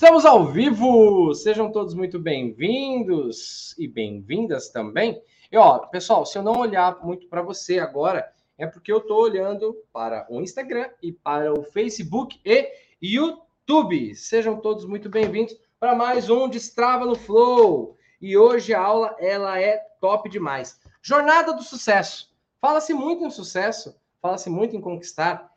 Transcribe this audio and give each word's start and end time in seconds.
Estamos 0.00 0.24
ao 0.24 0.46
vivo! 0.46 1.34
Sejam 1.34 1.70
todos 1.70 1.92
muito 1.92 2.18
bem-vindos 2.18 3.76
e 3.78 3.86
bem-vindas 3.86 4.70
também. 4.70 5.22
E 5.52 5.58
ó, 5.58 5.78
pessoal, 5.80 6.24
se 6.24 6.38
eu 6.38 6.42
não 6.42 6.54
olhar 6.54 7.04
muito 7.04 7.28
para 7.28 7.42
você 7.42 7.78
agora, 7.78 8.32
é 8.56 8.66
porque 8.66 8.90
eu 8.90 8.96
estou 8.96 9.20
olhando 9.20 9.76
para 9.92 10.26
o 10.30 10.40
Instagram 10.40 10.88
e 11.02 11.12
para 11.12 11.52
o 11.52 11.64
Facebook 11.64 12.40
e 12.46 12.72
YouTube. 13.02 14.14
Sejam 14.14 14.58
todos 14.58 14.86
muito 14.86 15.10
bem-vindos 15.10 15.54
para 15.78 15.94
mais 15.94 16.30
um 16.30 16.48
Destrava 16.48 17.04
no 17.04 17.14
Flow. 17.14 17.98
E 18.22 18.38
hoje 18.38 18.72
a 18.72 18.80
aula 18.80 19.14
ela 19.18 19.60
é 19.60 19.76
top 20.00 20.30
demais. 20.30 20.80
Jornada 21.02 21.52
do 21.52 21.62
sucesso. 21.62 22.34
Fala-se 22.58 22.94
muito 22.94 23.22
em 23.22 23.30
sucesso, 23.30 23.94
fala-se 24.22 24.48
muito 24.48 24.74
em 24.74 24.80
conquistar 24.80 25.52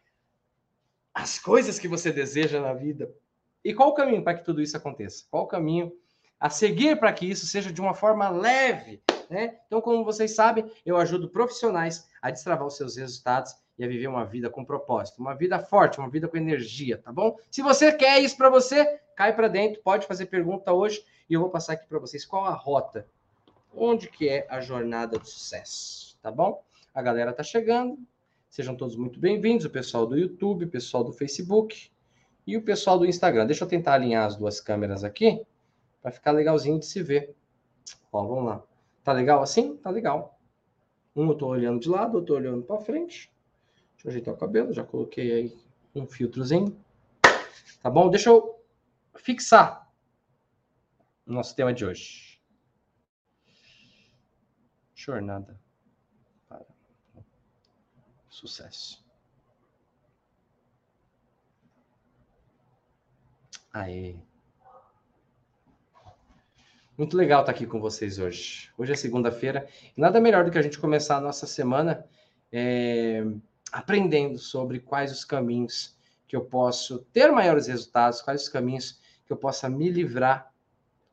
as 1.13 1.39
coisas 1.39 1.79
que 1.79 1.87
você 1.87 2.11
deseja 2.11 2.59
na 2.59 2.73
vida. 2.73 3.09
E 3.63 3.73
qual 3.73 3.89
o 3.89 3.93
caminho 3.93 4.23
para 4.23 4.33
que 4.33 4.43
tudo 4.43 4.61
isso 4.61 4.75
aconteça? 4.75 5.25
Qual 5.31 5.43
o 5.43 5.47
caminho 5.47 5.91
a 6.39 6.49
seguir 6.49 6.99
para 6.99 7.13
que 7.13 7.25
isso 7.25 7.45
seja 7.45 7.71
de 7.71 7.79
uma 7.79 7.93
forma 7.93 8.29
leve? 8.29 9.01
Né? 9.29 9.57
Então, 9.67 9.79
como 9.79 10.03
vocês 10.03 10.35
sabem, 10.35 10.69
eu 10.85 10.97
ajudo 10.97 11.29
profissionais 11.29 12.09
a 12.21 12.29
destravar 12.29 12.67
os 12.67 12.75
seus 12.75 12.97
resultados 12.97 13.55
e 13.77 13.83
a 13.83 13.87
viver 13.87 14.07
uma 14.07 14.25
vida 14.25 14.49
com 14.49 14.65
propósito, 14.65 15.19
uma 15.19 15.33
vida 15.33 15.57
forte, 15.59 15.97
uma 15.97 16.09
vida 16.09 16.27
com 16.27 16.37
energia, 16.37 16.97
tá 16.97 17.11
bom? 17.11 17.37
Se 17.49 17.61
você 17.61 17.91
quer 17.93 18.19
isso 18.19 18.37
para 18.37 18.49
você, 18.49 18.99
cai 19.15 19.33
para 19.33 19.47
dentro, 19.47 19.81
pode 19.81 20.05
fazer 20.05 20.27
pergunta 20.27 20.71
hoje 20.73 21.03
e 21.29 21.33
eu 21.33 21.39
vou 21.39 21.49
passar 21.49 21.73
aqui 21.73 21.87
para 21.87 21.99
vocês 21.99 22.25
qual 22.25 22.45
a 22.45 22.53
rota, 22.53 23.07
onde 23.73 24.09
que 24.09 24.29
é 24.29 24.45
a 24.49 24.59
jornada 24.59 25.17
do 25.17 25.25
sucesso, 25.25 26.17
tá 26.21 26.29
bom? 26.29 26.63
A 26.93 27.01
galera 27.01 27.33
tá 27.33 27.41
chegando, 27.41 27.97
sejam 28.49 28.75
todos 28.75 28.95
muito 28.95 29.19
bem-vindos, 29.19 29.65
o 29.65 29.69
pessoal 29.69 30.05
do 30.05 30.17
YouTube, 30.17 30.65
o 30.65 30.69
pessoal 30.69 31.03
do 31.03 31.13
Facebook 31.13 31.89
e 32.45 32.57
o 32.57 32.61
pessoal 32.61 32.99
do 32.99 33.05
Instagram. 33.05 33.45
Deixa 33.45 33.63
eu 33.63 33.67
tentar 33.67 33.93
alinhar 33.93 34.25
as 34.25 34.35
duas 34.35 34.59
câmeras 34.59 35.03
aqui 35.03 35.45
para 36.01 36.11
ficar 36.11 36.31
legalzinho 36.31 36.79
de 36.79 36.85
se 36.85 37.01
ver. 37.01 37.35
Ó, 38.11 38.25
vamos 38.25 38.45
lá. 38.45 38.63
Tá 39.03 39.11
legal 39.13 39.41
assim? 39.41 39.77
Tá 39.77 39.89
legal. 39.89 40.39
Um 41.15 41.27
eu 41.29 41.35
tô 41.35 41.47
olhando 41.47 41.79
de 41.79 41.89
lado, 41.89 42.15
outro 42.15 42.35
olhando 42.35 42.63
para 42.63 42.79
frente. 42.79 43.31
Deixa 43.93 44.07
eu 44.07 44.09
ajeitar 44.09 44.33
o 44.33 44.37
cabelo, 44.37 44.73
já 44.73 44.83
coloquei 44.83 45.31
aí 45.31 45.57
um 45.95 46.05
filtrozinho. 46.05 46.75
Tá 47.81 47.89
bom? 47.89 48.09
Deixa 48.09 48.29
eu 48.29 48.59
fixar 49.15 49.91
o 51.25 51.31
nosso 51.31 51.55
tema 51.55 51.73
de 51.73 51.85
hoje. 51.85 52.41
Jornada 54.95 55.59
para 56.47 56.65
sucesso. 58.29 59.02
Aê. 63.73 64.15
Muito 66.95 67.17
legal 67.17 67.39
estar 67.39 67.51
aqui 67.51 67.65
com 67.65 67.81
vocês 67.81 68.19
hoje. 68.19 68.69
Hoje 68.77 68.91
é 68.91 68.95
segunda-feira 68.95 69.67
nada 69.97 70.21
melhor 70.21 70.45
do 70.45 70.51
que 70.51 70.59
a 70.59 70.61
gente 70.61 70.77
começar 70.77 71.17
a 71.17 71.21
nossa 71.21 71.47
semana 71.47 72.05
é, 72.51 73.25
aprendendo 73.71 74.37
sobre 74.37 74.79
quais 74.79 75.11
os 75.11 75.25
caminhos 75.25 75.97
que 76.27 76.35
eu 76.35 76.45
posso 76.45 76.99
ter 77.11 77.31
maiores 77.31 77.65
resultados, 77.65 78.21
quais 78.21 78.43
os 78.43 78.49
caminhos 78.49 79.01
que 79.25 79.33
eu 79.33 79.37
possa 79.37 79.67
me 79.67 79.89
livrar, 79.89 80.53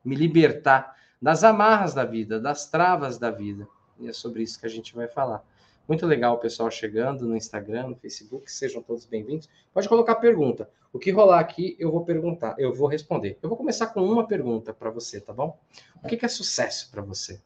me 0.05 0.15
libertar 0.15 0.95
das 1.19 1.43
amarras 1.43 1.95
da 1.95 2.05
vida, 2.05 2.39
das 2.39 2.69
travas 2.69 3.17
da 3.17 3.31
vida. 3.31 3.67
E 3.99 4.07
é 4.07 4.13
sobre 4.13 4.43
isso 4.43 4.59
que 4.59 4.67
a 4.67 4.69
gente 4.69 4.93
vai 4.93 5.07
falar. 5.07 5.43
Muito 5.87 6.05
legal 6.05 6.35
o 6.35 6.37
pessoal 6.37 6.69
chegando 6.69 7.27
no 7.27 7.35
Instagram, 7.35 7.87
no 7.87 7.95
Facebook, 7.95 8.51
sejam 8.51 8.81
todos 8.81 9.05
bem-vindos. 9.05 9.49
Pode 9.73 9.89
colocar 9.89 10.15
pergunta. 10.15 10.69
O 10.93 10.99
que 10.99 11.11
rolar 11.11 11.39
aqui, 11.39 11.75
eu 11.79 11.91
vou 11.91 12.05
perguntar, 12.05 12.55
eu 12.57 12.73
vou 12.73 12.87
responder. 12.87 13.37
Eu 13.41 13.49
vou 13.49 13.57
começar 13.57 13.87
com 13.87 14.01
uma 14.03 14.27
pergunta 14.27 14.73
para 14.73 14.89
você, 14.89 15.19
tá 15.19 15.33
bom? 15.33 15.59
O 16.03 16.07
que 16.07 16.23
é 16.23 16.27
sucesso 16.27 16.89
para 16.91 17.01
você? 17.01 17.41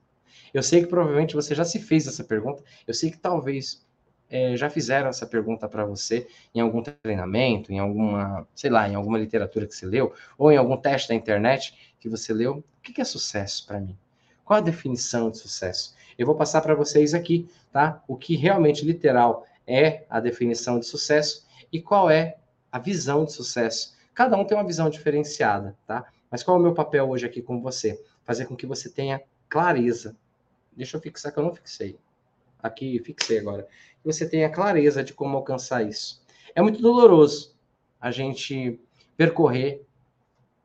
Eu 0.54 0.62
sei 0.62 0.82
que 0.82 0.88
provavelmente 0.88 1.34
você 1.34 1.56
já 1.56 1.64
se 1.64 1.80
fez 1.80 2.08
essa 2.08 2.24
pergunta. 2.24 2.64
Eu 2.86 2.94
sei 2.94 3.10
que 3.10 3.18
talvez 3.18 3.86
é, 4.30 4.56
já 4.56 4.70
fizeram 4.70 5.10
essa 5.10 5.26
pergunta 5.26 5.68
para 5.68 5.86
você 5.86 6.28
em 6.54 6.60
algum 6.60 6.84
treinamento, 6.84 7.72
em 7.72 7.80
alguma, 7.80 8.48
sei 8.54 8.70
lá, 8.70 8.88
em 8.88 8.96
alguma 8.96 9.18
literatura 9.18 9.66
que 9.66 9.76
você 9.76 9.86
leu, 9.86 10.14
ou 10.38 10.52
em 10.52 10.58
algum 10.58 10.78
teste 10.78 11.10
da 11.10 11.16
internet 11.16 11.96
que 12.00 12.10
você 12.10 12.34
leu. 12.34 12.58
O 12.58 12.82
que 12.82 13.02
é 13.02 13.04
sucesso 13.04 13.66
para 13.66 13.80
mim? 13.80 13.98
Qual 14.44 14.58
a 14.58 14.62
definição 14.62 15.32
de 15.32 15.40
sucesso? 15.40 15.96
Eu 16.18 16.26
vou 16.26 16.36
passar 16.36 16.62
para 16.62 16.76
vocês 16.76 17.14
aqui, 17.14 17.50
tá? 17.72 18.04
O 18.08 18.16
que 18.16 18.36
realmente 18.36 18.86
literal 18.86 19.46
é 19.68 20.06
a 20.10 20.20
definição 20.20 20.80
de 20.80 20.86
sucesso 20.86 21.46
e 21.72 21.82
qual 21.82 22.10
é 22.10 22.38
a 22.72 22.80
visão 22.80 23.26
de 23.26 23.34
sucesso. 23.34 23.96
Cada 24.14 24.38
um 24.38 24.46
tem 24.46 24.58
uma 24.58 24.66
visão 24.66 24.90
diferenciada, 24.90 25.76
tá? 25.86 26.06
Mas 26.32 26.44
qual 26.44 26.58
é 26.58 26.60
o 26.60 26.64
meu 26.64 26.74
papel 26.74 27.10
hoje 27.10 27.26
aqui 27.26 27.42
com 27.42 27.62
você? 27.62 28.02
Fazer 28.24 28.46
com 28.46 28.56
que 28.56 28.66
você 28.66 28.90
tenha 28.90 29.22
clareza. 29.50 30.16
Deixa 30.76 30.98
eu 30.98 31.02
fixar 31.02 31.32
que 31.32 31.40
eu 31.40 31.44
não 31.44 31.54
fixei. 31.54 31.98
Aqui, 32.62 33.00
fixei 33.00 33.40
agora. 33.40 33.64
Que 33.64 34.06
você 34.06 34.28
tenha 34.28 34.50
clareza 34.50 35.04
de 35.04 35.14
como 35.14 35.38
alcançar 35.38 35.86
isso. 35.88 36.22
É 36.54 36.62
muito 36.62 36.82
doloroso 36.82 37.56
a 38.00 38.12
gente 38.12 38.80
percorrer, 39.18 39.86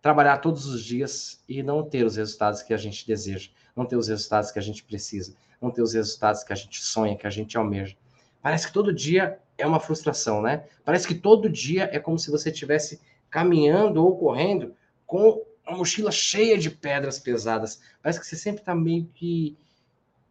trabalhar 0.00 0.38
todos 0.38 0.66
os 0.66 0.82
dias 0.82 1.42
e 1.48 1.62
não 1.62 1.82
ter 1.82 2.04
os 2.04 2.16
resultados 2.16 2.62
que 2.62 2.72
a 2.72 2.76
gente 2.76 3.06
deseja 3.06 3.50
não 3.80 3.86
ter 3.86 3.96
os 3.96 4.08
resultados 4.08 4.50
que 4.50 4.58
a 4.58 4.62
gente 4.62 4.84
precisa, 4.84 5.34
não 5.60 5.70
ter 5.70 5.82
os 5.82 5.94
resultados 5.94 6.44
que 6.44 6.52
a 6.52 6.56
gente 6.56 6.82
sonha, 6.82 7.16
que 7.16 7.26
a 7.26 7.30
gente 7.30 7.56
almeja. 7.56 7.96
Parece 8.42 8.66
que 8.66 8.72
todo 8.72 8.92
dia 8.92 9.38
é 9.58 9.66
uma 9.66 9.80
frustração, 9.80 10.40
né? 10.40 10.66
Parece 10.84 11.06
que 11.06 11.14
todo 11.14 11.48
dia 11.48 11.88
é 11.92 11.98
como 11.98 12.18
se 12.18 12.30
você 12.30 12.50
estivesse 12.50 13.00
caminhando 13.28 14.04
ou 14.04 14.16
correndo 14.16 14.74
com 15.06 15.42
uma 15.66 15.78
mochila 15.78 16.10
cheia 16.10 16.58
de 16.58 16.70
pedras 16.70 17.18
pesadas. 17.18 17.80
Parece 18.02 18.20
que 18.20 18.26
você 18.26 18.36
sempre 18.36 18.62
está 18.62 18.74
meio 18.74 19.06
que 19.14 19.56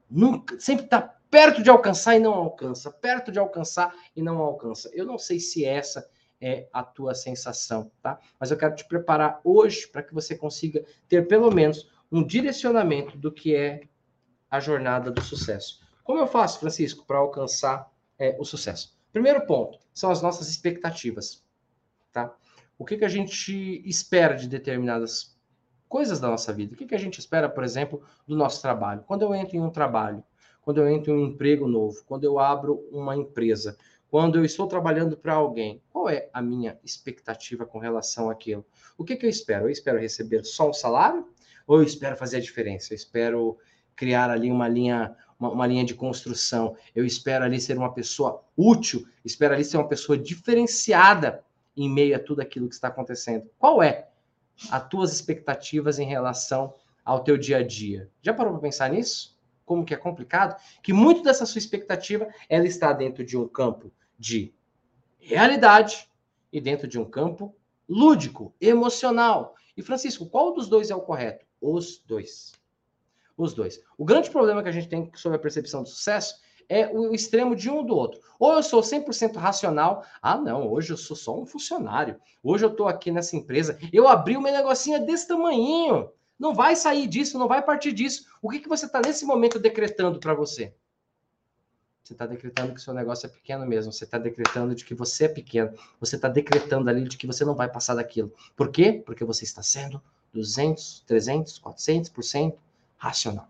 nunca, 0.10 0.60
sempre 0.60 0.86
está 0.86 1.02
perto 1.30 1.62
de 1.62 1.70
alcançar 1.70 2.16
e 2.16 2.20
não 2.20 2.34
alcança, 2.34 2.92
perto 2.92 3.32
de 3.32 3.38
alcançar 3.38 3.94
e 4.16 4.22
não 4.22 4.40
alcança. 4.40 4.90
Eu 4.94 5.06
não 5.06 5.18
sei 5.18 5.40
se 5.40 5.64
essa 5.64 6.10
é 6.42 6.68
a 6.72 6.84
tua 6.84 7.14
sensação, 7.14 7.92
tá? 8.02 8.20
Mas 8.40 8.52
eu 8.52 8.58
quero 8.58 8.76
te 8.76 8.86
preparar 8.86 9.42
hoje 9.44 9.88
para 9.88 10.04
que 10.04 10.14
você 10.14 10.36
consiga 10.36 10.86
ter 11.08 11.28
pelo 11.28 11.52
menos 11.52 11.90
um 12.12 12.26
direcionamento 12.26 13.18
do 13.18 13.32
que 13.32 13.56
é 13.56 13.82
a 14.50 14.60
jornada 14.60 15.12
do 15.12 15.22
sucesso. 15.22 15.82
Como 16.04 16.20
eu 16.20 16.28
faço, 16.28 16.60
Francisco, 16.60 17.06
para 17.06 17.18
alcançar 17.18 17.92
é, 18.18 18.36
o 18.40 18.46
sucesso? 18.46 18.98
Primeiro 19.12 19.46
ponto 19.46 19.80
são 19.94 20.10
as 20.12 20.22
nossas 20.22 20.50
expectativas, 20.50 21.44
tá? 22.12 22.34
O 22.78 22.86
que, 22.86 22.98
que 22.98 23.06
a 23.06 23.10
gente 23.10 23.84
espera 23.86 24.36
de 24.36 24.48
determinadas 24.48 25.38
coisas 25.88 26.20
da 26.20 26.30
nossa 26.30 26.54
vida? 26.54 26.74
O 26.74 26.78
que, 26.78 26.86
que 26.86 26.96
a 26.96 27.00
gente 27.00 27.20
espera, 27.20 27.50
por 27.50 27.64
exemplo, 27.64 28.02
do 28.26 28.38
nosso 28.38 28.62
trabalho? 28.62 29.04
Quando 29.06 29.24
eu 29.24 29.36
entro 29.36 29.58
em 29.58 29.62
um 29.62 29.70
trabalho, 29.70 30.24
quando 30.62 30.78
eu 30.78 30.88
entro 30.88 31.12
em 31.12 31.16
um 31.18 31.28
emprego 31.28 31.68
novo, 31.68 32.04
quando 32.06 32.24
eu 32.24 32.40
abro 32.40 32.88
uma 32.92 33.16
empresa, 33.16 33.78
quando 34.10 34.38
eu 34.38 34.46
estou 34.46 34.68
trabalhando 34.68 35.16
para 35.16 35.34
alguém, 35.34 35.82
qual 35.92 36.10
é 36.10 36.30
a 36.34 36.42
minha 36.42 36.80
expectativa 36.84 37.66
com 37.66 37.80
relação 37.80 38.30
àquilo? 38.30 38.66
O 38.98 39.04
que, 39.04 39.16
que 39.16 39.26
eu 39.26 39.30
espero? 39.30 39.66
Eu 39.66 39.70
espero 39.70 40.00
receber 40.00 40.44
só 40.44 40.70
um 40.70 40.74
salário? 40.74 41.26
ou 41.70 41.78
eu 41.78 41.84
espero 41.84 42.18
fazer 42.18 42.38
a 42.38 42.42
diferença, 42.42 42.94
eu 42.94 42.96
espero 42.96 43.56
criar 43.96 44.32
ali 44.32 44.52
uma 44.52 44.68
linha, 44.68 45.16
uma, 45.40 45.52
uma, 45.52 45.68
linha 45.68 45.86
de 45.86 45.94
construção, 45.94 46.76
eu 46.96 47.06
espero 47.06 47.46
ali 47.46 47.62
ser 47.62 47.78
uma 47.78 47.94
pessoa 47.94 48.44
útil, 48.58 49.08
espero 49.24 49.54
ali 49.54 49.64
ser 49.64 49.78
uma 49.78 49.88
pessoa 49.88 50.18
diferenciada 50.18 51.44
em 51.78 51.88
meio 51.88 52.16
a 52.16 52.20
tudo 52.20 52.42
aquilo 52.42 52.68
que 52.68 52.74
está 52.74 52.88
acontecendo. 52.88 53.48
Qual 53.60 53.84
é 53.84 54.08
as 54.72 54.88
tuas 54.90 55.14
expectativas 55.14 56.00
em 56.00 56.08
relação 56.08 56.74
ao 57.06 57.24
teu 57.24 57.38
dia 57.38 57.58
a 57.58 57.64
dia? 57.64 58.10
Já 58.20 58.34
parou 58.34 58.54
para 58.54 58.64
pensar 58.64 58.90
nisso? 58.90 59.38
Como 59.64 59.86
que 59.86 59.94
é 59.94 59.98
complicado? 59.98 60.60
Que 60.82 60.92
muito 60.92 61.22
dessa 61.22 61.46
sua 61.46 61.60
expectativa, 61.60 62.28
ela 62.50 62.66
está 62.66 62.92
dentro 62.94 63.24
de 63.24 63.38
um 63.38 63.48
campo 63.48 63.92
de 64.20 64.54
realidade 65.18 66.10
e 66.52 66.60
dentro 66.60 66.88
de 66.88 67.00
um 67.00 67.06
campo 67.06 67.56
lúdico, 67.88 68.54
emocional. 68.60 69.56
E 69.76 69.82
Francisco, 69.82 70.28
qual 70.28 70.54
dos 70.54 70.68
dois 70.68 70.92
é 70.92 70.96
o 70.96 71.02
correto? 71.02 71.46
Os 71.62 71.98
dois. 72.06 72.54
Os 73.38 73.54
dois. 73.54 73.82
O 73.98 74.06
grande 74.06 74.30
problema 74.30 74.62
que 74.62 74.70
a 74.70 74.72
gente 74.72 74.90
tem 74.90 75.10
sobre 75.16 75.38
a 75.38 75.42
percepção 75.42 75.84
de 75.84 75.90
sucesso 75.90 76.36
é 76.68 76.88
o 76.88 77.16
extremo 77.16 77.56
de 77.56 77.70
um 77.70 77.84
do 77.84 77.96
outro. 77.96 78.22
Ou 78.38 78.54
eu 78.54 78.62
sou 78.62 78.82
100% 78.82 79.38
racional, 79.38 80.06
ah 80.22 80.38
não, 80.38 80.72
hoje 80.72 80.94
eu 80.94 80.98
sou 80.98 81.16
só 81.16 81.40
um 81.40 81.46
funcionário. 81.46 82.20
Hoje 82.44 82.64
eu 82.64 82.70
estou 82.70 82.88
aqui 82.88 83.12
nessa 83.12 83.36
empresa, 83.36 83.80
eu 83.92 84.08
abri 84.08 84.38
o 84.38 84.42
meu 84.42 84.54
negocinho 84.54 85.04
desse 85.04 85.28
tamanhinho. 85.28 86.12
Não 86.38 86.54
vai 86.54 86.76
sair 86.76 87.08
disso, 87.08 87.40
não 87.40 87.48
vai 87.48 87.62
partir 87.62 87.92
disso. 87.92 88.26
O 88.42 88.50
que, 88.50 88.60
que 88.60 88.70
você 88.70 88.86
está 88.86 89.02
nesse 89.02 89.26
momento 89.26 89.60
decretando 89.60 90.20
para 90.20 90.34
você? 90.34 90.74
Você 92.04 92.14
está 92.14 92.26
decretando 92.26 92.74
que 92.74 92.82
seu 92.82 92.94
negócio 92.94 93.28
é 93.28 93.30
pequeno 93.30 93.66
mesmo. 93.66 93.92
Você 93.92 94.04
está 94.04 94.18
decretando 94.18 94.74
de 94.74 94.84
que 94.84 94.94
você 94.94 95.26
é 95.26 95.28
pequeno. 95.28 95.74
Você 96.00 96.16
está 96.16 96.28
decretando 96.28 96.90
ali 96.90 97.04
de 97.08 97.18
que 97.18 97.28
você 97.28 97.46
não 97.46 97.56
vai 97.56 97.70
passar 97.70 97.96
daquilo. 97.96 98.34
Por 98.56 98.70
quê? 98.70 99.02
Porque 99.06 99.24
você 99.24 99.44
está 99.44 99.62
sendo 99.62 100.02
200, 100.34 101.04
300, 101.06 101.60
400% 101.60 102.56
racional. 102.98 103.48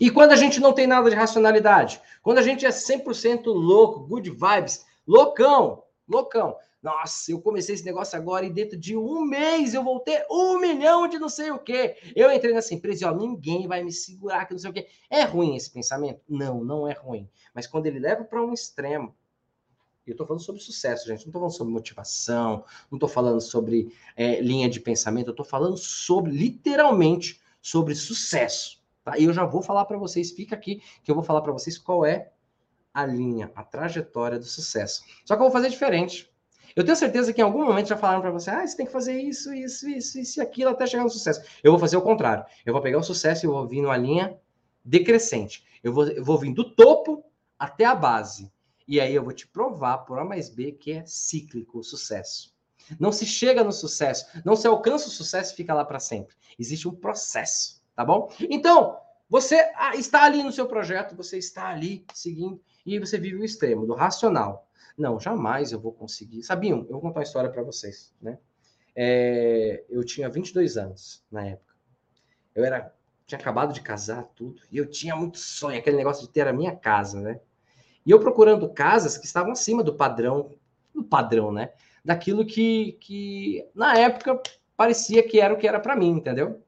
E 0.00 0.10
quando 0.10 0.32
a 0.32 0.36
gente 0.36 0.60
não 0.60 0.72
tem 0.72 0.86
nada 0.86 1.10
de 1.10 1.16
racionalidade, 1.16 2.00
quando 2.22 2.38
a 2.38 2.42
gente 2.42 2.64
é 2.64 2.70
100% 2.70 3.46
louco, 3.46 4.00
good 4.06 4.30
vibes, 4.30 4.86
loucão, 5.06 5.82
loucão, 6.08 6.56
Nossa, 6.84 7.32
eu 7.32 7.40
comecei 7.40 7.74
esse 7.74 7.84
negócio 7.84 8.14
agora 8.18 8.44
e 8.44 8.50
dentro 8.50 8.76
de 8.76 8.94
um 8.94 9.24
mês 9.24 9.72
eu 9.72 9.82
vou 9.82 10.00
ter 10.00 10.26
um 10.30 10.58
milhão 10.60 11.08
de 11.08 11.18
não 11.18 11.30
sei 11.30 11.50
o 11.50 11.58
quê. 11.58 11.96
Eu 12.14 12.30
entrei 12.30 12.52
nessa 12.52 12.74
empresa 12.74 13.06
e 13.06 13.08
ó, 13.08 13.14
ninguém 13.14 13.66
vai 13.66 13.82
me 13.82 13.90
segurar, 13.90 14.44
que 14.44 14.52
não 14.52 14.58
sei 14.58 14.68
o 14.68 14.72
quê. 14.74 14.86
É 15.08 15.22
ruim 15.22 15.56
esse 15.56 15.70
pensamento? 15.70 16.20
Não, 16.28 16.62
não 16.62 16.86
é 16.86 16.92
ruim. 16.92 17.26
Mas 17.54 17.66
quando 17.66 17.86
ele 17.86 17.98
leva 17.98 18.22
para 18.22 18.44
um 18.44 18.52
extremo, 18.52 19.16
eu 20.06 20.12
estou 20.12 20.26
falando 20.26 20.42
sobre 20.42 20.60
sucesso, 20.60 21.06
gente. 21.06 21.20
Não 21.20 21.28
estou 21.28 21.40
falando 21.40 21.56
sobre 21.56 21.72
motivação, 21.72 22.66
não 22.90 22.96
estou 22.96 23.08
falando 23.08 23.40
sobre 23.40 23.90
é, 24.14 24.42
linha 24.42 24.68
de 24.68 24.78
pensamento, 24.78 25.28
eu 25.28 25.32
estou 25.32 25.46
falando 25.46 25.78
sobre, 25.78 26.32
literalmente, 26.32 27.40
sobre 27.62 27.94
sucesso. 27.94 28.84
Tá? 29.02 29.16
E 29.16 29.24
eu 29.24 29.32
já 29.32 29.46
vou 29.46 29.62
falar 29.62 29.86
para 29.86 29.96
vocês, 29.96 30.32
fica 30.32 30.54
aqui, 30.54 30.82
que 31.02 31.10
eu 31.10 31.14
vou 31.14 31.24
falar 31.24 31.40
para 31.40 31.52
vocês 31.52 31.78
qual 31.78 32.04
é 32.04 32.30
a 32.92 33.06
linha, 33.06 33.50
a 33.54 33.64
trajetória 33.64 34.38
do 34.38 34.44
sucesso. 34.44 35.02
Só 35.24 35.34
que 35.34 35.40
eu 35.40 35.46
vou 35.46 35.50
fazer 35.50 35.70
diferente. 35.70 36.33
Eu 36.76 36.84
tenho 36.84 36.96
certeza 36.96 37.32
que 37.32 37.40
em 37.40 37.44
algum 37.44 37.64
momento 37.64 37.88
já 37.88 37.96
falaram 37.96 38.20
para 38.20 38.32
você, 38.32 38.50
ah, 38.50 38.66
você 38.66 38.76
tem 38.76 38.86
que 38.86 38.92
fazer 38.92 39.20
isso, 39.20 39.54
isso, 39.54 39.88
isso, 39.88 40.18
isso 40.18 40.40
e 40.40 40.42
aquilo 40.42 40.70
até 40.70 40.86
chegar 40.86 41.04
no 41.04 41.10
sucesso. 41.10 41.40
Eu 41.62 41.70
vou 41.70 41.78
fazer 41.78 41.96
o 41.96 42.02
contrário. 42.02 42.44
Eu 42.66 42.72
vou 42.72 42.82
pegar 42.82 42.98
o 42.98 43.02
sucesso 43.02 43.46
e 43.46 43.48
vou 43.48 43.66
vir 43.68 43.80
numa 43.80 43.96
linha 43.96 44.36
decrescente. 44.84 45.64
Eu 45.82 45.92
vou, 45.92 46.08
eu 46.08 46.24
vou 46.24 46.36
vir 46.36 46.52
do 46.52 46.74
topo 46.74 47.24
até 47.58 47.84
a 47.84 47.94
base. 47.94 48.52
E 48.88 49.00
aí 49.00 49.14
eu 49.14 49.22
vou 49.22 49.32
te 49.32 49.46
provar 49.46 49.98
por 49.98 50.18
A 50.18 50.24
mais 50.24 50.50
B 50.50 50.72
que 50.72 50.92
é 50.92 51.06
cíclico 51.06 51.78
o 51.78 51.84
sucesso. 51.84 52.52
Não 52.98 53.12
se 53.12 53.24
chega 53.24 53.64
no 53.64 53.72
sucesso, 53.72 54.26
não 54.44 54.56
se 54.56 54.66
alcança 54.66 55.08
o 55.08 55.10
sucesso 55.10 55.52
e 55.52 55.56
fica 55.56 55.72
lá 55.72 55.84
para 55.84 56.00
sempre. 56.00 56.34
Existe 56.58 56.86
um 56.86 56.94
processo, 56.94 57.82
tá 57.94 58.04
bom? 58.04 58.30
Então, 58.50 58.98
você 59.28 59.56
ah, 59.76 59.96
está 59.96 60.24
ali 60.24 60.42
no 60.42 60.52
seu 60.52 60.66
projeto, 60.66 61.16
você 61.16 61.38
está 61.38 61.68
ali 61.68 62.04
seguindo, 62.12 62.60
e 62.84 62.98
você 62.98 63.18
vive 63.18 63.36
o 63.36 63.44
extremo 63.44 63.86
do 63.86 63.94
racional. 63.94 64.63
Não, 64.96 65.18
jamais 65.18 65.72
eu 65.72 65.80
vou 65.80 65.92
conseguir. 65.92 66.42
Sabiam? 66.42 66.80
Eu 66.80 66.92
vou 66.92 67.00
contar 67.00 67.20
uma 67.20 67.24
história 67.24 67.50
para 67.50 67.62
vocês, 67.62 68.14
né? 68.20 68.38
É, 68.94 69.84
eu 69.88 70.04
tinha 70.04 70.28
22 70.28 70.76
anos 70.76 71.24
na 71.30 71.44
época. 71.44 71.74
Eu 72.54 72.64
era 72.64 72.94
tinha 73.26 73.38
acabado 73.38 73.72
de 73.72 73.80
casar 73.80 74.24
tudo 74.34 74.62
e 74.70 74.76
eu 74.76 74.86
tinha 74.86 75.16
muito 75.16 75.38
sonho, 75.38 75.78
aquele 75.78 75.96
negócio 75.96 76.26
de 76.26 76.32
ter 76.32 76.46
a 76.46 76.52
minha 76.52 76.76
casa, 76.76 77.20
né? 77.20 77.40
E 78.04 78.10
eu 78.10 78.20
procurando 78.20 78.68
casas 78.68 79.16
que 79.16 79.24
estavam 79.24 79.52
acima 79.52 79.82
do 79.82 79.94
padrão, 79.94 80.50
do 80.94 81.02
padrão, 81.02 81.50
né? 81.50 81.72
Daquilo 82.04 82.44
que, 82.44 82.92
que 83.00 83.66
na 83.74 83.96
época 83.96 84.40
parecia 84.76 85.26
que 85.26 85.40
era 85.40 85.54
o 85.54 85.56
que 85.56 85.66
era 85.66 85.80
para 85.80 85.96
mim, 85.96 86.10
entendeu? 86.10 86.62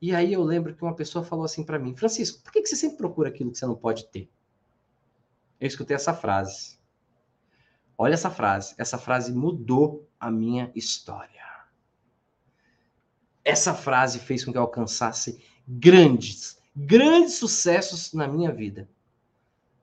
E 0.00 0.14
aí 0.14 0.32
eu 0.32 0.42
lembro 0.44 0.74
que 0.74 0.82
uma 0.82 0.94
pessoa 0.94 1.24
falou 1.24 1.44
assim 1.44 1.64
para 1.64 1.78
mim, 1.78 1.96
Francisco, 1.96 2.42
por 2.42 2.52
que, 2.52 2.62
que 2.62 2.68
você 2.68 2.76
sempre 2.76 2.98
procura 2.98 3.30
aquilo 3.30 3.50
que 3.50 3.58
você 3.58 3.66
não 3.66 3.74
pode 3.74 4.06
ter? 4.08 4.30
Eu 5.58 5.66
escutei 5.66 5.96
essa 5.96 6.14
frase. 6.14 6.77
Olha 8.00 8.14
essa 8.14 8.30
frase. 8.30 8.74
Essa 8.78 8.96
frase 8.96 9.32
mudou 9.32 10.08
a 10.20 10.30
minha 10.30 10.70
história. 10.72 11.42
Essa 13.44 13.74
frase 13.74 14.20
fez 14.20 14.44
com 14.44 14.52
que 14.52 14.58
eu 14.58 14.62
alcançasse 14.62 15.42
grandes, 15.66 16.58
grandes 16.76 17.34
sucessos 17.34 18.12
na 18.12 18.28
minha 18.28 18.52
vida. 18.52 18.88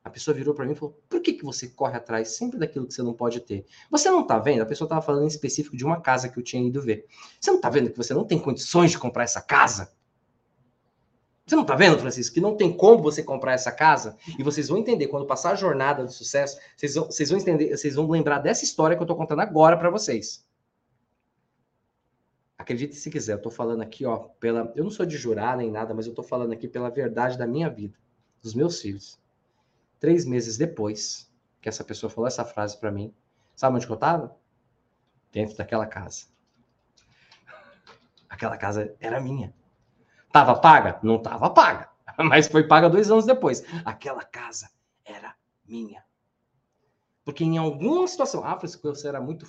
A 0.02 0.10
pessoa 0.10 0.36
virou 0.36 0.54
para 0.54 0.66
mim 0.66 0.72
e 0.72 0.76
falou: 0.76 1.02
por 1.10 1.20
que, 1.20 1.34
que 1.34 1.44
você 1.44 1.68
corre 1.68 1.98
atrás 1.98 2.38
sempre 2.38 2.60
daquilo 2.60 2.88
que 2.88 2.94
você 2.94 3.02
não 3.02 3.14
pode 3.14 3.40
ter? 3.42 3.66
Você 3.90 4.10
não 4.10 4.22
está 4.22 4.38
vendo? 4.38 4.62
A 4.62 4.66
pessoa 4.66 4.86
estava 4.86 5.02
falando 5.02 5.24
em 5.24 5.28
específico 5.28 5.76
de 5.76 5.84
uma 5.84 6.00
casa 6.00 6.30
que 6.30 6.38
eu 6.38 6.44
tinha 6.44 6.66
ido 6.66 6.82
ver. 6.82 7.08
Você 7.42 7.50
não 7.50 7.58
está 7.58 7.70
vendo 7.70 7.90
que 7.90 7.98
você 7.98 8.14
não 8.14 8.24
tem 8.24 8.40
condições 8.40 8.92
de 8.92 9.00
comprar 9.00 9.24
essa 9.24 9.42
casa? 9.42 9.95
Você 11.46 11.56
não 11.56 11.62
está 11.62 11.76
vendo, 11.76 12.00
Francisco, 12.00 12.34
que 12.34 12.42
não 12.42 12.58
tem 12.58 12.76
como 12.76 13.04
você 13.04 13.22
comprar 13.22 13.54
essa 13.54 13.72
casa? 13.72 14.18
E 14.40 14.42
vocês 14.42 14.68
vão 14.68 14.80
entender, 14.80 15.08
quando 15.08 15.28
passar 15.28 15.52
a 15.52 15.56
jornada 15.56 16.04
do 16.04 16.12
sucesso, 16.12 16.60
vocês 16.76 16.96
vão, 16.96 17.06
vocês 17.06 17.30
vão 17.30 17.40
entender, 17.40 17.78
vocês 17.78 17.94
vão 17.94 18.10
lembrar 18.10 18.40
dessa 18.40 18.64
história 18.64 18.96
que 18.96 19.02
eu 19.02 19.06
estou 19.06 19.16
contando 19.16 19.42
agora 19.42 19.78
para 19.78 19.92
vocês. 19.92 20.44
Acredite 22.58 22.96
se 22.96 23.12
quiser, 23.12 23.34
eu 23.34 23.38
estou 23.38 23.52
falando 23.52 23.84
aqui, 23.84 24.06
ó, 24.06 24.18
pela. 24.40 24.74
Eu 24.76 24.84
não 24.84 24.90
sou 24.90 25.06
de 25.06 25.18
jurar 25.18 25.56
nem 25.56 25.70
nada, 25.70 25.94
mas 25.94 26.08
eu 26.08 26.14
estou 26.14 26.26
falando 26.26 26.52
aqui 26.52 26.68
pela 26.68 26.90
verdade 26.90 27.38
da 27.38 27.46
minha 27.46 27.70
vida, 27.70 27.96
dos 28.42 28.56
meus 28.56 28.82
filhos. 28.82 29.20
Três 30.00 30.26
meses 30.26 30.58
depois 30.58 31.30
que 31.62 31.70
essa 31.70 31.84
pessoa 31.84 32.10
falou 32.10 32.28
essa 32.28 32.44
frase 32.44 32.76
para 32.80 32.92
mim, 32.92 33.14
sabe 33.56 33.76
onde 33.76 33.88
eu 33.88 33.94
estava? 33.94 34.36
Dentro 35.32 35.56
daquela 35.56 35.86
casa. 35.86 36.26
Aquela 38.28 38.58
casa 38.58 38.96
era 39.00 39.22
minha. 39.22 39.54
Tava 40.36 40.54
paga? 40.54 41.00
Não 41.02 41.18
tava 41.18 41.50
paga, 41.50 41.90
mas 42.20 42.50
foi 42.50 42.68
paga 42.68 42.90
dois 42.90 43.10
anos 43.10 43.26
depois. 43.26 43.64
Aquela 43.86 44.22
casa 44.22 44.70
era 45.06 45.34
minha. 45.66 46.04
Porque 47.24 47.46
em 47.46 47.58
alguma 47.58 48.06
situação, 48.06 48.44
ah, 48.44 48.58
Francisco, 48.58 48.86
você 48.86 49.08
era 49.08 49.22
muito 49.22 49.48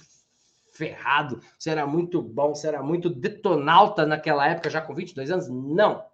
ferrado, 0.71 1.43
você 1.59 1.71
era 1.71 1.85
muito 1.88 2.23
bom, 2.23 2.55
você 2.55 2.69
era 2.69 2.85
muito 2.85 3.11
detonauta 3.11 4.06
naquela 4.06 4.47
época, 4.47 4.71
já 4.71 4.81
com 4.81 4.94
22 4.94 5.29
anos? 5.33 5.49
Não, 5.49 6.05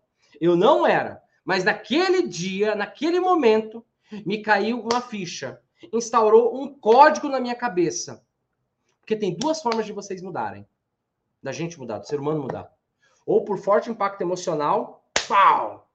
eu 0.40 0.56
não 0.56 0.86
era. 0.86 1.22
Mas 1.44 1.64
naquele 1.64 2.26
dia, 2.26 2.74
naquele 2.74 3.20
momento, 3.20 3.84
me 4.24 4.40
caiu 4.40 4.80
uma 4.80 5.02
ficha, 5.02 5.60
instaurou 5.92 6.58
um 6.58 6.72
código 6.72 7.28
na 7.28 7.40
minha 7.40 7.54
cabeça. 7.54 8.24
Porque 9.00 9.16
tem 9.16 9.36
duas 9.36 9.60
formas 9.60 9.84
de 9.84 9.92
vocês 9.92 10.22
mudarem, 10.22 10.66
da 11.42 11.52
gente 11.52 11.78
mudar, 11.78 11.98
do 11.98 12.06
ser 12.06 12.18
humano 12.18 12.40
mudar 12.40 12.72
ou 13.26 13.44
por 13.44 13.58
forte 13.58 13.90
impacto 13.90 14.20
emocional, 14.20 15.04
pau! 15.28 15.88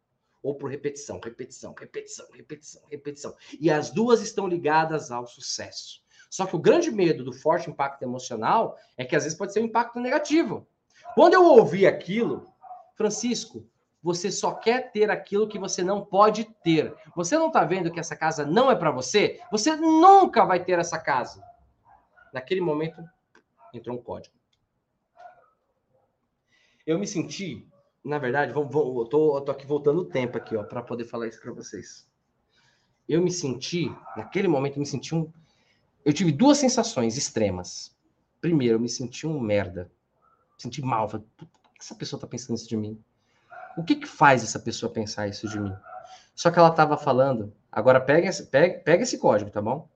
Ou 0.44 0.56
por 0.56 0.70
repetição, 0.70 1.20
repetição, 1.22 1.74
repetição, 1.78 2.26
repetição, 2.32 2.82
repetição. 2.90 3.36
E 3.60 3.70
as 3.70 3.92
duas 3.92 4.22
estão 4.22 4.48
ligadas 4.48 5.12
ao 5.12 5.28
sucesso. 5.28 6.02
Só 6.30 6.46
que 6.46 6.56
o 6.56 6.60
grande 6.60 6.92
medo 6.92 7.24
do 7.24 7.34
forte 7.34 7.70
impacto 7.70 8.04
emocional 8.04 8.78
é 8.96 9.04
que 9.04 9.16
às 9.16 9.24
vezes 9.24 9.38
pode 9.38 9.54
ser 9.54 9.62
um 9.62 9.66
impacto 9.66 10.00
negativo. 10.00 10.68
Quando 11.16 11.34
eu 11.34 11.44
ouvi 11.44 11.88
aquilo, 11.88 12.48
Francisco, 12.96 13.68
você 14.02 14.32
só 14.32 14.54
quer 14.54 14.92
ter 14.92 15.10
aquilo 15.10 15.48
que 15.48 15.60
você 15.60 15.84
não 15.84 16.06
pode 16.06 16.46
ter. 16.64 16.96
Você 17.16 17.38
não 17.38 17.48
está 17.48 17.66
vendo 17.66 17.92
que 17.92 18.00
essa 18.00 18.16
casa 18.16 18.46
não 18.46 18.72
é 18.72 18.76
para 18.76 18.92
você? 18.92 19.42
Você 19.52 19.76
nunca 19.76 20.46
vai 20.46 20.64
ter 20.64 20.80
essa 20.80 21.00
casa. 21.00 21.44
Naquele 22.32 22.62
momento, 22.62 23.04
entrou 23.74 23.98
um 23.98 24.02
código 24.02 24.37
eu 26.88 26.98
me 26.98 27.06
senti, 27.06 27.68
na 28.04 28.18
verdade, 28.18 28.54
vou, 28.54 28.66
vou, 28.66 29.02
eu, 29.02 29.06
tô, 29.06 29.38
eu 29.38 29.42
tô 29.42 29.52
aqui 29.52 29.68
voltando 29.68 30.00
o 30.00 30.06
tempo 30.06 30.38
aqui, 30.38 30.56
ó, 30.56 30.64
para 30.64 30.82
poder 30.82 31.04
falar 31.04 31.28
isso 31.28 31.42
para 31.42 31.52
vocês. 31.52 32.08
Eu 33.08 33.22
me 33.22 33.30
senti, 33.30 33.94
naquele 34.16 34.48
momento, 34.48 34.78
eu 34.78 34.80
me 34.80 34.86
senti 34.86 35.14
um. 35.14 35.30
Eu 36.06 36.14
tive 36.14 36.32
duas 36.32 36.58
sensações 36.58 37.18
extremas. 37.18 37.94
Primeiro, 38.40 38.76
eu 38.76 38.80
me 38.80 38.88
senti 38.88 39.28
um 39.28 39.38
merda. 39.38 39.92
Me 40.56 40.62
senti 40.62 40.82
mal. 40.82 41.10
Falei, 41.10 41.26
por 41.36 41.46
que 41.46 41.82
essa 41.82 41.96
pessoa 41.96 42.20
tá 42.20 42.26
pensando 42.26 42.56
isso 42.56 42.70
de 42.70 42.78
mim? 42.78 42.98
O 43.78 43.84
que 43.84 43.96
que 43.96 44.08
faz 44.08 44.42
essa 44.42 44.60
pessoa 44.60 44.92
pensar 44.92 45.28
isso 45.28 45.48
de 45.50 45.60
mim? 45.60 45.74
Só 46.34 46.50
que 46.50 46.58
ela 46.58 46.72
tava 46.72 46.98
falando. 46.98 47.54
Agora 47.70 48.00
pega 48.00 48.30
esse, 48.30 48.46
pega, 48.46 48.80
pega 48.80 49.04
esse 49.04 49.18
código, 49.18 49.52
tá 49.52 49.62
bom? 49.62 49.90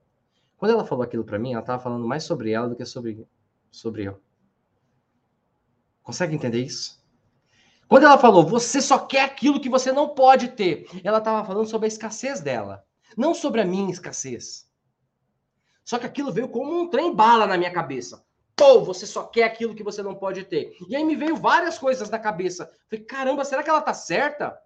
Quando 0.58 0.72
ela 0.72 0.84
falou 0.84 1.02
aquilo 1.02 1.24
para 1.24 1.38
mim, 1.38 1.54
ela 1.54 1.62
tava 1.62 1.82
falando 1.82 2.06
mais 2.06 2.24
sobre 2.24 2.50
ela 2.50 2.68
do 2.68 2.76
que 2.76 2.84
sobre, 2.84 3.26
sobre 3.70 4.04
eu. 4.04 4.20
Consegue 6.02 6.34
entender 6.34 6.62
isso? 6.62 7.02
Quando 7.88 8.04
ela 8.04 8.18
falou, 8.18 8.46
você 8.46 8.80
só 8.80 8.98
quer 8.98 9.22
aquilo 9.22 9.60
que 9.60 9.68
você 9.68 9.92
não 9.92 10.08
pode 10.08 10.48
ter, 10.48 10.86
ela 11.04 11.18
estava 11.18 11.46
falando 11.46 11.68
sobre 11.68 11.86
a 11.86 11.88
escassez 11.88 12.40
dela, 12.40 12.84
não 13.16 13.34
sobre 13.34 13.60
a 13.60 13.64
minha 13.64 13.90
escassez. 13.90 14.66
Só 15.84 15.98
que 15.98 16.06
aquilo 16.06 16.32
veio 16.32 16.48
como 16.48 16.80
um 16.80 16.88
trem 16.88 17.14
bala 17.14 17.46
na 17.46 17.58
minha 17.58 17.70
cabeça. 17.70 18.24
Pô, 18.56 18.82
você 18.82 19.06
só 19.06 19.24
quer 19.24 19.44
aquilo 19.44 19.74
que 19.74 19.82
você 19.82 20.02
não 20.02 20.14
pode 20.14 20.44
ter. 20.44 20.76
E 20.88 20.94
aí 20.94 21.04
me 21.04 21.16
veio 21.16 21.36
várias 21.36 21.78
coisas 21.78 22.08
na 22.08 22.18
cabeça. 22.18 22.70
Falei, 22.88 23.04
caramba, 23.04 23.44
será 23.44 23.62
que 23.62 23.70
ela 23.70 23.80
tá 23.80 23.92
certa? 23.92 24.56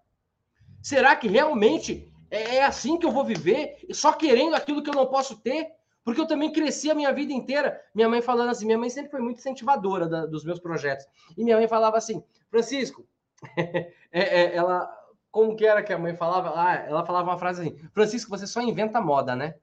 Será 0.83 1.16
que 1.16 1.26
realmente 1.26 2.12
é, 2.31 2.57
é 2.57 2.64
assim 2.64 2.99
que 2.99 3.07
eu 3.07 3.11
vou 3.11 3.25
viver, 3.25 3.76
só 3.93 4.12
querendo 4.12 4.55
aquilo 4.55 4.83
que 4.83 4.90
eu 4.90 4.95
não 4.95 5.07
posso 5.07 5.37
ter? 5.37 5.69
Porque 6.06 6.20
eu 6.20 6.26
também 6.26 6.52
cresci 6.52 6.88
a 6.88 6.94
minha 6.94 7.12
vida 7.12 7.32
inteira, 7.32 7.82
minha 7.92 8.08
mãe 8.08 8.22
falando 8.22 8.50
assim, 8.50 8.64
minha 8.64 8.78
mãe 8.78 8.88
sempre 8.88 9.10
foi 9.10 9.20
muito 9.20 9.38
incentivadora 9.38 10.06
da, 10.08 10.25
dos 10.25 10.44
meus 10.44 10.60
projetos. 10.60 11.04
E 11.36 11.42
minha 11.42 11.56
mãe 11.56 11.66
falava 11.66 11.96
assim, 11.96 12.22
Francisco, 12.48 13.04
é, 13.58 13.90
é, 14.12 14.54
ela, 14.54 14.88
como 15.32 15.56
que 15.56 15.66
era 15.66 15.82
que 15.82 15.92
a 15.92 15.98
mãe 15.98 16.14
falava? 16.14 16.52
Ah, 16.54 16.75
ela 16.76 17.04
falava 17.04 17.28
uma 17.28 17.38
frase 17.38 17.60
assim, 17.60 17.76
Francisco, 17.92 18.30
você 18.30 18.46
só 18.46 18.60
inventa 18.62 19.00
moda, 19.00 19.34
né? 19.34 19.56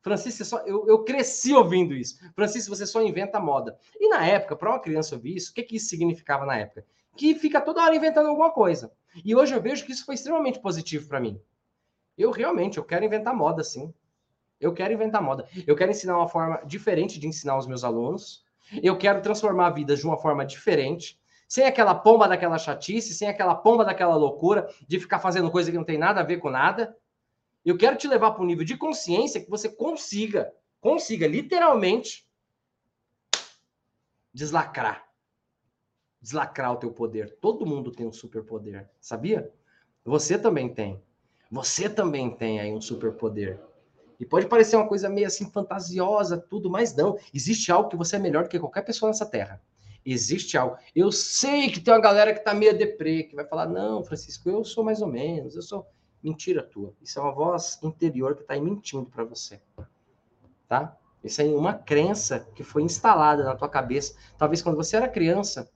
Francisco, 0.00 0.42
só, 0.42 0.60
eu, 0.60 0.88
eu 0.88 1.04
cresci 1.04 1.52
ouvindo 1.52 1.92
isso. 1.92 2.18
Francisco, 2.34 2.74
você 2.74 2.86
só 2.86 3.02
inventa 3.02 3.38
moda. 3.38 3.76
E 4.00 4.08
na 4.08 4.26
época, 4.26 4.56
para 4.56 4.70
uma 4.70 4.80
criança 4.80 5.16
ouvir 5.16 5.36
isso, 5.36 5.50
o 5.50 5.54
que, 5.54 5.62
que 5.62 5.76
isso 5.76 5.90
significava 5.90 6.46
na 6.46 6.56
época? 6.56 6.82
Que 7.14 7.34
fica 7.34 7.60
toda 7.60 7.82
hora 7.82 7.94
inventando 7.94 8.30
alguma 8.30 8.50
coisa. 8.50 8.90
E 9.22 9.36
hoje 9.36 9.54
eu 9.54 9.60
vejo 9.60 9.84
que 9.84 9.92
isso 9.92 10.06
foi 10.06 10.14
extremamente 10.14 10.60
positivo 10.60 11.06
para 11.08 11.20
mim. 11.20 11.38
Eu 12.16 12.30
realmente, 12.30 12.78
eu 12.78 12.84
quero 12.84 13.04
inventar 13.04 13.36
moda, 13.36 13.62
sim. 13.62 13.92
Eu 14.60 14.74
quero 14.74 14.92
inventar 14.92 15.22
moda. 15.22 15.48
Eu 15.66 15.74
quero 15.74 15.90
ensinar 15.90 16.18
uma 16.18 16.28
forma 16.28 16.60
diferente 16.66 17.18
de 17.18 17.26
ensinar 17.26 17.56
os 17.56 17.66
meus 17.66 17.82
alunos. 17.82 18.44
Eu 18.82 18.96
quero 18.98 19.22
transformar 19.22 19.70
vidas 19.70 19.98
de 19.98 20.06
uma 20.06 20.18
forma 20.18 20.44
diferente. 20.44 21.18
Sem 21.48 21.64
aquela 21.64 21.94
pomba 21.94 22.28
daquela 22.28 22.58
chatice, 22.58 23.14
sem 23.14 23.26
aquela 23.26 23.54
pomba 23.54 23.84
daquela 23.84 24.14
loucura 24.14 24.68
de 24.86 25.00
ficar 25.00 25.18
fazendo 25.18 25.50
coisa 25.50 25.70
que 25.70 25.76
não 25.76 25.84
tem 25.84 25.98
nada 25.98 26.20
a 26.20 26.24
ver 26.24 26.36
com 26.36 26.50
nada. 26.50 26.94
Eu 27.64 27.76
quero 27.76 27.96
te 27.96 28.06
levar 28.06 28.32
para 28.32 28.42
um 28.42 28.46
nível 28.46 28.64
de 28.64 28.76
consciência 28.76 29.40
que 29.42 29.50
você 29.50 29.68
consiga, 29.68 30.52
consiga 30.80 31.26
literalmente 31.26 32.28
deslacrar. 34.32 35.04
Deslacrar 36.20 36.72
o 36.72 36.76
teu 36.76 36.92
poder. 36.92 37.36
Todo 37.40 37.66
mundo 37.66 37.90
tem 37.90 38.06
um 38.06 38.12
superpoder, 38.12 38.88
sabia? 39.00 39.52
Você 40.04 40.38
também 40.38 40.72
tem. 40.72 41.02
Você 41.50 41.88
também 41.88 42.30
tem 42.30 42.60
aí 42.60 42.72
um 42.72 42.80
superpoder. 42.80 43.60
E 44.20 44.26
pode 44.26 44.46
parecer 44.46 44.76
uma 44.76 44.86
coisa 44.86 45.08
meio 45.08 45.26
assim 45.26 45.50
fantasiosa, 45.50 46.36
tudo, 46.36 46.68
mas 46.68 46.94
não. 46.94 47.18
Existe 47.32 47.72
algo 47.72 47.88
que 47.88 47.96
você 47.96 48.16
é 48.16 48.18
melhor 48.18 48.44
do 48.44 48.50
que 48.50 48.60
qualquer 48.60 48.82
pessoa 48.82 49.08
nessa 49.08 49.24
terra. 49.24 49.60
Existe 50.04 50.58
algo. 50.58 50.76
Eu 50.94 51.10
sei 51.10 51.70
que 51.70 51.80
tem 51.80 51.92
uma 51.92 52.00
galera 52.00 52.34
que 52.34 52.40
tá 52.40 52.52
meio 52.52 52.76
deprê, 52.76 53.22
que 53.22 53.34
vai 53.34 53.46
falar: 53.46 53.66
não, 53.66 54.04
Francisco, 54.04 54.48
eu 54.50 54.62
sou 54.62 54.84
mais 54.84 55.00
ou 55.00 55.08
menos, 55.08 55.56
eu 55.56 55.62
sou. 55.62 55.86
Mentira 56.22 56.62
tua. 56.62 56.92
Isso 57.00 57.18
é 57.18 57.22
uma 57.22 57.32
voz 57.32 57.78
interior 57.82 58.34
que 58.34 58.42
está 58.42 58.52
aí 58.52 58.60
mentindo 58.60 59.06
para 59.06 59.24
você. 59.24 59.58
Tá? 60.68 60.94
Isso 61.24 61.40
é 61.40 61.44
uma 61.46 61.72
crença 61.72 62.46
que 62.54 62.62
foi 62.62 62.82
instalada 62.82 63.42
na 63.42 63.54
tua 63.54 63.70
cabeça. 63.70 64.14
Talvez 64.36 64.60
quando 64.60 64.76
você 64.76 64.96
era 64.96 65.08
criança, 65.08 65.70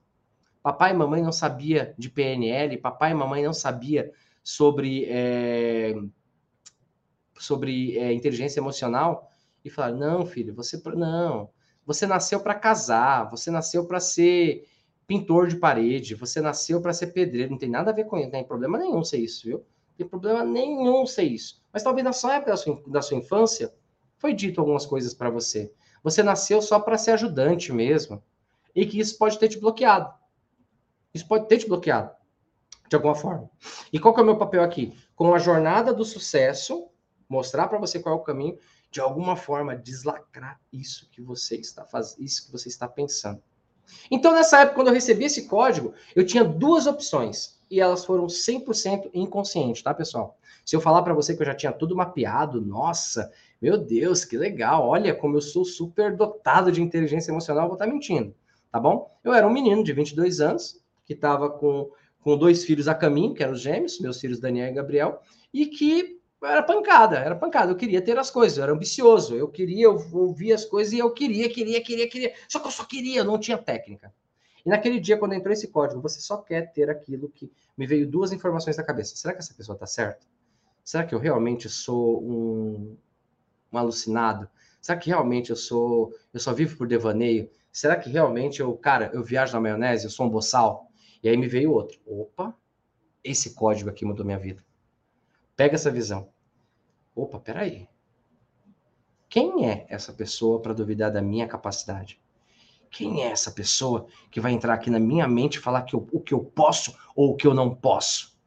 papai 0.63 0.91
e 0.91 0.95
mamãe 0.95 1.23
não 1.23 1.33
sabia 1.33 1.95
de 1.97 2.11
PNL, 2.11 2.77
papai 2.77 3.13
e 3.13 3.15
mamãe 3.15 3.43
não 3.43 3.55
sabia 3.55 4.13
sobre, 4.43 5.07
é, 5.09 5.95
sobre 7.39 7.99
é, 7.99 8.13
inteligência 8.13 8.61
emocional 8.61 9.31
e 9.65 9.71
falaram: 9.71 9.99
não, 9.99 10.27
filho, 10.27 10.55
você 10.55 10.81
não, 10.95 11.51
você 11.87 12.07
nasceu 12.07 12.41
para 12.41 12.55
casar, 12.55 13.31
você 13.31 13.51
nasceu 13.51 13.87
para 13.87 14.01
ser 14.01 14.69
pintor 15.07 15.49
de 15.49 15.57
parede, 15.57 16.15
você 16.15 16.41
nasceu 16.41 16.81
para 16.81 16.93
ser 16.93 17.09
pedreiro, 17.09 17.51
não 17.51 17.59
tem 17.59 17.69
nada 17.69 17.91
a 17.91 17.95
ver 17.95 18.05
com 18.05 18.17
isso, 18.17 18.27
não 18.27 18.33
tem 18.33 18.45
problema 18.45 18.79
nenhum 18.79 19.05
ser 19.05 19.19
isso, 19.19 19.47
viu? 19.47 19.59
Não 19.59 19.97
tem 19.99 20.09
problema 20.09 20.45
nenhum 20.45 21.07
ser 21.07 21.25
isso. 21.25 21.63
Mas 21.73 21.83
talvez 21.83 22.05
na 22.05 22.13
sua 22.13 22.37
época 22.37 22.53
da 22.53 22.57
sua, 22.57 22.83
da 22.87 23.03
sua 23.03 23.19
infância 23.19 23.73
foi 24.17 24.33
dito 24.33 24.61
algumas 24.61 24.87
coisas 24.87 25.13
para 25.13 25.29
você. 25.31 25.73
Você 26.03 26.23
nasceu 26.23 26.61
só 26.61 26.79
para 26.79 26.99
ser 26.99 27.13
ajudante 27.13 27.73
mesmo. 27.73 28.23
E 28.75 28.85
que 28.85 28.99
isso 28.99 29.17
pode 29.17 29.39
ter 29.39 29.49
te 29.49 29.59
bloqueado. 29.59 30.13
Isso 31.13 31.27
pode 31.29 31.47
ter 31.47 31.59
te 31.59 31.69
bloqueado 31.69 32.11
de 32.89 32.97
alguma 32.97 33.15
forma. 33.15 33.51
E 33.93 33.99
qual 33.99 34.13
que 34.13 34.21
é 34.21 34.23
o 34.23 34.27
meu 34.27 34.37
papel 34.37 34.63
aqui? 34.63 34.93
Com 35.15 35.33
a 35.35 35.39
jornada 35.39 35.93
do 35.93 36.05
sucesso, 36.05 36.89
mostrar 37.29 37.69
para 37.69 37.79
você 37.79 37.99
qual 38.01 38.15
é 38.15 38.19
o 38.19 38.23
caminho, 38.23 38.59
de 38.91 39.01
alguma 39.01 39.37
forma 39.37 39.77
deslacrar 39.77 40.61
isso 40.73 41.09
que 41.11 41.21
você 41.21 41.57
está 41.57 41.85
fazendo, 41.85 42.23
isso 42.23 42.47
que 42.47 42.53
você 42.53 42.69
está 42.69 42.89
pensando. 42.89 43.43
Então, 44.11 44.33
nessa 44.33 44.61
época, 44.61 44.77
quando 44.77 44.89
eu 44.89 44.95
recebi 44.95 45.25
esse 45.25 45.47
código, 45.47 45.93
eu 46.15 46.25
tinha 46.25 46.43
duas 46.43 46.87
opções 46.87 47.61
e 47.71 47.81
elas 47.81 48.05
foram 48.05 48.27
100% 48.27 49.11
inconscientes, 49.13 49.83
tá, 49.83 49.93
pessoal? 49.93 50.39
Se 50.65 50.75
eu 50.75 50.81
falar 50.81 51.03
para 51.03 51.13
você 51.13 51.35
que 51.35 51.43
eu 51.43 51.47
já 51.47 51.55
tinha 51.55 51.73
tudo 51.73 51.97
mapeado, 51.97 52.61
nossa, 52.61 53.31
meu 53.61 53.77
Deus, 53.77 54.25
que 54.25 54.39
legal, 54.39 54.87
olha 54.87 55.15
como 55.15 55.37
eu 55.37 55.43
sou 55.43 55.65
super 55.65 56.17
dotado 56.17 56.73
de 56.73 56.81
inteligência 56.81 57.31
emocional, 57.31 57.67
vou 57.67 57.75
estar 57.75 57.87
tá 57.87 57.93
mentindo, 57.93 58.35
tá 58.71 58.81
bom? 58.81 59.11
Eu 59.23 59.35
era 59.35 59.47
um 59.47 59.53
menino 59.53 59.85
de 59.85 59.93
22 59.93 60.41
anos 60.41 60.81
que 61.05 61.13
estava 61.13 61.51
com 61.51 61.91
com 62.25 62.39
dois 62.39 62.65
filhos 62.65 62.89
a 62.89 62.95
caminho, 62.95 63.35
que 63.35 63.43
eram 63.43 63.53
os 63.53 63.61
gêmeos, 63.61 64.01
meus 64.01 64.19
filhos 64.19 64.41
Daniel 64.41 64.71
e 64.71 64.73
Gabriel, 64.73 65.21
e 65.53 65.67
que 65.67 66.14
era 66.45 66.63
pancada, 66.63 67.19
era 67.19 67.35
pancada. 67.35 67.73
Eu 67.73 67.77
queria 67.77 68.03
ter 68.03 68.19
as 68.19 68.31
coisas, 68.31 68.59
eu 68.59 68.65
era 68.65 68.73
ambicioso, 68.73 69.35
eu 69.35 69.49
queria 69.49 69.91
ouvir 69.91 70.53
as 70.53 70.65
coisas 70.65 70.93
e 70.93 70.99
eu 70.99 71.11
queria, 71.13 71.49
queria, 71.49 71.83
queria, 71.83 72.09
queria. 72.09 72.35
Só 72.49 72.59
que 72.59 72.67
eu 72.67 72.71
só 72.71 72.85
queria, 72.85 73.21
eu 73.21 73.25
não 73.25 73.39
tinha 73.39 73.59
técnica. 73.59 74.13
E 74.65 74.71
naquele 74.71 74.99
dia, 74.99 75.19
quando 75.19 75.35
entrou 75.35 75.53
esse 75.53 75.69
código, 75.69 76.01
você 76.01 76.21
só 76.21 76.39
quer 76.39 76.73
ter 76.73 76.89
aquilo 76.89 77.29
que 77.29 77.53
me 77.77 77.87
veio 77.87 78.09
duas 78.09 78.33
informações 78.33 78.77
na 78.77 78.83
cabeça. 78.83 79.15
Será 79.15 79.35
que 79.35 79.41
essa 79.41 79.53
pessoa 79.53 79.75
está 79.75 79.87
certa? 79.87 80.27
Será 80.83 81.05
que 81.05 81.15
eu 81.15 81.19
realmente 81.19 81.69
sou 81.69 82.23
um, 82.23 82.97
um 83.73 83.79
alucinado? 83.79 84.49
Será 84.81 84.99
que 84.99 85.09
realmente 85.09 85.51
eu 85.51 85.57
sou, 85.57 86.15
eu 86.33 86.41
só 86.41 86.53
vivo 86.53 86.77
por 86.77 86.87
devaneio? 86.87 87.51
Será 87.71 87.97
que 87.97 88.09
realmente 88.09 88.61
eu, 88.61 88.75
cara, 88.77 89.11
eu 89.13 89.23
viajo 89.23 89.53
na 89.53 89.61
maionese, 89.61 90.05
eu 90.05 90.11
sou 90.11 90.27
um 90.27 90.31
boçal? 90.31 90.89
E 91.23 91.29
aí 91.29 91.37
me 91.37 91.49
veio 91.49 91.73
outro. 91.73 91.99
Opa, 92.07 92.55
esse 93.23 93.55
código 93.55 93.91
aqui 93.91 94.05
mudou 94.05 94.25
minha 94.25 94.39
vida. 94.39 94.65
Pega 95.57 95.75
essa 95.75 95.91
visão. 95.91 96.34
Opa, 97.15 97.39
peraí. 97.39 97.89
Quem 99.29 99.69
é 99.69 99.87
essa 99.89 100.13
pessoa 100.13 100.61
para 100.61 100.73
duvidar 100.73 101.13
da 101.13 101.23
minha 101.23 101.47
capacidade? 101.47 102.21
Quem 102.91 103.23
é 103.23 103.27
essa 103.27 103.51
pessoa 103.51 104.07
que 104.31 104.41
vai 104.41 104.53
entrar 104.53 104.75
aqui 104.75 104.89
na 104.89 105.01
minha 105.01 105.27
mente 105.27 105.57
e 105.57 105.61
falar 105.61 105.83
que 105.83 105.95
eu, 105.95 106.07
o 106.13 106.21
que 106.21 106.33
eu 106.33 106.45
posso 106.45 106.97
ou 107.15 107.31
o 107.31 107.37
que 107.37 107.47
eu 107.47 107.55
não 107.55 107.75
posso? 107.75 108.39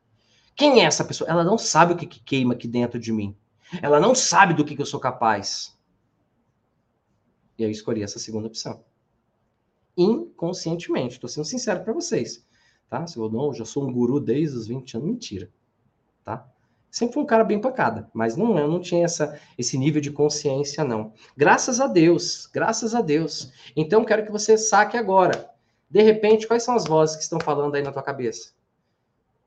Quem 0.56 0.82
é 0.82 0.86
essa 0.86 1.04
pessoa? 1.04 1.30
Ela 1.30 1.44
não 1.44 1.58
sabe 1.58 1.94
o 1.94 1.98
que, 1.98 2.06
que 2.06 2.20
queima 2.20 2.54
aqui 2.54 2.68
dentro 2.68 3.00
de 3.00 3.12
mim. 3.12 3.36
Ela 3.82 4.00
não 4.00 4.16
sabe 4.16 4.54
do 4.54 4.64
que, 4.64 4.76
que 4.76 4.82
eu 4.82 4.86
sou 4.86 5.00
capaz. 5.00 5.78
E 7.58 7.64
eu 7.64 7.70
escolhi 7.70 8.02
essa 8.02 8.20
segunda 8.20 8.48
opção. 8.48 8.84
Inconscientemente. 9.98 11.16
Estou 11.16 11.30
sendo 11.30 11.46
sincero 11.46 11.84
para 11.84 11.94
vocês 11.94 12.48
tá? 12.90 13.06
Se 13.06 13.18
eu 13.18 13.30
não, 13.30 13.54
já 13.54 13.66
sou 13.66 13.88
um 13.88 13.92
guru 13.92 14.20
desde 14.20 14.58
os 14.58 14.68
20 14.68 14.98
anos, 14.98 15.10
mentira, 15.10 15.52
tá? 16.24 16.50
Sempre 16.90 17.16
fui 17.16 17.24
um 17.24 17.28
cara 17.28 17.44
bem 17.44 17.60
pancada, 17.60 18.10
mas 18.14 18.36
não, 18.36 18.58
eu 18.58 18.68
não 18.68 18.80
tinha 18.80 19.06
essa, 19.06 19.40
esse 19.58 19.78
nível 19.78 20.02
de 20.02 20.12
consciência, 20.12 20.84
não. 20.84 21.14
Graças 21.36 21.80
a 21.80 21.88
Deus, 21.88 22.50
graças 22.52 22.96
a 22.96 23.02
Deus. 23.02 23.52
Então, 23.76 24.06
quero 24.06 24.26
que 24.26 24.32
você 24.32 24.58
saque 24.58 24.98
agora. 24.98 25.50
De 25.90 26.02
repente, 26.02 26.48
quais 26.48 26.64
são 26.64 26.76
as 26.76 26.86
vozes 26.86 27.16
que 27.16 27.24
estão 27.24 27.40
falando 27.40 27.76
aí 27.76 27.82
na 27.82 27.92
tua 27.92 28.04
cabeça? 28.04 28.52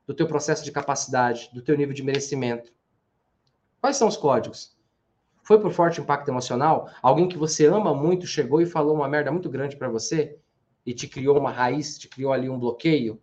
Do 0.07 0.13
teu 0.13 0.27
processo 0.27 0.63
de 0.63 0.71
capacidade, 0.71 1.49
do 1.53 1.61
teu 1.61 1.75
nível 1.75 1.93
de 1.93 2.03
merecimento. 2.03 2.71
Quais 3.79 3.97
são 3.97 4.07
os 4.07 4.17
códigos? 4.17 4.75
Foi 5.43 5.59
por 5.59 5.71
forte 5.71 5.99
impacto 5.99 6.29
emocional? 6.29 6.89
Alguém 7.01 7.27
que 7.27 7.37
você 7.37 7.65
ama 7.65 7.93
muito 7.93 8.27
chegou 8.27 8.61
e 8.61 8.65
falou 8.65 8.95
uma 8.95 9.07
merda 9.07 9.31
muito 9.31 9.49
grande 9.49 9.75
para 9.75 9.89
você 9.89 10.37
e 10.85 10.93
te 10.93 11.07
criou 11.07 11.37
uma 11.37 11.51
raiz, 11.51 11.97
te 11.97 12.07
criou 12.07 12.31
ali 12.31 12.47
um 12.47 12.59
bloqueio? 12.59 13.21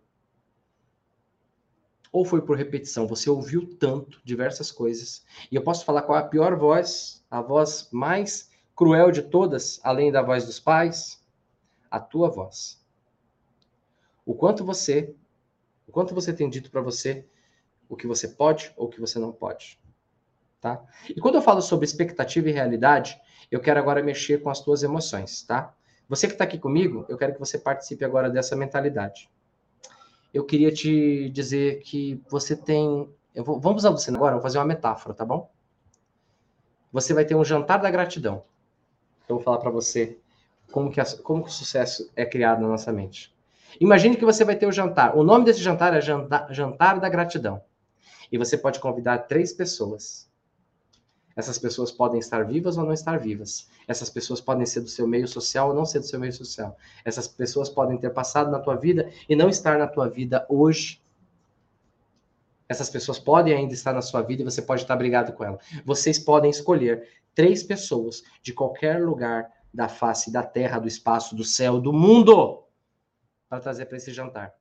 Ou 2.11 2.25
foi 2.25 2.41
por 2.41 2.57
repetição? 2.57 3.07
Você 3.07 3.29
ouviu 3.29 3.75
tanto, 3.77 4.21
diversas 4.23 4.71
coisas. 4.71 5.23
E 5.51 5.55
eu 5.55 5.61
posso 5.61 5.85
falar 5.85 6.01
qual 6.01 6.17
é 6.17 6.21
a 6.21 6.27
pior 6.27 6.55
voz, 6.55 7.23
a 7.29 7.41
voz 7.41 7.87
mais 7.91 8.49
cruel 8.75 9.11
de 9.11 9.21
todas, 9.21 9.79
além 9.83 10.11
da 10.11 10.21
voz 10.21 10.45
dos 10.45 10.59
pais? 10.59 11.23
A 11.89 11.99
tua 11.99 12.29
voz. 12.29 12.83
O 14.25 14.33
quanto 14.33 14.63
você, 14.63 15.13
o 15.87 15.91
quanto 15.91 16.13
você 16.13 16.33
tem 16.33 16.49
dito 16.49 16.69
para 16.71 16.81
você 16.81 17.25
o 17.87 17.95
que 17.95 18.05
você 18.05 18.27
pode 18.27 18.71
ou 18.77 18.85
o 18.85 18.89
que 18.89 19.01
você 19.01 19.17
não 19.17 19.31
pode. 19.31 19.79
Tá? 20.61 20.85
E 21.09 21.19
quando 21.19 21.35
eu 21.35 21.41
falo 21.41 21.61
sobre 21.61 21.85
expectativa 21.85 22.47
e 22.49 22.51
realidade, 22.51 23.19
eu 23.49 23.59
quero 23.59 23.79
agora 23.79 24.03
mexer 24.03 24.43
com 24.43 24.49
as 24.49 24.61
tuas 24.61 24.83
emoções, 24.83 25.41
tá? 25.41 25.73
Você 26.07 26.27
que 26.27 26.33
está 26.33 26.43
aqui 26.43 26.59
comigo, 26.59 27.05
eu 27.09 27.17
quero 27.17 27.33
que 27.33 27.39
você 27.39 27.57
participe 27.57 28.03
agora 28.05 28.29
dessa 28.29 28.55
mentalidade 28.55 29.29
eu 30.33 30.45
queria 30.45 30.71
te 30.71 31.29
dizer 31.29 31.81
que 31.81 32.21
você 32.29 32.55
tem. 32.55 33.09
Vou, 33.35 33.59
vamos 33.59 33.85
alucinar 33.85 34.19
agora, 34.19 34.33
vou 34.35 34.41
fazer 34.41 34.57
uma 34.57 34.65
metáfora, 34.65 35.15
tá 35.15 35.25
bom? 35.25 35.49
Você 36.91 37.13
vai 37.13 37.25
ter 37.25 37.35
um 37.35 37.43
jantar 37.43 37.79
da 37.79 37.89
gratidão. 37.89 38.43
Eu 39.27 39.35
vou 39.35 39.43
falar 39.43 39.59
para 39.59 39.69
você 39.69 40.17
como 40.71 40.91
que, 40.91 40.99
a, 40.99 41.05
como 41.23 41.43
que 41.43 41.49
o 41.49 41.53
sucesso 41.53 42.09
é 42.15 42.25
criado 42.25 42.61
na 42.61 42.67
nossa 42.67 42.91
mente. 42.91 43.33
Imagine 43.79 44.17
que 44.17 44.25
você 44.25 44.43
vai 44.43 44.55
ter 44.55 44.65
o 44.65 44.69
um 44.69 44.71
jantar. 44.71 45.15
O 45.15 45.23
nome 45.23 45.45
desse 45.45 45.61
jantar 45.61 45.93
é 45.93 46.01
jantar 46.01 46.99
da 46.99 47.09
Gratidão. 47.09 47.61
E 48.31 48.37
você 48.37 48.57
pode 48.57 48.79
convidar 48.79 49.19
três 49.19 49.53
pessoas. 49.53 50.28
Essas 51.39 51.57
pessoas 51.57 51.89
podem 51.89 52.19
estar 52.19 52.43
vivas 52.43 52.77
ou 52.77 52.83
não 52.83 52.91
estar 52.91 53.17
vivas. 53.17 53.69
Essas 53.87 54.09
pessoas 54.09 54.41
podem 54.41 54.65
ser 54.65 54.81
do 54.81 54.89
seu 54.89 55.07
meio 55.07 55.25
social 55.25 55.69
ou 55.69 55.73
não 55.73 55.85
ser 55.85 55.99
do 55.99 56.05
seu 56.05 56.19
meio 56.19 56.33
social. 56.33 56.77
Essas 57.05 57.29
pessoas 57.29 57.69
podem 57.69 57.97
ter 57.97 58.09
passado 58.09 58.51
na 58.51 58.59
tua 58.59 58.75
vida 58.75 59.09
e 59.29 59.37
não 59.37 59.47
estar 59.47 59.79
na 59.79 59.87
tua 59.87 60.09
vida 60.09 60.45
hoje. 60.49 61.01
Essas 62.67 62.89
pessoas 62.89 63.17
podem 63.17 63.53
ainda 63.53 63.73
estar 63.73 63.93
na 63.93 64.01
sua 64.01 64.21
vida 64.21 64.41
e 64.41 64.43
você 64.43 64.61
pode 64.61 64.81
estar 64.81 64.97
brigado 64.97 65.31
com 65.31 65.45
ela. 65.45 65.57
Vocês 65.85 66.19
podem 66.19 66.51
escolher 66.51 67.07
três 67.33 67.63
pessoas 67.63 68.21
de 68.41 68.51
qualquer 68.51 69.01
lugar 69.01 69.49
da 69.73 69.87
face 69.87 70.29
da 70.29 70.43
terra, 70.43 70.77
do 70.77 70.89
espaço, 70.89 71.37
do 71.37 71.45
céu, 71.45 71.79
do 71.79 71.93
mundo 71.93 72.65
para 73.47 73.61
trazer 73.61 73.85
para 73.85 73.95
esse 73.95 74.11
jantar. 74.11 74.53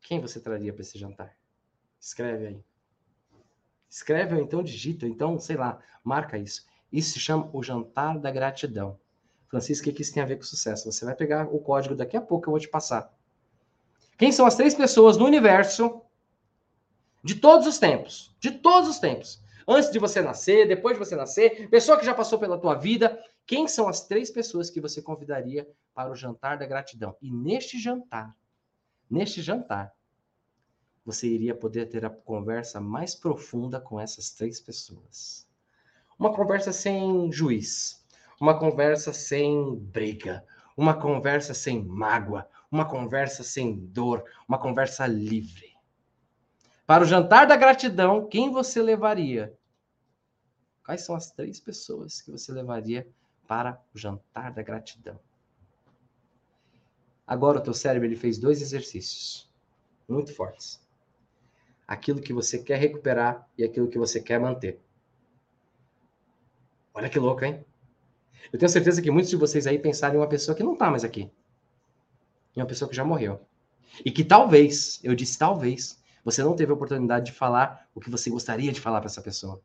Quem 0.00 0.20
você 0.20 0.40
traria 0.40 0.72
para 0.72 0.82
esse 0.82 0.98
jantar? 0.98 1.36
Escreve 2.00 2.48
aí. 2.48 2.64
Escreve 3.88 4.34
ou 4.34 4.40
então 4.40 4.62
digita, 4.62 5.06
então, 5.06 5.38
sei 5.38 5.56
lá, 5.56 5.78
marca 6.04 6.36
isso. 6.36 6.66
Isso 6.92 7.12
se 7.12 7.20
chama 7.20 7.50
o 7.52 7.62
jantar 7.62 8.18
da 8.18 8.30
gratidão. 8.30 8.98
Francisco, 9.48 9.88
o 9.88 9.92
que 9.92 10.02
isso 10.02 10.12
tem 10.12 10.22
a 10.22 10.26
ver 10.26 10.36
com 10.36 10.42
sucesso? 10.42 10.90
Você 10.90 11.04
vai 11.04 11.14
pegar 11.14 11.46
o 11.46 11.58
código 11.58 11.94
daqui 11.94 12.16
a 12.16 12.20
pouco, 12.20 12.48
eu 12.48 12.52
vou 12.52 12.60
te 12.60 12.68
passar. 12.68 13.12
Quem 14.18 14.30
são 14.32 14.46
as 14.46 14.56
três 14.56 14.74
pessoas 14.74 15.16
no 15.16 15.24
universo 15.24 16.02
de 17.22 17.36
todos 17.36 17.66
os 17.66 17.78
tempos? 17.78 18.34
De 18.38 18.50
todos 18.50 18.88
os 18.88 18.98
tempos. 18.98 19.40
Antes 19.66 19.90
de 19.90 19.98
você 19.98 20.20
nascer, 20.20 20.66
depois 20.66 20.98
de 20.98 21.04
você 21.04 21.14
nascer, 21.14 21.68
pessoa 21.68 21.98
que 21.98 22.06
já 22.06 22.14
passou 22.14 22.38
pela 22.38 22.58
tua 22.58 22.74
vida. 22.74 23.22
Quem 23.46 23.68
são 23.68 23.88
as 23.88 24.06
três 24.06 24.30
pessoas 24.30 24.70
que 24.70 24.80
você 24.80 25.00
convidaria 25.00 25.68
para 25.94 26.10
o 26.10 26.16
jantar 26.16 26.58
da 26.58 26.66
gratidão? 26.66 27.16
E 27.20 27.30
neste 27.30 27.78
jantar, 27.78 28.34
neste 29.10 29.40
jantar, 29.40 29.92
você 31.04 31.26
iria 31.26 31.54
poder 31.54 31.86
ter 31.86 32.04
a 32.04 32.10
conversa 32.10 32.80
mais 32.80 33.14
profunda 33.14 33.80
com 33.80 33.98
essas 33.98 34.30
três 34.30 34.60
pessoas. 34.60 35.46
Uma 36.18 36.34
conversa 36.34 36.72
sem 36.72 37.30
juiz, 37.32 38.04
uma 38.40 38.58
conversa 38.58 39.12
sem 39.12 39.76
briga, 39.76 40.44
uma 40.76 41.00
conversa 41.00 41.54
sem 41.54 41.82
mágoa, 41.84 42.48
uma 42.70 42.84
conversa 42.84 43.42
sem 43.42 43.76
dor, 43.76 44.24
uma 44.48 44.58
conversa 44.58 45.06
livre. 45.06 45.76
Para 46.86 47.04
o 47.04 47.06
jantar 47.06 47.46
da 47.46 47.56
gratidão, 47.56 48.28
quem 48.28 48.50
você 48.50 48.82
levaria? 48.82 49.56
Quais 50.84 51.02
são 51.02 51.14
as 51.14 51.30
três 51.30 51.60
pessoas 51.60 52.20
que 52.20 52.30
você 52.30 52.52
levaria 52.52 53.06
para 53.46 53.80
o 53.94 53.98
jantar 53.98 54.52
da 54.52 54.62
gratidão? 54.62 55.18
Agora 57.26 57.58
o 57.58 57.62
teu 57.62 57.74
cérebro 57.74 58.08
ele 58.08 58.16
fez 58.16 58.38
dois 58.38 58.62
exercícios 58.62 59.48
muito 60.08 60.34
fortes. 60.34 60.80
Aquilo 61.88 62.20
que 62.20 62.34
você 62.34 62.58
quer 62.58 62.78
recuperar 62.78 63.48
e 63.56 63.64
aquilo 63.64 63.88
que 63.88 63.98
você 63.98 64.20
quer 64.20 64.38
manter. 64.38 64.78
Olha 66.92 67.08
que 67.08 67.18
louco, 67.18 67.44
hein? 67.44 67.64
Eu 68.52 68.58
tenho 68.58 68.68
certeza 68.68 69.00
que 69.00 69.10
muitos 69.10 69.30
de 69.30 69.36
vocês 69.36 69.66
aí 69.66 69.78
pensaram 69.78 70.16
em 70.16 70.18
uma 70.18 70.28
pessoa 70.28 70.54
que 70.54 70.62
não 70.62 70.74
está 70.74 70.90
mais 70.90 71.02
aqui. 71.02 71.30
Em 72.54 72.60
uma 72.60 72.66
pessoa 72.66 72.88
que 72.88 72.96
já 72.96 73.04
morreu. 73.04 73.40
E 74.04 74.10
que 74.10 74.22
talvez, 74.22 75.00
eu 75.02 75.14
disse 75.14 75.38
talvez, 75.38 75.98
você 76.24 76.42
não 76.42 76.54
teve 76.54 76.70
a 76.70 76.74
oportunidade 76.74 77.26
de 77.26 77.32
falar 77.32 77.88
o 77.94 78.00
que 78.00 78.10
você 78.10 78.28
gostaria 78.28 78.70
de 78.70 78.80
falar 78.80 79.00
para 79.00 79.08
essa 79.08 79.22
pessoa. 79.22 79.62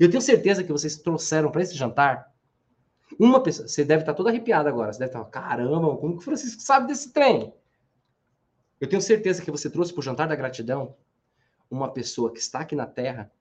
Eu 0.00 0.10
tenho 0.10 0.20
certeza 0.20 0.64
que 0.64 0.72
vocês 0.72 0.96
trouxeram 0.96 1.50
para 1.50 1.62
esse 1.62 1.74
jantar 1.74 2.32
uma 3.18 3.42
pessoa. 3.42 3.68
Você 3.68 3.84
deve 3.84 4.02
estar 4.02 4.12
tá 4.12 4.16
toda 4.16 4.30
arrepiada 4.30 4.68
agora. 4.68 4.92
Você 4.92 4.98
deve 4.98 5.10
estar, 5.10 5.24
tá, 5.24 5.30
caramba, 5.30 5.96
como 5.96 6.14
que 6.14 6.18
o 6.18 6.24
Francisco 6.24 6.62
sabe 6.62 6.86
desse 6.86 7.12
trem? 7.12 7.52
Eu 8.80 8.88
tenho 8.88 9.02
certeza 9.02 9.42
que 9.42 9.50
você 9.50 9.70
trouxe 9.70 9.92
para 9.92 10.00
o 10.00 10.02
jantar 10.02 10.28
da 10.28 10.34
gratidão 10.34 10.96
uma 11.72 11.90
pessoa 11.90 12.32
que 12.32 12.38
está 12.38 12.60
aqui 12.60 12.76
na 12.76 12.86
Terra 12.86 13.32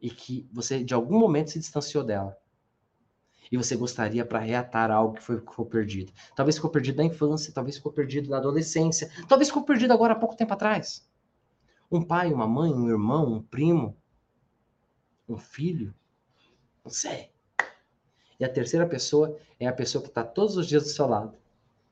e 0.00 0.10
que 0.10 0.48
você, 0.52 0.82
de 0.82 0.94
algum 0.94 1.18
momento, 1.18 1.50
se 1.50 1.58
distanciou 1.58 2.02
dela 2.02 2.36
e 3.52 3.56
você 3.56 3.76
gostaria 3.76 4.24
para 4.24 4.38
reatar 4.38 4.90
algo 4.90 5.14
que 5.14 5.22
foi, 5.22 5.38
ficou 5.38 5.66
perdido. 5.66 6.12
Talvez 6.34 6.56
ficou 6.56 6.70
perdido 6.70 6.96
na 6.96 7.04
infância, 7.04 7.52
talvez 7.52 7.76
ficou 7.76 7.92
perdido 7.92 8.30
na 8.30 8.38
adolescência, 8.38 9.10
talvez 9.28 9.48
ficou 9.48 9.62
perdido 9.62 9.92
agora 9.92 10.14
há 10.14 10.16
pouco 10.16 10.34
tempo 10.34 10.54
atrás. 10.54 11.06
Um 11.90 12.02
pai, 12.02 12.32
uma 12.32 12.46
mãe, 12.46 12.72
um 12.72 12.88
irmão, 12.88 13.34
um 13.34 13.42
primo, 13.42 13.96
um 15.28 15.36
filho, 15.36 15.94
não 16.82 16.90
sei. 16.90 17.30
E 18.40 18.44
a 18.44 18.48
terceira 18.48 18.86
pessoa 18.86 19.38
é 19.60 19.66
a 19.66 19.72
pessoa 19.72 20.02
que 20.02 20.08
está 20.08 20.24
todos 20.24 20.56
os 20.56 20.66
dias 20.66 20.82
do 20.82 20.88
seu 20.88 21.06
lado, 21.06 21.36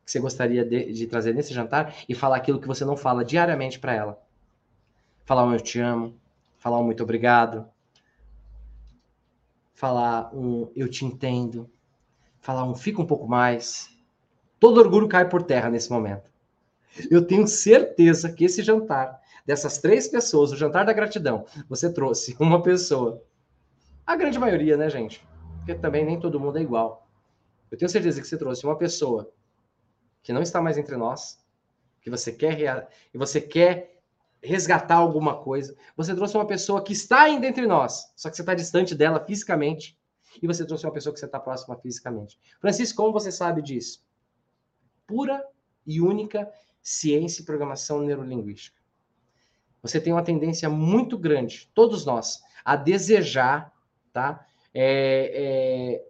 que 0.05 0.11
você 0.11 0.19
gostaria 0.19 0.65
de, 0.65 0.93
de 0.93 1.07
trazer 1.07 1.35
nesse 1.35 1.53
jantar 1.53 1.95
e 2.09 2.15
falar 2.15 2.37
aquilo 2.37 2.61
que 2.61 2.67
você 2.67 2.85
não 2.85 2.97
fala 2.97 3.25
diariamente 3.25 3.79
para 3.79 3.95
ela. 3.95 4.32
Falar 5.33 5.47
um 5.47 5.55
eu 5.55 5.61
te 5.63 5.81
amo, 5.81 6.15
falar 6.59 6.79
um 6.79 6.85
muito 6.85 7.03
obrigado, 7.03 7.67
falar 9.73 10.31
um 10.35 10.71
eu 10.77 10.91
te 10.91 11.07
entendo, 11.07 11.71
falar 12.39 12.65
um 12.65 12.75
fica 12.75 13.01
um 13.01 13.07
pouco 13.07 13.27
mais. 13.27 13.89
Todo 14.61 14.79
orgulho 14.79 15.09
cai 15.09 15.27
por 15.27 15.43
terra 15.43 15.71
nesse 15.71 15.91
momento. 15.91 16.31
Eu 17.11 17.27
tenho 17.27 17.49
certeza 17.49 18.31
que 18.31 18.45
esse 18.45 18.63
jantar, 18.63 19.23
dessas 19.47 19.79
três 19.79 20.07
pessoas, 20.07 20.53
o 20.53 20.57
jantar 20.57 20.85
da 20.85 20.93
gratidão, 20.93 21.47
você 21.67 21.91
trouxe 21.91 22.37
uma 22.39 22.63
pessoa. 22.63 23.25
A 24.07 24.15
grande 24.15 24.39
maioria, 24.39 24.77
né, 24.77 24.91
gente? 24.91 25.27
Porque 25.61 25.75
também 25.75 26.05
nem 26.05 26.21
todo 26.21 26.39
mundo 26.39 26.59
é 26.59 26.61
igual. 26.61 27.09
Eu 27.71 27.79
tenho 27.79 27.89
certeza 27.89 28.21
que 28.21 28.27
você 28.27 28.37
trouxe 28.37 28.67
uma 28.67 28.77
pessoa 28.77 29.33
que 30.23 30.31
não 30.31 30.43
está 30.43 30.61
mais 30.61 30.77
entre 30.77 30.95
nós, 30.99 31.43
que 32.03 32.11
você 32.11 32.31
quer 32.31 32.91
e 33.15 33.17
você 33.17 33.41
quer 33.41 33.93
resgatar 34.43 34.97
alguma 34.97 35.41
coisa. 35.43 35.77
Você 35.97 36.15
trouxe 36.15 36.37
uma 36.37 36.47
pessoa 36.47 36.83
que 36.83 36.93
está 36.93 37.23
ainda 37.23 37.47
entre 37.47 37.67
nós, 37.67 38.13
só 38.17 38.29
que 38.29 38.37
você 38.37 38.43
está 38.43 38.55
distante 38.55 38.95
dela 38.95 39.25
fisicamente. 39.25 39.99
E 40.43 40.47
você 40.47 40.65
trouxe 40.65 40.87
uma 40.87 40.93
pessoa 40.93 41.13
que 41.13 41.21
você 41.21 41.27
está 41.27 41.39
próxima 41.39 41.77
fisicamente. 41.77 42.39
Francisco, 42.61 42.97
como 42.97 43.13
você 43.13 43.31
sabe 43.31 43.63
disso? 43.63 44.05
Pura 45.07 45.45
e 45.87 46.01
única 46.01 46.51
ciência 46.83 47.43
e 47.43 47.45
programação 47.45 48.01
neurolinguística. 48.01 48.81
Você 49.83 50.01
tem 50.01 50.13
uma 50.13 50.23
tendência 50.23 50.69
muito 50.69 51.19
grande, 51.19 51.71
todos 51.75 52.05
nós, 52.07 52.41
a 52.65 52.77
desejar, 52.77 53.73
tá? 54.13 54.47
É, 54.73 55.99
é, 55.99 56.07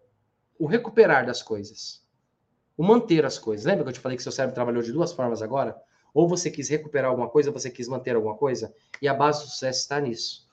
o 0.59 0.66
recuperar 0.66 1.27
das 1.27 1.42
coisas, 1.42 2.07
o 2.77 2.85
manter 2.85 3.25
as 3.25 3.38
coisas. 3.38 3.66
Lembra 3.66 3.85
que 3.85 3.88
eu 3.90 3.95
te 3.95 4.01
falei 4.01 4.16
que 4.16 4.23
seu 4.23 4.31
cérebro 4.31 4.55
trabalhou 4.55 4.83
de 4.83 4.92
duas 4.92 5.12
formas 5.12 5.42
agora? 5.42 5.77
Ou 6.14 6.29
você 6.29 6.51
quis 6.51 6.68
recuperar 6.68 7.11
alguma 7.11 7.29
coisa, 7.29 7.51
você 7.51 7.70
quis 7.70 7.88
manter 7.88 8.14
alguma 8.14 8.37
coisa, 8.37 8.75
e 9.01 9.09
a 9.09 9.14
base 9.14 9.42
do 9.42 9.51
sucesso 9.51 9.81
está 9.81 10.01
nisso. 10.01 10.46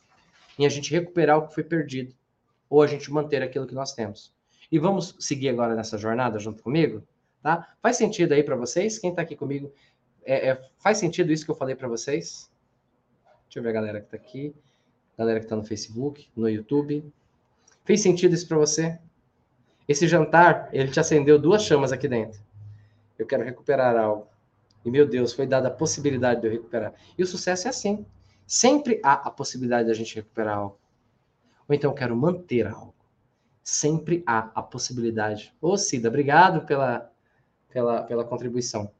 Em 0.58 0.66
a 0.66 0.70
gente 0.70 0.92
recuperar 0.92 1.38
o 1.38 1.48
que 1.48 1.54
foi 1.54 1.64
perdido, 1.64 2.16
ou 2.70 2.82
a 2.82 2.88
gente 2.88 3.12
manter 3.12 3.42
aquilo 3.42 3.68
que 3.68 3.74
nós 3.74 3.94
temos. 3.94 4.34
E 4.72 4.78
vamos 4.78 5.16
seguir 5.20 5.50
agora 5.50 5.76
nessa 5.76 5.98
jornada 5.98 6.38
junto 6.40 6.62
comigo? 6.62 7.04
Tá? 7.42 7.74
Faz 7.82 7.98
sentido 7.98 8.34
aí 8.34 8.44
para 8.44 8.56
vocês? 8.56 9.00
Quem 9.00 9.10
está 9.10 9.22
aqui 9.22 9.36
comigo, 9.36 9.74
é, 10.24 10.50
é, 10.50 10.70
faz 10.78 10.98
sentido 10.98 11.32
isso 11.32 11.46
que 11.46 11.52
eu 11.52 11.56
falei 11.56 11.76
para 11.76 11.88
vocês? 11.88 12.52
Deixa 13.46 13.60
eu 13.60 13.64
ver 13.64 13.70
a 13.70 13.74
galera 13.74 14.00
que 14.00 14.06
está 14.06 14.18
aqui, 14.18 14.54
galera 15.18 15.40
que 15.40 15.46
está 15.46 15.56
no 15.56 15.64
Facebook, 15.64 16.30
no 16.36 16.48
YouTube. 16.48 17.04
Fez 17.84 18.02
sentido 18.02 18.36
isso 18.36 18.48
para 18.48 18.58
você? 18.58 19.00
Esse 19.88 20.08
jantar, 20.08 20.70
ele 20.72 20.92
te 20.92 21.00
acendeu 21.00 21.40
duas 21.40 21.64
chamas 21.64 21.92
aqui 21.92 22.08
dentro. 22.08 22.40
Eu 23.18 23.26
quero 23.26 23.44
recuperar 23.44 23.98
algo. 23.98 24.29
E, 24.84 24.92
meu 24.92 25.08
Deus, 25.08 25.34
foi 25.34 25.46
dada 25.46 25.68
a 25.68 25.72
possibilidade 25.72 26.42
de 26.42 26.48
eu 26.48 26.52
recuperar. 26.52 26.94
E 27.18 27.24
o 27.24 27.28
sucesso 27.28 27.68
é 27.68 27.70
assim. 27.70 28.06
Sempre 28.48 29.00
há 29.04 29.14
a 29.14 29.32
possibilidade 29.32 29.88
da 29.88 29.94
gente 29.94 30.16
recuperar 30.16 30.58
algo. 30.58 30.80
Ou 31.68 31.76
então, 31.76 31.92
eu 31.92 31.96
quero 31.96 32.16
manter 32.16 32.66
algo. 32.68 32.96
Sempre 33.64 34.24
há 34.26 34.50
a 34.56 34.64
possibilidade. 34.64 35.54
Ô, 35.62 35.78
Cida, 35.78 36.08
obrigado 36.08 36.66
pela, 36.66 37.12
pela, 37.72 38.04
pela 38.04 38.24
contribuição. 38.24 38.92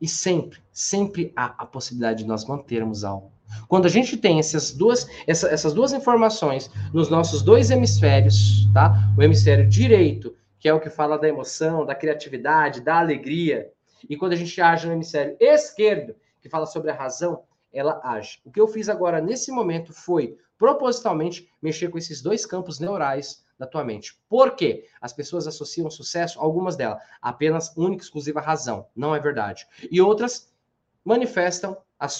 E 0.00 0.08
sempre, 0.08 0.58
sempre 0.72 1.32
há 1.36 1.54
a 1.58 1.66
possibilidade 1.66 2.22
de 2.22 2.28
nós 2.28 2.44
mantermos 2.44 3.04
algo. 3.04 3.30
Quando 3.68 3.86
a 3.86 3.90
gente 3.90 4.16
tem 4.16 4.38
essas 4.38 4.72
duas, 4.72 5.06
essa, 5.26 5.48
essas 5.48 5.74
duas 5.74 5.92
informações 5.92 6.70
nos 6.92 7.10
nossos 7.10 7.42
dois 7.42 7.70
hemisférios, 7.70 8.68
tá? 8.72 8.94
O 9.16 9.22
hemisfério 9.22 9.68
direito, 9.68 10.34
que 10.58 10.68
é 10.68 10.74
o 10.74 10.80
que 10.80 10.88
fala 10.88 11.18
da 11.18 11.28
emoção, 11.28 11.84
da 11.84 11.94
criatividade, 11.94 12.80
da 12.80 12.98
alegria, 12.98 13.70
e 14.08 14.16
quando 14.16 14.32
a 14.32 14.36
gente 14.36 14.60
age 14.60 14.86
no 14.86 14.92
hemisfério 14.92 15.36
esquerdo, 15.40 16.14
que 16.40 16.48
fala 16.48 16.66
sobre 16.66 16.90
a 16.90 16.94
razão, 16.94 17.44
ela 17.72 18.00
age. 18.04 18.40
O 18.44 18.50
que 18.50 18.60
eu 18.60 18.68
fiz 18.68 18.88
agora 18.88 19.20
nesse 19.20 19.50
momento 19.50 19.92
foi 19.92 20.36
propositalmente 20.58 21.48
mexer 21.60 21.88
com 21.88 21.98
esses 21.98 22.22
dois 22.22 22.44
campos 22.46 22.78
neurais 22.78 23.44
da 23.58 23.66
tua 23.66 23.84
mente. 23.84 24.18
Por 24.28 24.54
quê? 24.54 24.86
As 25.00 25.12
pessoas 25.12 25.46
associam 25.46 25.90
sucesso, 25.90 26.38
algumas 26.40 26.76
delas, 26.76 27.02
apenas 27.20 27.76
única 27.76 28.02
e 28.02 28.04
exclusiva 28.04 28.40
razão. 28.40 28.86
Não 28.94 29.14
é 29.14 29.20
verdade. 29.20 29.66
E 29.90 30.00
outras 30.00 30.52
manifestam 31.04 31.76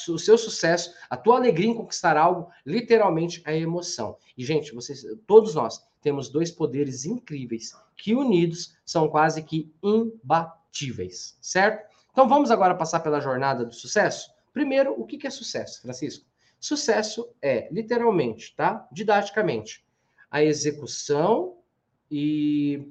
o 0.08 0.18
seu 0.18 0.38
sucesso, 0.38 0.94
a 1.10 1.16
tua 1.16 1.36
alegria 1.36 1.68
em 1.68 1.74
conquistar 1.74 2.16
algo, 2.16 2.48
literalmente 2.64 3.42
a 3.44 3.52
emoção. 3.52 4.16
E, 4.36 4.44
gente, 4.44 4.72
vocês, 4.72 5.04
todos 5.26 5.54
nós 5.54 5.84
temos 6.00 6.28
dois 6.28 6.50
poderes 6.50 7.04
incríveis 7.04 7.72
que 7.96 8.14
unidos 8.14 8.76
são 8.84 9.08
quase 9.08 9.42
que 9.42 9.72
imbatíveis 9.82 10.61
factíveis, 10.72 11.36
certo? 11.40 11.86
Então 12.10 12.26
vamos 12.26 12.50
agora 12.50 12.74
passar 12.74 13.00
pela 13.00 13.20
jornada 13.20 13.64
do 13.64 13.74
sucesso? 13.74 14.30
Primeiro, 14.52 14.98
o 14.98 15.06
que 15.06 15.26
é 15.26 15.30
sucesso, 15.30 15.82
Francisco? 15.82 16.26
Sucesso 16.58 17.28
é, 17.40 17.68
literalmente, 17.70 18.54
tá? 18.56 18.88
Didaticamente, 18.90 19.84
a 20.30 20.42
execução 20.42 21.58
e. 22.10 22.90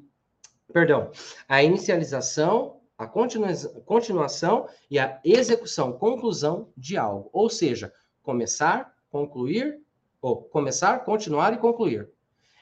Perdão, 0.72 1.12
a 1.50 1.62
inicialização, 1.64 2.80
a 2.98 3.06
continua... 3.06 3.54
continuação 3.86 4.70
e 4.90 4.98
a 4.98 5.20
execução, 5.24 5.92
conclusão 5.92 6.70
de 6.78 6.98
algo. 6.98 7.30
Ou 7.34 7.50
seja, 7.50 7.94
começar, 8.24 8.96
concluir, 9.10 9.82
ou 10.22 10.44
começar, 10.44 11.00
continuar 11.00 11.54
e 11.54 11.58
concluir. 11.58 12.10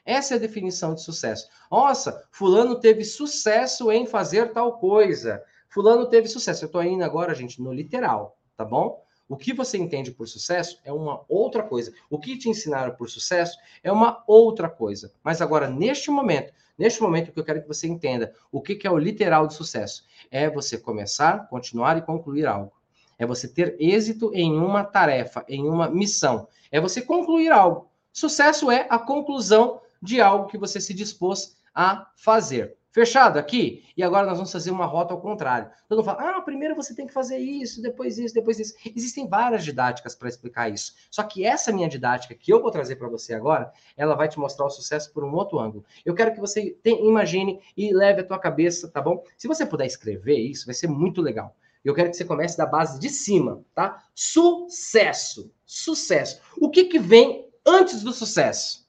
Essa 0.05 0.33
é 0.33 0.37
a 0.37 0.39
definição 0.39 0.93
de 0.93 1.01
sucesso. 1.01 1.47
Nossa, 1.71 2.23
fulano 2.31 2.79
teve 2.79 3.03
sucesso 3.03 3.91
em 3.91 4.05
fazer 4.05 4.51
tal 4.53 4.77
coisa. 4.79 5.43
Fulano 5.69 6.07
teve 6.07 6.27
sucesso. 6.27 6.63
Eu 6.63 6.67
estou 6.67 6.83
indo 6.83 7.03
agora, 7.03 7.35
gente, 7.35 7.61
no 7.61 7.71
literal, 7.71 8.37
tá 8.57 8.65
bom? 8.65 9.03
O 9.29 9.37
que 9.37 9.53
você 9.53 9.77
entende 9.77 10.11
por 10.11 10.27
sucesso 10.27 10.79
é 10.83 10.91
uma 10.91 11.23
outra 11.29 11.61
coisa. 11.61 11.93
O 12.09 12.17
que 12.17 12.35
te 12.35 12.49
ensinaram 12.49 12.95
por 12.95 13.07
sucesso 13.07 13.55
é 13.83 13.91
uma 13.91 14.23
outra 14.25 14.67
coisa. 14.67 15.13
Mas 15.23 15.39
agora, 15.39 15.69
neste 15.69 16.09
momento, 16.09 16.51
neste 16.75 16.99
momento 16.99 17.31
que 17.31 17.39
eu 17.39 17.43
quero 17.43 17.61
que 17.61 17.67
você 17.67 17.87
entenda 17.87 18.33
o 18.51 18.59
que, 18.59 18.75
que 18.75 18.87
é 18.87 18.91
o 18.91 18.97
literal 18.97 19.45
de 19.45 19.53
sucesso. 19.53 20.03
É 20.31 20.49
você 20.49 20.79
começar, 20.79 21.47
continuar 21.47 21.95
e 21.97 22.01
concluir 22.01 22.47
algo. 22.47 22.73
É 23.19 23.25
você 23.25 23.47
ter 23.47 23.75
êxito 23.79 24.31
em 24.33 24.51
uma 24.57 24.83
tarefa, 24.83 25.45
em 25.47 25.69
uma 25.69 25.87
missão. 25.87 26.47
É 26.71 26.81
você 26.81 26.99
concluir 26.99 27.51
algo. 27.51 27.87
Sucesso 28.11 28.71
é 28.71 28.87
a 28.89 28.97
conclusão 28.97 29.79
de 30.01 30.21
algo 30.21 30.47
que 30.47 30.57
você 30.57 30.79
se 30.79 30.93
dispôs 30.93 31.57
a 31.73 32.09
fazer. 32.15 32.79
Fechado 32.91 33.37
aqui? 33.37 33.83
E 33.95 34.01
agora 34.01 34.25
nós 34.25 34.37
vamos 34.37 34.51
fazer 34.51 34.71
uma 34.71 34.85
rota 34.85 35.13
ao 35.13 35.21
contrário. 35.21 35.69
Todo 35.87 35.99
mundo 35.99 36.05
fala, 36.05 36.37
ah, 36.37 36.41
primeiro 36.41 36.75
você 36.75 36.95
tem 36.95 37.05
que 37.05 37.13
fazer 37.13 37.37
isso, 37.37 37.83
depois 37.83 38.17
isso, 38.17 38.33
depois 38.33 38.59
isso. 38.59 38.73
Existem 38.95 39.27
várias 39.27 39.63
didáticas 39.63 40.15
para 40.15 40.27
explicar 40.27 40.69
isso. 40.69 40.95
Só 41.11 41.21
que 41.21 41.45
essa 41.45 41.71
minha 41.71 41.87
didática 41.87 42.33
que 42.33 42.51
eu 42.51 42.59
vou 42.59 42.71
trazer 42.71 42.95
para 42.95 43.07
você 43.07 43.35
agora, 43.35 43.71
ela 43.95 44.15
vai 44.15 44.27
te 44.27 44.39
mostrar 44.39 44.65
o 44.65 44.69
sucesso 44.71 45.13
por 45.13 45.23
um 45.23 45.31
outro 45.35 45.59
ângulo. 45.59 45.85
Eu 46.03 46.15
quero 46.15 46.33
que 46.33 46.39
você 46.39 46.77
imagine 46.83 47.61
e 47.77 47.93
leve 47.93 48.21
a 48.21 48.27
tua 48.27 48.39
cabeça, 48.39 48.89
tá 48.89 48.99
bom? 48.99 49.23
Se 49.37 49.47
você 49.47 49.67
puder 49.67 49.85
escrever 49.85 50.39
isso, 50.39 50.65
vai 50.65 50.73
ser 50.73 50.87
muito 50.87 51.21
legal. 51.21 51.55
Eu 51.85 51.93
quero 51.93 52.09
que 52.09 52.17
você 52.17 52.25
comece 52.25 52.57
da 52.57 52.65
base 52.65 52.99
de 52.99 53.09
cima, 53.09 53.63
tá? 53.75 54.03
Sucesso. 54.15 55.53
Sucesso. 55.63 56.41
O 56.57 56.71
que, 56.71 56.85
que 56.85 56.97
vem 56.97 57.47
antes 57.65 58.01
do 58.01 58.11
sucesso? 58.11 58.88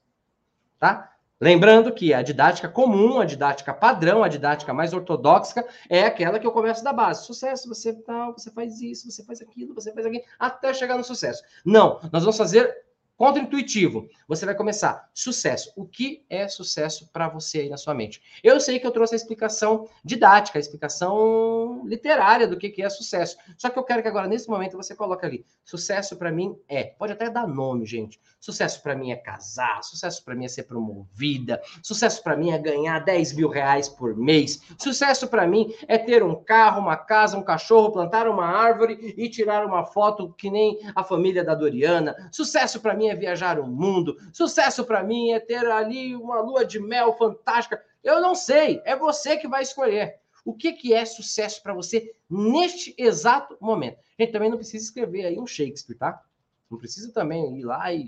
Tá? 0.81 1.13
Lembrando 1.39 1.93
que 1.93 2.13
a 2.13 2.23
didática 2.23 2.69
comum, 2.69 3.21
a 3.21 3.25
didática 3.25 3.73
padrão, 3.73 4.25
a 4.25 4.29
didática 4.29 4.75
mais 4.75 4.93
ortodoxa 4.93 5.65
é 5.89 6.05
aquela 6.05 6.39
que 6.39 6.47
eu 6.47 6.53
começo 6.53 6.83
da 6.83 6.93
base. 6.93 7.25
Sucesso, 7.25 7.69
você 7.69 7.93
tal, 7.93 8.33
você 8.33 8.51
faz 8.51 8.81
isso, 8.81 9.11
você 9.11 9.23
faz 9.25 9.41
aquilo, 9.41 9.75
você 9.75 9.93
faz 9.93 10.05
aquilo, 10.07 10.25
até 10.39 10.75
chegar 10.75 10.99
no 10.99 11.05
sucesso. 11.05 11.43
Não, 11.65 12.01
nós 12.13 12.23
vamos 12.25 12.37
fazer 12.37 12.77
Contra-intuitivo, 13.21 14.09
você 14.27 14.47
vai 14.47 14.55
começar. 14.55 15.11
Sucesso. 15.13 15.71
O 15.77 15.85
que 15.85 16.25
é 16.31 16.49
sucesso 16.49 17.11
para 17.13 17.29
você 17.29 17.59
aí 17.59 17.69
na 17.69 17.77
sua 17.77 17.93
mente? 17.93 18.23
Eu 18.43 18.59
sei 18.59 18.79
que 18.79 18.87
eu 18.87 18.91
trouxe 18.91 19.15
a 19.15 19.17
explicação 19.17 19.87
didática, 20.03 20.59
a 20.59 20.61
explicação 20.61 21.83
literária 21.85 22.49
do 22.49 22.57
que, 22.57 22.71
que 22.71 22.83
é 22.83 22.89
sucesso. 22.89 23.37
Só 23.59 23.69
que 23.69 23.79
eu 23.79 23.85
quero 23.85 24.01
que 24.01 24.09
agora, 24.09 24.27
nesse 24.27 24.49
momento, 24.49 24.75
você 24.75 24.97
coloque 24.97 25.27
ali. 25.27 25.45
Sucesso 25.67 26.17
para 26.17 26.33
mim 26.33 26.57
é. 26.67 26.85
Pode 26.85 27.13
até 27.13 27.29
dar 27.29 27.47
nome, 27.47 27.85
gente. 27.85 28.19
Sucesso 28.41 28.83
para 28.83 28.97
mim 28.97 29.13
é 29.13 29.17
casar. 29.17 29.85
Sucesso 29.85 30.25
para 30.25 30.35
mim 30.35 30.47
é 30.47 30.49
ser 30.49 30.63
promovida. 30.63 31.61
Sucesso 31.83 32.23
para 32.23 32.39
mim 32.39 32.53
é 32.53 32.59
ganhar 32.59 33.01
10 33.01 33.35
mil 33.35 33.51
reais 33.51 33.87
por 33.87 34.17
mês. 34.17 34.63
Sucesso 34.79 35.29
para 35.29 35.47
mim 35.47 35.75
é 35.87 35.99
ter 35.99 36.23
um 36.23 36.35
carro, 36.43 36.81
uma 36.81 36.97
casa, 36.97 37.37
um 37.37 37.43
cachorro, 37.43 37.93
plantar 37.93 38.27
uma 38.27 38.47
árvore 38.47 39.15
e 39.15 39.29
tirar 39.29 39.67
uma 39.67 39.85
foto 39.85 40.33
que 40.39 40.51
nem 40.51 40.79
a 40.95 41.05
família 41.05 41.45
da 41.45 41.55
Doriana. 41.55 42.17
Sucesso 42.33 42.81
para 42.81 42.95
mim 42.95 43.10
é 43.10 43.10
viajar 43.15 43.59
o 43.59 43.67
mundo. 43.67 44.17
Sucesso 44.33 44.85
para 44.85 45.03
mim 45.03 45.33
é 45.33 45.41
ter 45.41 45.67
ali 45.67 46.15
uma 46.15 46.41
lua 46.41 46.65
de 46.65 46.79
mel 46.79 47.13
fantástica. 47.17 47.83
Eu 48.03 48.21
não 48.21 48.35
sei, 48.35 48.81
é 48.85 48.97
você 48.97 49.37
que 49.37 49.49
vai 49.49 49.63
escolher. 49.63 50.21
O 50.45 50.55
que, 50.55 50.73
que 50.73 50.95
é 50.95 51.05
sucesso 51.05 51.63
para 51.63 51.75
você 51.75 52.15
neste 52.29 52.95
exato 52.97 53.57
momento? 53.61 53.99
A 54.19 54.23
gente 54.23 54.33
também 54.33 54.51
não 54.51 54.57
precisa 54.57 54.85
escrever 54.85 55.27
aí 55.27 55.39
um 55.39 55.47
Shakespeare, 55.47 55.97
tá? 55.97 56.23
Não 56.71 56.79
precisa 56.79 57.13
também 57.13 57.59
ir 57.59 57.65
lá 57.65 57.93
e 57.93 58.07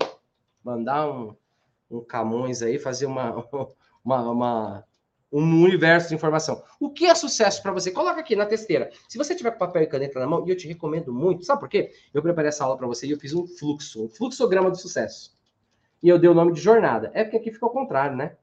mandar 0.65 1.11
um, 1.11 1.37
um 1.91 2.01
Camões 2.03 2.63
aí, 2.63 2.79
fazer 2.79 3.07
uma, 3.07 3.47
uma, 4.03 4.31
uma 4.31 4.85
um 5.33 5.63
universo 5.63 6.11
de 6.11 6.15
informação. 6.15 6.63
O 6.79 6.91
que 6.91 7.07
é 7.07 7.15
sucesso 7.15 7.63
para 7.63 7.73
você? 7.73 7.91
Coloca 7.91 8.21
aqui 8.21 8.37
na 8.37 8.45
testeira. 8.45 8.91
Se 9.09 9.17
você 9.17 9.35
tiver 9.35 9.53
papel 9.53 9.83
e 9.83 9.87
caneta 9.87 10.21
na 10.21 10.27
mão, 10.27 10.47
e 10.47 10.51
eu 10.51 10.57
te 10.57 10.69
recomendo 10.69 11.13
muito, 11.13 11.45
sabe 11.45 11.61
por 11.61 11.69
quê? 11.69 11.93
Eu 12.13 12.21
preparei 12.21 12.51
essa 12.51 12.65
aula 12.65 12.77
para 12.77 12.87
você 12.87 13.07
e 13.07 13.13
eu 13.13 13.19
fiz 13.19 13.33
um 13.33 13.47
fluxo, 13.47 14.05
um 14.05 14.09
fluxograma 14.09 14.71
do 14.71 14.77
sucesso. 14.77 15.35
E 16.03 16.09
eu 16.09 16.19
dei 16.19 16.29
o 16.29 16.35
nome 16.35 16.53
de 16.53 16.61
jornada. 16.61 17.11
É 17.15 17.25
porque 17.25 17.39
aqui 17.39 17.51
fica 17.51 17.65
ao 17.65 17.73
contrário, 17.73 18.17
né? 18.17 18.37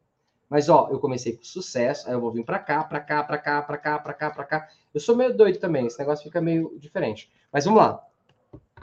Mas 0.50 0.68
ó, 0.68 0.90
eu 0.92 1.00
comecei 1.00 1.34
com 1.38 1.44
sucesso, 1.44 2.08
aí 2.08 2.14
eu 2.14 2.20
vou 2.20 2.32
vir 2.32 2.44
para 2.44 2.58
cá, 2.58 2.84
para 2.84 3.00
cá, 3.00 3.24
para 3.24 3.38
cá, 3.38 3.62
para 3.62 3.78
cá, 3.78 4.00
para 4.00 4.14
cá, 4.14 4.32
para 4.32 4.44
cá. 4.44 4.68
Eu 4.92 5.00
sou 5.00 5.16
meio 5.16 5.38
doido 5.38 5.60
também, 5.60 5.86
esse 5.86 6.00
negócio 6.00 6.24
fica 6.24 6.42
meio 6.42 6.76
diferente. 6.80 7.32
Mas 7.54 7.66
vamos 7.66 7.80
lá. 7.80 8.04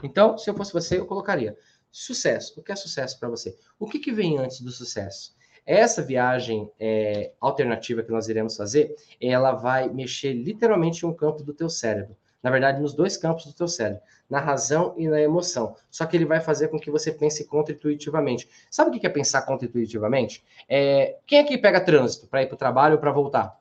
Então, 0.01 0.37
se 0.37 0.49
eu 0.49 0.55
fosse 0.55 0.71
você, 0.71 0.97
eu 0.97 1.05
colocaria 1.05 1.57
sucesso. 1.91 2.57
O 2.57 2.63
que 2.63 2.71
é 2.71 2.75
sucesso 2.75 3.19
para 3.19 3.27
você? 3.27 3.57
O 3.77 3.85
que, 3.85 3.99
que 3.99 4.13
vem 4.13 4.37
antes 4.37 4.61
do 4.61 4.71
sucesso? 4.71 5.35
Essa 5.67 6.01
viagem 6.01 6.71
é, 6.79 7.33
alternativa 7.41 8.01
que 8.01 8.09
nós 8.09 8.29
iremos 8.29 8.55
fazer, 8.55 8.95
ela 9.21 9.51
vai 9.51 9.89
mexer 9.89 10.31
literalmente 10.31 11.05
em 11.05 11.09
um 11.09 11.13
campo 11.13 11.43
do 11.43 11.53
teu 11.53 11.69
cérebro. 11.69 12.15
Na 12.41 12.49
verdade, 12.49 12.81
nos 12.81 12.93
dois 12.93 13.17
campos 13.17 13.45
do 13.45 13.53
teu 13.53 13.67
cérebro, 13.67 14.01
na 14.29 14.39
razão 14.39 14.93
e 14.95 15.09
na 15.09 15.19
emoção. 15.19 15.75
Só 15.91 16.05
que 16.05 16.15
ele 16.15 16.23
vai 16.23 16.39
fazer 16.39 16.69
com 16.69 16.79
que 16.79 16.89
você 16.89 17.11
pense 17.11 17.43
contra-intuitivamente. 17.43 18.47
Sabe 18.71 18.95
o 18.95 18.99
que 18.99 19.05
é 19.05 19.09
pensar 19.09 19.41
contra-intuitivamente? 19.41 20.41
É, 20.69 21.17
quem 21.25 21.39
aqui 21.39 21.57
pega 21.57 21.81
trânsito 21.81 22.27
para 22.27 22.43
ir 22.43 22.45
para 22.45 22.55
o 22.55 22.57
trabalho 22.57 22.95
ou 22.95 23.01
para 23.01 23.11
voltar? 23.11 23.57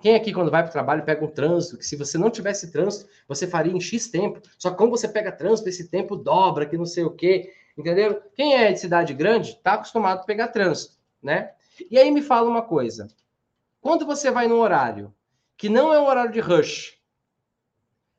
Quem 0.00 0.14
aqui, 0.14 0.32
quando 0.32 0.50
vai 0.50 0.62
para 0.62 0.70
o 0.70 0.72
trabalho, 0.72 1.04
pega 1.04 1.24
um 1.24 1.28
trânsito, 1.28 1.76
que 1.76 1.84
se 1.84 1.96
você 1.96 2.16
não 2.16 2.30
tivesse 2.30 2.70
trânsito, 2.70 3.10
você 3.28 3.46
faria 3.46 3.72
em 3.72 3.80
X 3.80 4.08
tempo. 4.08 4.40
Só 4.58 4.70
que 4.70 4.76
como 4.76 4.90
você 4.90 5.08
pega 5.08 5.32
trânsito, 5.32 5.68
esse 5.68 5.88
tempo 5.88 6.16
dobra, 6.16 6.64
que 6.64 6.78
não 6.78 6.86
sei 6.86 7.04
o 7.04 7.10
quê. 7.10 7.52
Entendeu? 7.76 8.22
Quem 8.34 8.56
é 8.56 8.72
de 8.72 8.80
cidade 8.80 9.12
grande 9.12 9.50
está 9.50 9.74
acostumado 9.74 10.20
a 10.20 10.24
pegar 10.24 10.48
trânsito, 10.48 10.96
né? 11.22 11.52
E 11.90 11.98
aí 11.98 12.10
me 12.10 12.22
fala 12.22 12.48
uma 12.48 12.62
coisa. 12.62 13.08
Quando 13.80 14.06
você 14.06 14.30
vai 14.30 14.48
num 14.48 14.58
horário 14.58 15.14
que 15.56 15.68
não 15.68 15.92
é 15.92 16.00
um 16.00 16.06
horário 16.06 16.32
de 16.32 16.40
rush, 16.40 16.98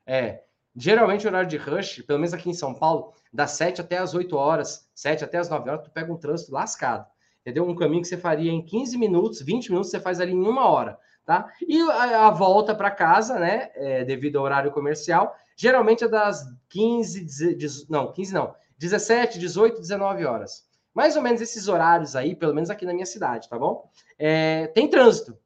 é, 0.06 0.43
geralmente 0.76 1.26
o 1.26 1.30
horário 1.30 1.50
de 1.50 1.58
rush, 1.58 2.04
pelo 2.04 2.20
menos 2.20 2.34
aqui 2.34 2.50
em 2.50 2.54
São 2.54 2.74
Paulo, 2.74 3.13
das 3.34 3.52
7 3.52 3.82
até 3.82 3.98
as 3.98 4.13
8 4.13 4.36
horas, 4.36 4.88
7 4.93 5.24
até 5.24 5.39
as 5.39 5.50
9 5.50 5.70
horas, 5.70 5.84
tu 5.84 5.91
pega 5.91 6.13
um 6.13 6.17
trânsito 6.17 6.54
lascado. 6.54 7.06
Entendeu? 7.41 7.67
Um 7.67 7.76
caminho 7.76 8.02
que 8.02 8.08
você 8.08 8.17
faria 8.17 8.52
em 8.52 8.62
15 8.62 8.98
minutos, 8.98 9.41
20 9.41 9.70
minutos, 9.70 9.89
você 9.89 10.00
faz 10.00 10.20
ali 10.20 10.34
em 10.34 10.48
uma 10.48 10.67
hora, 10.67 11.00
tá? 11.26 11.52
E 11.65 11.82
a, 11.82 12.28
a 12.28 12.30
volta 12.30 12.76
para 12.76 12.91
casa, 12.91 13.39
né, 13.39 13.72
é, 13.74 14.04
devido 14.04 14.38
ao 14.38 14.43
horário 14.43 14.72
comercial, 14.72 15.36
geralmente 15.56 16.04
é 16.04 16.08
das 16.08 16.43
15, 16.70 17.56
10, 17.56 17.88
não, 17.88 18.12
15 18.12 18.34
não, 18.34 18.54
17, 18.77 19.39
18, 19.39 19.81
19 19.81 20.25
horas. 20.25 20.67
Mais 20.93 21.15
ou 21.15 21.21
menos 21.21 21.41
esses 21.41 21.67
horários 21.67 22.15
aí, 22.15 22.35
pelo 22.35 22.53
menos 22.53 22.69
aqui 22.69 22.85
na 22.85 22.93
minha 22.93 23.05
cidade, 23.05 23.49
tá 23.49 23.57
bom? 23.57 23.89
É, 24.17 24.67
tem 24.67 24.89
trânsito. 24.89 25.37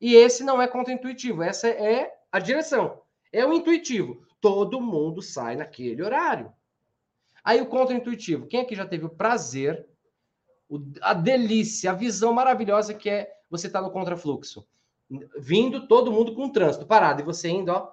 E 0.00 0.14
esse 0.14 0.42
não 0.42 0.60
é 0.60 0.66
contra-intuitivo, 0.66 1.42
essa 1.42 1.68
é 1.68 2.12
a 2.32 2.38
direção. 2.38 3.00
É 3.32 3.44
o 3.44 3.52
intuitivo. 3.52 4.22
Todo 4.40 4.80
mundo 4.80 5.20
sai 5.22 5.56
naquele 5.56 6.02
horário. 6.02 6.52
Aí 7.44 7.60
o 7.60 7.66
contra-intuitivo. 7.66 8.46
Quem 8.46 8.60
aqui 8.60 8.74
já 8.74 8.86
teve 8.86 9.04
o 9.04 9.10
prazer, 9.10 9.86
a 11.00 11.14
delícia, 11.14 11.90
a 11.90 11.94
visão 11.94 12.32
maravilhosa 12.32 12.94
que 12.94 13.08
é 13.08 13.30
você 13.50 13.66
estar 13.66 13.80
tá 13.80 13.86
no 13.86 13.92
contrafluxo? 13.92 14.66
Vindo 15.38 15.86
todo 15.86 16.12
mundo 16.12 16.34
com 16.34 16.48
trânsito 16.48 16.86
parado 16.86 17.20
e 17.20 17.24
você 17.24 17.48
indo, 17.48 17.72
ó 17.72 17.92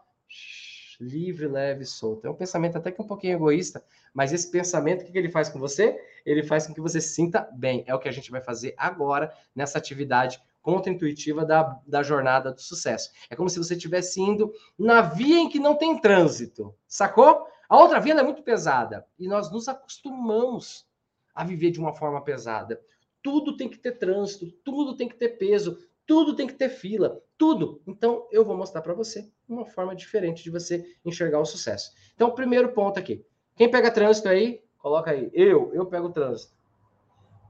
livre, 0.99 1.47
leve, 1.47 1.85
solto. 1.85 2.25
É 2.25 2.29
um 2.29 2.35
pensamento 2.35 2.77
até 2.77 2.91
que 2.91 3.01
um 3.01 3.07
pouquinho 3.07 3.35
egoísta, 3.35 3.83
mas 4.13 4.33
esse 4.33 4.49
pensamento, 4.49 5.01
o 5.01 5.05
que, 5.05 5.17
ele 5.17 5.29
faz 5.29 5.49
com 5.49 5.59
você? 5.59 5.99
Ele 6.25 6.43
faz 6.43 6.65
com 6.65 6.73
que 6.73 6.81
você 6.81 6.99
se 6.99 7.09
sinta 7.09 7.47
bem. 7.53 7.83
É 7.87 7.93
o 7.93 7.99
que 7.99 8.09
a 8.09 8.11
gente 8.11 8.31
vai 8.31 8.41
fazer 8.41 8.73
agora 8.77 9.31
nessa 9.55 9.77
atividade 9.77 10.41
contra-intuitiva 10.61 11.45
da, 11.45 11.79
da 11.87 12.03
jornada 12.03 12.51
do 12.51 12.61
sucesso. 12.61 13.11
É 13.29 13.35
como 13.35 13.49
se 13.49 13.57
você 13.57 13.75
estivesse 13.75 14.19
indo 14.19 14.51
na 14.77 15.01
via 15.01 15.39
em 15.39 15.49
que 15.49 15.59
não 15.59 15.75
tem 15.75 15.99
trânsito, 15.99 16.75
sacou? 16.87 17.47
A 17.69 17.77
outra 17.77 17.99
via 17.99 18.13
é 18.13 18.23
muito 18.23 18.43
pesada 18.43 19.05
e 19.19 19.27
nós 19.27 19.51
nos 19.51 19.67
acostumamos 19.67 20.85
a 21.33 21.43
viver 21.43 21.71
de 21.71 21.79
uma 21.79 21.93
forma 21.93 22.21
pesada. 22.21 22.81
Tudo 23.21 23.55
tem 23.55 23.69
que 23.69 23.77
ter 23.77 23.93
trânsito, 23.93 24.51
tudo 24.63 24.95
tem 24.95 25.07
que 25.07 25.15
ter 25.15 25.37
peso, 25.37 25.77
tudo 26.07 26.35
tem 26.35 26.47
que 26.47 26.53
ter 26.53 26.69
fila, 26.69 27.21
tudo. 27.37 27.81
Então, 27.85 28.27
eu 28.31 28.45
vou 28.45 28.55
mostrar 28.55 28.81
para 28.81 28.93
você 28.93 29.29
uma 29.47 29.65
forma 29.65 29.93
diferente 29.93 30.41
de 30.41 30.49
você 30.49 30.83
enxergar 31.03 31.39
o 31.39 31.45
sucesso. 31.45 31.91
Então, 32.15 32.33
primeiro 32.33 32.71
ponto 32.71 32.97
aqui. 32.97 33.23
Quem 33.55 33.69
pega 33.69 33.91
trânsito 33.91 34.29
aí, 34.29 34.63
coloca 34.77 35.11
aí. 35.11 35.29
Eu, 35.33 35.73
eu 35.73 35.85
pego 35.85 36.09
trânsito. 36.09 36.55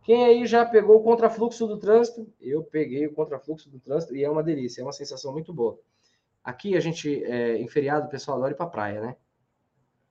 Quem 0.04 0.26
aí 0.26 0.48
já 0.48 0.66
pegou 0.66 0.98
o 0.98 1.04
contrafluxo 1.04 1.68
do 1.68 1.78
trânsito? 1.78 2.28
Eu 2.42 2.64
peguei 2.64 3.06
o 3.06 3.14
contrafluxo 3.14 3.70
do 3.70 3.80
trânsito 3.80 4.16
e 4.16 4.24
é 4.24 4.30
uma 4.30 4.42
delícia, 4.42 4.82
é 4.82 4.84
uma 4.84 4.94
sensação 4.94 5.32
muito 5.32 5.54
boa. 5.54 5.80
Aqui 6.44 6.76
a 6.76 6.80
gente, 6.80 7.24
é, 7.26 7.58
em 7.58 7.68
feriado, 7.68 8.08
o 8.08 8.10
pessoal 8.10 8.38
adora 8.38 8.54
ir 8.54 8.56
para 8.56 8.68
praia, 8.68 9.02
né? 9.02 9.16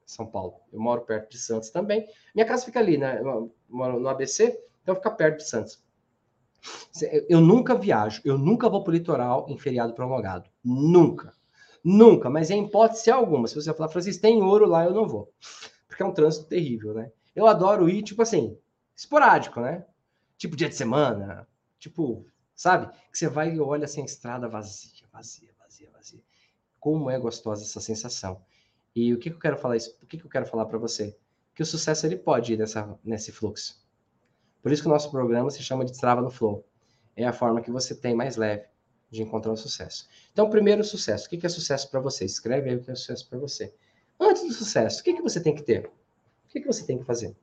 São 0.04 0.26
Paulo. 0.26 0.60
Eu 0.72 0.78
moro 0.78 1.00
perto 1.00 1.30
de 1.30 1.38
Santos 1.38 1.70
também. 1.70 2.06
Minha 2.34 2.46
casa 2.46 2.64
fica 2.64 2.78
ali, 2.78 2.96
né? 2.96 3.18
Eu 3.20 3.52
moro 3.68 3.98
no 3.98 4.08
ABC, 4.08 4.62
então 4.82 4.94
fica 4.94 5.10
perto 5.10 5.38
de 5.38 5.48
Santos. 5.48 5.82
Eu 7.28 7.40
nunca 7.40 7.74
viajo, 7.74 8.22
eu 8.24 8.38
nunca 8.38 8.68
vou 8.68 8.82
para 8.82 8.90
o 8.90 8.94
litoral 8.94 9.46
em 9.48 9.58
feriado 9.58 9.94
prolongado. 9.94 10.50
Nunca. 10.64 11.32
Nunca, 11.84 12.28
mas 12.28 12.50
em 12.50 12.64
hipótese 12.64 13.10
alguma. 13.10 13.46
Se 13.46 13.54
você 13.54 13.72
falar, 13.72 13.88
Francisco, 13.88 14.22
tem 14.22 14.42
ouro 14.42 14.66
lá, 14.66 14.84
eu 14.84 14.92
não 14.92 15.06
vou. 15.06 15.32
Porque 15.86 16.02
é 16.02 16.06
um 16.06 16.12
trânsito 16.12 16.46
terrível, 16.46 16.92
né? 16.94 17.12
Eu 17.34 17.46
adoro 17.46 17.88
ir, 17.88 18.02
tipo 18.02 18.22
assim, 18.22 18.58
esporádico, 18.96 19.60
né? 19.60 19.84
Tipo 20.36 20.56
dia 20.56 20.68
de 20.68 20.74
semana, 20.74 21.46
tipo, 21.78 22.26
sabe? 22.54 22.92
Que 23.12 23.16
você 23.16 23.28
vai 23.28 23.54
e 23.54 23.60
olha 23.60 23.84
assim 23.84 24.02
a 24.02 24.04
estrada 24.04 24.48
vazia, 24.48 25.06
vazia, 25.12 25.50
vazia, 25.58 25.88
vazia. 25.92 26.20
Como 26.80 27.10
é 27.10 27.18
gostosa 27.18 27.62
essa 27.62 27.80
sensação. 27.80 28.42
E 28.94 29.12
o 29.14 29.18
que, 29.18 29.30
que 29.30 29.36
eu 29.36 29.40
quero 29.40 29.58
falar 29.58 29.76
isso? 29.76 29.96
O 30.02 30.06
que, 30.06 30.18
que 30.18 30.24
eu 30.24 30.30
quero 30.30 30.46
falar 30.46 30.66
para 30.66 30.78
você? 30.78 31.16
Que 31.54 31.62
o 31.62 31.66
sucesso 31.66 32.06
ele 32.06 32.16
pode 32.16 32.54
ir 32.54 32.58
nessa, 32.58 32.98
nesse 33.04 33.30
fluxo. 33.30 33.85
Por 34.62 34.72
isso 34.72 34.82
que 34.82 34.88
o 34.88 34.92
nosso 34.92 35.10
programa 35.10 35.50
se 35.50 35.62
chama 35.62 35.84
de 35.84 35.92
Destrava 35.92 36.20
no 36.20 36.30
Flow. 36.30 36.66
É 37.14 37.24
a 37.24 37.32
forma 37.32 37.60
que 37.60 37.70
você 37.70 37.94
tem 37.94 38.14
mais 38.14 38.36
leve 38.36 38.66
de 39.10 39.22
encontrar 39.22 39.52
o 39.52 39.56
sucesso. 39.56 40.08
Então, 40.32 40.50
primeiro, 40.50 40.82
sucesso. 40.84 41.26
O 41.26 41.30
que 41.30 41.46
é 41.46 41.48
sucesso 41.48 41.90
para 41.90 42.00
você? 42.00 42.24
Escreve 42.24 42.70
aí 42.70 42.76
o 42.76 42.82
que 42.82 42.90
é 42.90 42.94
sucesso 42.94 43.28
para 43.28 43.38
você. 43.38 43.72
Antes 44.18 44.42
do 44.46 44.52
sucesso, 44.52 45.00
o 45.00 45.04
que, 45.04 45.14
que 45.14 45.22
você 45.22 45.40
tem 45.40 45.54
que 45.54 45.62
ter? 45.62 45.86
O 45.86 46.48
que, 46.48 46.60
que 46.60 46.66
você 46.66 46.84
tem 46.84 46.98
que 46.98 47.04
fazer? 47.04 47.36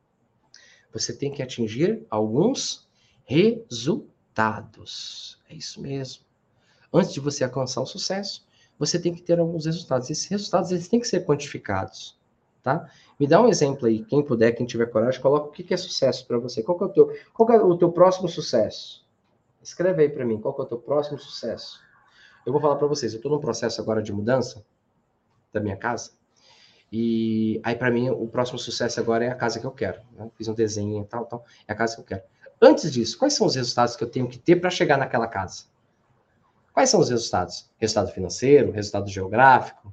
Você 0.91 1.13
tem 1.15 1.31
que 1.31 1.41
atingir 1.41 2.05
alguns 2.09 2.87
resultados. 3.25 4.21
É 5.49 5.55
isso 5.55 5.81
mesmo. 5.81 6.23
Antes 6.93 7.13
de 7.13 7.19
você 7.19 7.43
alcançar 7.43 7.81
o 7.81 7.85
sucesso, 7.85 8.45
você 8.77 8.99
tem 8.99 9.13
que 9.13 9.21
ter 9.21 9.39
alguns 9.39 9.65
resultados. 9.65 10.09
Esses 10.09 10.27
resultados 10.27 10.71
eles 10.71 10.87
têm 10.87 10.99
que 10.99 11.07
ser 11.07 11.25
quantificados, 11.25 12.19
tá? 12.63 12.89
Me 13.19 13.27
dá 13.27 13.41
um 13.41 13.47
exemplo 13.47 13.85
aí, 13.85 14.03
quem 14.03 14.23
puder, 14.23 14.53
quem 14.53 14.65
tiver 14.65 14.87
coragem, 14.87 15.21
coloca 15.21 15.47
o 15.47 15.51
que 15.51 15.71
é 15.73 15.77
sucesso 15.77 16.25
para 16.25 16.39
você. 16.39 16.63
Qual 16.63 16.79
é 16.81 16.85
o 16.85 16.89
teu, 16.89 17.13
qual 17.33 17.49
é 17.51 17.61
o 17.61 17.77
teu 17.77 17.91
próximo 17.91 18.27
sucesso? 18.29 19.05
Escreve 19.61 20.03
aí 20.03 20.09
para 20.09 20.25
mim, 20.25 20.39
qual 20.39 20.55
é 20.57 20.61
o 20.61 20.65
teu 20.65 20.77
próximo 20.77 21.19
sucesso? 21.19 21.79
Eu 22.45 22.51
vou 22.51 22.61
falar 22.61 22.77
para 22.77 22.87
vocês, 22.87 23.13
eu 23.13 23.17
estou 23.17 23.31
num 23.31 23.39
processo 23.39 23.81
agora 23.81 24.01
de 24.01 24.11
mudança 24.11 24.65
da 25.51 25.59
minha 25.59 25.77
casa. 25.77 26.11
E 26.91 27.59
aí, 27.63 27.75
para 27.75 27.89
mim, 27.89 28.09
o 28.09 28.27
próximo 28.27 28.59
sucesso 28.59 28.99
agora 28.99 29.25
é 29.25 29.29
a 29.29 29.35
casa 29.35 29.59
que 29.59 29.65
eu 29.65 29.71
quero. 29.71 30.01
Né? 30.11 30.29
Fiz 30.35 30.47
um 30.47 30.53
desenho 30.53 31.01
e 31.01 31.05
tal, 31.05 31.25
tal. 31.25 31.45
É 31.67 31.73
a 31.73 31.75
casa 31.75 31.95
que 31.95 32.01
eu 32.01 32.05
quero. 32.05 32.23
Antes 32.61 32.91
disso, 32.91 33.17
quais 33.17 33.33
são 33.33 33.47
os 33.47 33.55
resultados 33.55 33.95
que 33.95 34.03
eu 34.03 34.09
tenho 34.09 34.27
que 34.27 34.37
ter 34.37 34.57
para 34.57 34.69
chegar 34.69 34.97
naquela 34.97 35.27
casa? 35.27 35.65
Quais 36.73 36.89
são 36.89 36.99
os 36.99 37.09
resultados? 37.09 37.69
Resultado 37.77 38.11
financeiro, 38.11 38.71
resultado 38.71 39.09
geográfico, 39.09 39.92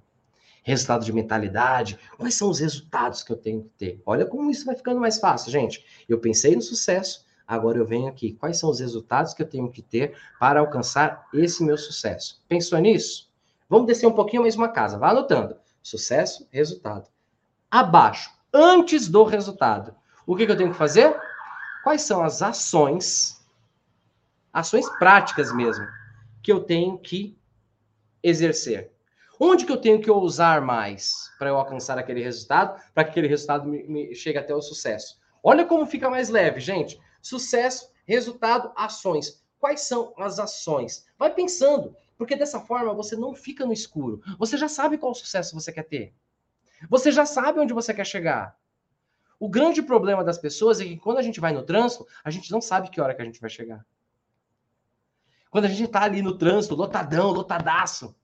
resultado 0.63 1.05
de 1.05 1.13
mentalidade. 1.13 1.99
Quais 2.17 2.35
são 2.35 2.51
os 2.51 2.59
resultados 2.59 3.23
que 3.23 3.33
eu 3.33 3.37
tenho 3.37 3.63
que 3.63 3.71
ter? 3.71 4.03
Olha 4.05 4.27
como 4.27 4.51
isso 4.51 4.65
vai 4.65 4.77
ficando 4.77 5.01
mais 5.01 5.19
fácil, 5.19 5.51
gente. 5.51 5.85
Eu 6.09 6.19
pensei 6.19 6.55
no 6.55 6.63
sucesso, 6.63 7.25
agora 7.47 7.79
eu 7.79 7.87
venho 7.87 8.09
aqui. 8.09 8.33
Quais 8.33 8.59
são 8.59 8.71
os 8.71 8.81
resultados 8.81 9.35
que 9.35 9.43
eu 9.43 9.49
tenho 9.49 9.71
que 9.71 9.83
ter 9.83 10.17
para 10.39 10.61
alcançar 10.61 11.29
esse 11.33 11.65
meu 11.65 11.77
sucesso? 11.77 12.43
Pensou 12.49 12.79
nisso? 12.79 13.31
Vamos 13.69 13.87
descer 13.87 14.07
um 14.07 14.13
pouquinho 14.13 14.43
mais 14.43 14.57
uma 14.57 14.69
casa. 14.69 14.99
Vá 14.99 15.11
anotando. 15.11 15.57
Sucesso, 15.83 16.47
resultado. 16.51 17.09
Abaixo, 17.71 18.31
antes 18.53 19.09
do 19.09 19.25
resultado. 19.25 19.95
O 20.27 20.37
que, 20.37 20.45
que 20.47 20.53
eu 20.53 20.57
tenho 20.57 20.73
que 20.73 20.77
fazer? 20.77 21.17
Quais 21.83 22.03
são 22.03 22.23
as 22.23 22.43
ações, 22.43 23.41
ações 24.53 24.89
práticas 24.99 25.53
mesmo, 25.55 25.87
que 26.43 26.53
eu 26.53 26.61
tenho 26.61 26.99
que 26.99 27.39
exercer. 28.23 28.93
Onde 29.43 29.65
que 29.65 29.73
eu 29.73 29.81
tenho 29.81 30.03
que 30.03 30.11
ousar 30.11 30.61
mais 30.61 31.33
para 31.39 31.49
eu 31.49 31.57
alcançar 31.57 31.97
aquele 31.97 32.23
resultado, 32.23 32.79
para 32.93 33.05
que 33.05 33.11
aquele 33.11 33.27
resultado 33.27 33.67
me, 33.67 33.83
me 33.85 34.15
chegue 34.15 34.37
até 34.37 34.55
o 34.55 34.61
sucesso? 34.61 35.19
Olha 35.43 35.65
como 35.65 35.87
fica 35.87 36.11
mais 36.11 36.29
leve, 36.29 36.61
gente. 36.61 37.01
Sucesso, 37.23 37.91
resultado, 38.07 38.71
ações. 38.77 39.43
Quais 39.59 39.81
são 39.81 40.13
as 40.19 40.39
ações? 40.39 41.07
Vai 41.19 41.33
pensando, 41.33 41.97
porque 42.19 42.37
dessa 42.37 42.61
forma 42.61 42.93
você 42.93 43.17
não 43.17 43.35
fica 43.35 43.65
no 43.65 43.73
escuro. 43.73 44.23
Você 44.39 44.59
já 44.59 44.69
sabe 44.69 44.99
qual 44.99 45.15
sucesso 45.15 45.55
você 45.55 45.73
quer 45.73 45.85
ter. 45.85 46.15
Você 46.91 47.11
já 47.11 47.25
sabe 47.25 47.61
onde 47.61 47.73
você 47.73 47.95
quer 47.95 48.07
chegar. 48.07 48.59
O 49.39 49.49
grande 49.49 49.81
problema 49.83 50.23
das 50.23 50.37
pessoas 50.37 50.83
é 50.83 50.85
que 50.85 50.99
quando 50.99 51.17
a 51.17 51.23
gente 51.23 51.41
vai 51.41 51.55
no 51.55 51.63
trânsito, 51.63 52.07
a 52.23 52.31
gente 52.31 52.53
não 52.53 52.61
sabe 52.61 52.91
que 52.91 53.01
hora 53.01 53.15
que 53.15 53.23
a 53.23 53.25
gente 53.25 53.41
vai 53.41 53.49
chegar. 53.49 53.87
Quando 55.51 55.65
a 55.65 55.69
gente 55.69 55.85
está 55.85 56.03
ali 56.03 56.21
no 56.21 56.37
trânsito, 56.37 56.75
lotadão, 56.75 57.31
lotadaço, 57.31 58.15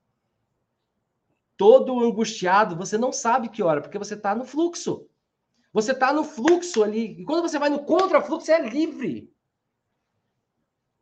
todo 1.57 2.01
angustiado, 2.01 2.77
você 2.77 2.99
não 2.99 3.12
sabe 3.12 3.49
que 3.49 3.62
hora, 3.62 3.81
porque 3.81 3.99
você 3.99 4.14
está 4.14 4.35
no 4.35 4.45
fluxo. 4.45 5.09
Você 5.73 5.92
está 5.92 6.12
no 6.12 6.25
fluxo 6.25 6.83
ali. 6.83 7.21
E 7.21 7.25
quando 7.25 7.42
você 7.42 7.59
vai 7.59 7.69
no 7.69 7.85
contra-fluxo, 7.85 8.47
você 8.47 8.53
é 8.53 8.69
livre. 8.69 9.33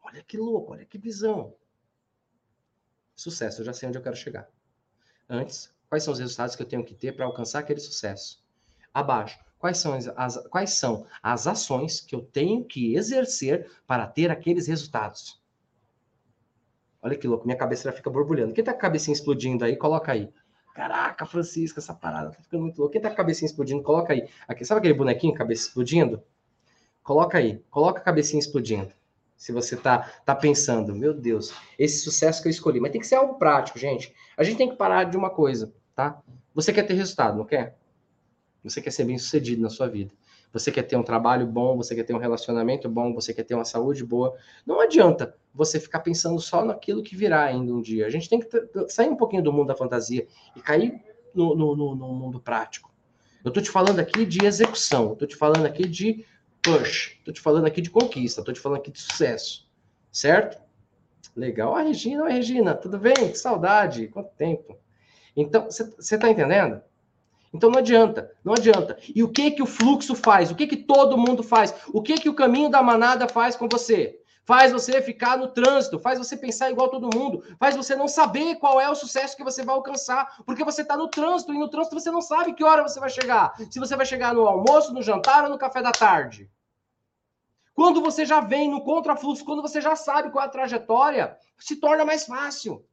Olha 0.03 0.23
que 0.23 0.37
louco, 0.37 0.73
olha 0.73 0.85
que 0.85 0.99
visão. 0.99 1.55
Sucesso, 3.17 3.61
eu 3.61 3.65
já 3.65 3.73
sei 3.73 3.89
onde 3.89 3.99
eu 3.99 4.03
quero 4.03 4.17
chegar. 4.17 4.49
Antes, 5.29 5.73
quais 5.89 6.03
são 6.03 6.13
os 6.13 6.19
resultados 6.19 6.57
que 6.57 6.63
eu 6.63 6.69
tenho 6.69 6.85
que 6.85 6.95
ter 6.95 7.13
para 7.13 7.25
alcançar 7.25 7.61
aquele 7.61 7.81
sucesso? 7.81 8.45
Abaixo, 8.93 9.39
quais 9.59 9.79
são 9.79 9.95
as, 9.95 10.09
as, 10.09 10.47
quais 10.49 10.71
são 10.71 11.07
as 11.23 11.47
ações 11.47 12.01
que 12.01 12.15
eu 12.15 12.23
tenho 12.23 12.65
que 12.65 12.95
exercer 12.95 13.71
para 13.87 14.07
ter 14.07 14.31
aqueles 14.31 14.67
resultados? 14.67 15.43
Olha 17.01 17.17
que 17.17 17.29
louco, 17.29 17.45
minha 17.45 17.59
cabeça 17.59 17.85
já 17.85 17.93
fica 17.93 18.11
borbulhando. 18.11 18.55
Quem 18.55 18.65
tá 18.65 18.73
com 18.73 18.79
a 18.79 18.81
cabecinha 18.81 19.15
explodindo 19.15 19.65
aí, 19.65 19.77
coloca 19.77 20.11
aí. 20.13 20.33
Caraca, 20.75 21.25
Francisca, 21.25 21.79
essa 21.79 21.95
parada 21.95 22.33
tá 22.33 22.43
ficando 22.43 22.63
muito 22.63 22.79
louca. 22.79 22.95
Quem 22.95 23.01
tá 23.01 23.09
com 23.09 23.15
a 23.15 23.17
cabecinha 23.17 23.47
explodindo, 23.47 23.81
coloca 23.81 24.13
aí. 24.13 24.29
Aqui, 24.49 24.65
sabe 24.65 24.81
aquele 24.81 24.95
bonequinho, 24.95 25.33
cabeça 25.33 25.69
explodindo? 25.69 26.21
Coloca 27.01 27.39
aí, 27.39 27.63
coloca 27.71 28.01
a 28.01 28.03
cabecinha 28.03 28.41
explodindo. 28.41 28.93
Se 29.37 29.53
você 29.53 29.77
tá, 29.77 30.11
tá 30.25 30.35
pensando, 30.35 30.93
meu 30.93 31.15
Deus, 31.15 31.55
esse 31.79 31.99
sucesso 32.01 32.43
que 32.43 32.49
eu 32.49 32.51
escolhi. 32.51 32.81
Mas 32.81 32.91
tem 32.91 33.01
que 33.01 33.07
ser 33.07 33.15
algo 33.15 33.35
prático, 33.35 33.79
gente. 33.79 34.13
A 34.37 34.43
gente 34.43 34.57
tem 34.57 34.69
que 34.69 34.75
parar 34.75 35.05
de 35.05 35.17
uma 35.17 35.31
coisa, 35.31 35.73
tá? 35.95 36.21
Você 36.53 36.73
quer 36.73 36.83
ter 36.83 36.95
resultado, 36.95 37.39
não 37.39 37.45
quer? 37.45 37.79
Você 38.65 38.83
quer 38.83 38.91
ser 38.91 39.05
bem 39.05 39.17
sucedido 39.17 39.63
na 39.63 39.71
sua 39.71 39.87
vida. 39.87 40.13
Você 40.55 40.71
quer 40.71 40.85
ter 40.85 40.95
um 40.97 41.03
trabalho 41.03 41.49
bom, 41.49 41.77
você 41.77 41.97
quer 41.97 42.05
ter 42.05 42.15
um 42.15 42.19
relacionamento 42.19 42.89
bom, 42.89 43.13
você 43.13 43.35
quer 43.35 43.43
ter 43.43 43.57
uma 43.57 43.65
saúde 43.65 44.05
boa. 44.05 44.37
Não 44.65 44.81
adianta 44.81 45.37
você 45.53 45.81
ficar 45.81 45.99
pensando 45.99 46.41
só 46.41 46.65
naquilo 46.65 47.03
que 47.03 47.17
virá 47.17 47.43
ainda 47.43 47.75
um 47.75 47.83
dia. 47.83 48.07
A 48.07 48.11
gente 48.11 48.29
tem 48.29 48.39
que 48.39 48.49
sair 48.89 49.09
um 49.09 49.17
pouquinho 49.17 49.43
do 49.43 49.53
mundo 49.53 49.67
da 49.67 49.75
fantasia 49.75 50.29
e 50.55 50.61
cair 50.61 51.03
no, 51.35 51.57
no, 51.57 51.77
no, 51.77 51.97
no 51.97 52.15
mundo 52.15 52.39
prático. 52.39 52.95
Eu 53.45 53.49
estou 53.49 53.61
te 53.61 53.69
falando 53.69 53.99
aqui 53.99 54.25
de 54.25 54.47
execução, 54.47 55.13
estou 55.13 55.27
te 55.27 55.35
falando 55.35 55.67
aqui 55.67 55.89
de 55.89 56.25
push, 56.63 57.17
estou 57.19 57.35
te 57.35 57.41
falando 57.41 57.67
aqui 57.67 57.83
de 57.83 57.91
conquista, 57.91 58.41
estou 58.41 58.55
te 58.55 58.61
falando 58.61 58.79
aqui 58.79 58.93
de 58.93 59.01
sucesso, 59.01 59.69
certo? 60.11 60.63
Legal. 61.35 61.75
Ah, 61.75 61.83
Regina, 61.83 62.23
oi 62.23 62.33
Regina, 62.33 62.75
tudo 62.77 62.97
bem? 62.97 63.15
Que 63.15 63.37
saudade, 63.37 64.07
quanto 64.07 64.31
tempo. 64.37 64.79
Então, 65.37 65.65
você 65.65 66.15
está 66.15 66.31
entendendo? 66.31 66.81
Então 67.55 67.71
não 67.71 67.79
adianta, 67.79 68.33
não 68.45 68.53
adianta. 68.53 68.99
E 69.15 69.23
o 69.23 69.31
que 69.31 69.53
que 69.53 69.63
o 69.63 69.67
fluxo 69.67 70.17
faz? 70.17 70.51
O 70.51 70.57
que 70.57 70.67
que 70.67 70.77
todo 70.77 71.17
mundo 71.17 71.41
faz? 71.41 71.73
O 71.93 72.03
que 72.03 72.15
que 72.15 72.29
o 72.29 72.35
caminho 72.35 72.69
da 72.69 72.83
manada 72.83 73.29
faz 73.29 73.55
com 73.55 73.69
você? 73.69 74.19
Faz 74.45 74.73
você 74.73 75.01
ficar 75.01 75.39
no 75.39 75.47
trânsito, 75.47 76.01
faz 76.01 76.19
você 76.19 76.37
pensar 76.37 76.71
igual 76.71 76.91
todo 76.91 77.17
mundo, 77.17 77.43
faz 77.59 77.77
você 77.77 77.95
não 77.95 78.09
saber 78.09 78.57
qual 78.57 78.79
é 78.79 78.91
o 78.91 78.95
sucesso 78.95 79.37
que 79.37 79.45
você 79.45 79.65
vai 79.65 79.75
alcançar, 79.75 80.43
porque 80.45 80.65
você 80.65 80.83
está 80.83 80.97
no 80.97 81.09
trânsito 81.09 81.55
e 81.55 81.59
no 81.59 81.71
trânsito 81.71 81.99
você 81.99 82.11
não 82.11 82.21
sabe 82.21 82.53
que 82.53 82.65
hora 82.65 82.83
você 82.83 82.99
vai 82.99 83.09
chegar. 83.09 83.55
Se 83.71 83.79
você 83.79 83.97
vai 83.97 84.05
chegar 84.05 84.35
no 84.35 84.47
almoço, 84.47 84.93
no 84.93 85.01
jantar 85.01 85.45
ou 85.45 85.51
no 85.51 85.57
café 85.57 85.81
da 85.81 85.93
tarde. 85.93 86.51
Quando 87.73 88.03
você 88.03 88.27
já 88.27 88.41
vem 88.41 88.69
no 88.69 88.83
contrafluxo, 88.83 89.45
quando 89.45 89.63
você 89.63 89.81
já 89.81 89.95
sabe 89.95 90.31
qual 90.31 90.45
é 90.45 90.47
a 90.49 90.51
trajetória, 90.51 91.37
se 91.59 91.77
torna 91.77 92.05
mais 92.05 92.27
fácil. 92.27 92.85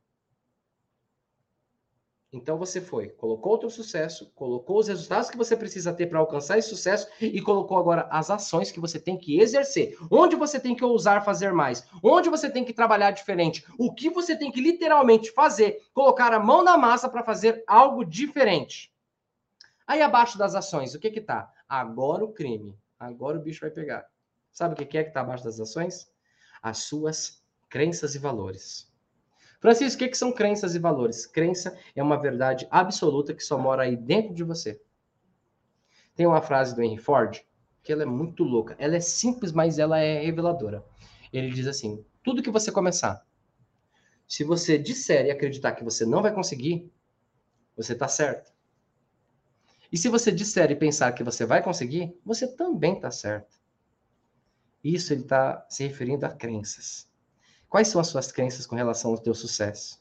Então 2.33 2.57
você 2.57 2.79
foi, 2.79 3.09
colocou 3.09 3.55
o 3.55 3.57
teu 3.57 3.69
sucesso, 3.69 4.31
colocou 4.33 4.79
os 4.79 4.87
resultados 4.87 5.29
que 5.29 5.35
você 5.35 5.55
precisa 5.55 5.93
ter 5.93 6.07
para 6.07 6.17
alcançar 6.17 6.57
esse 6.57 6.69
sucesso 6.69 7.09
e 7.19 7.41
colocou 7.41 7.77
agora 7.77 8.07
as 8.09 8.31
ações 8.31 8.71
que 8.71 8.79
você 8.79 8.97
tem 8.97 9.17
que 9.17 9.41
exercer. 9.41 9.97
Onde 10.09 10.37
você 10.37 10.57
tem 10.57 10.73
que 10.73 10.83
ousar 10.83 11.25
fazer 11.25 11.51
mais? 11.51 11.85
Onde 12.01 12.29
você 12.29 12.49
tem 12.49 12.63
que 12.63 12.71
trabalhar 12.71 13.11
diferente? 13.11 13.65
O 13.77 13.93
que 13.93 14.09
você 14.09 14.33
tem 14.37 14.49
que 14.49 14.61
literalmente 14.61 15.29
fazer? 15.31 15.81
Colocar 15.93 16.33
a 16.33 16.39
mão 16.39 16.63
na 16.63 16.77
massa 16.77 17.09
para 17.09 17.21
fazer 17.23 17.65
algo 17.67 18.05
diferente. 18.05 18.93
Aí 19.85 20.01
abaixo 20.01 20.37
das 20.37 20.55
ações, 20.55 20.95
o 20.95 20.99
que 20.99 21.11
que 21.11 21.19
tá? 21.19 21.51
Agora 21.67 22.23
o 22.23 22.31
crime. 22.31 22.79
Agora 22.97 23.37
o 23.37 23.41
bicho 23.41 23.59
vai 23.59 23.71
pegar. 23.71 24.05
Sabe 24.53 24.73
o 24.73 24.77
que 24.77 24.97
é 24.97 25.03
que 25.03 25.11
tá 25.11 25.19
abaixo 25.19 25.43
das 25.43 25.59
ações? 25.59 26.09
As 26.61 26.79
suas 26.79 27.43
crenças 27.67 28.15
e 28.15 28.19
valores. 28.19 28.90
Francisco, 29.61 30.03
o 30.03 30.09
que, 30.09 30.17
são 30.17 30.33
crenças 30.33 30.73
e 30.73 30.79
valores? 30.79 31.27
Crença 31.27 31.77
é 31.95 32.01
uma 32.01 32.19
verdade 32.19 32.67
absoluta 32.71 33.31
que 33.31 33.43
só 33.43 33.59
mora 33.59 33.83
aí 33.83 33.95
dentro 33.95 34.33
de 34.33 34.43
você. 34.43 34.81
Tem 36.15 36.25
uma 36.25 36.41
frase 36.41 36.75
do 36.75 36.81
Henry 36.81 36.97
Ford 36.97 37.39
que 37.83 37.93
ela 37.93 38.01
é 38.01 38.07
muito 38.07 38.43
louca. 38.43 38.75
Ela 38.79 38.95
é 38.95 38.99
simples, 38.99 39.51
mas 39.51 39.77
ela 39.77 39.99
é 39.99 40.23
reveladora. 40.23 40.83
Ele 41.31 41.51
diz 41.51 41.67
assim: 41.67 42.03
tudo 42.23 42.41
que 42.41 42.49
você 42.49 42.71
começar, 42.71 43.23
se 44.27 44.43
você 44.43 44.79
disser 44.79 45.27
e 45.27 45.31
acreditar 45.31 45.73
que 45.73 45.83
você 45.83 46.07
não 46.07 46.23
vai 46.23 46.33
conseguir, 46.33 46.91
você 47.77 47.93
está 47.93 48.07
certo. 48.07 48.51
E 49.91 49.97
se 49.97 50.09
você 50.09 50.31
disser 50.31 50.71
e 50.71 50.75
pensar 50.75 51.11
que 51.11 51.23
você 51.23 51.45
vai 51.45 51.61
conseguir, 51.61 52.19
você 52.25 52.47
também 52.47 52.95
está 52.95 53.11
certo. 53.11 53.59
Isso 54.83 55.13
ele 55.13 55.21
está 55.21 55.67
se 55.69 55.85
referindo 55.85 56.25
a 56.25 56.29
crenças. 56.29 57.10
Quais 57.71 57.87
são 57.87 58.01
as 58.01 58.07
suas 58.07 58.33
crenças 58.33 58.67
com 58.67 58.75
relação 58.75 59.11
ao 59.11 59.17
teu 59.17 59.33
sucesso? 59.33 59.97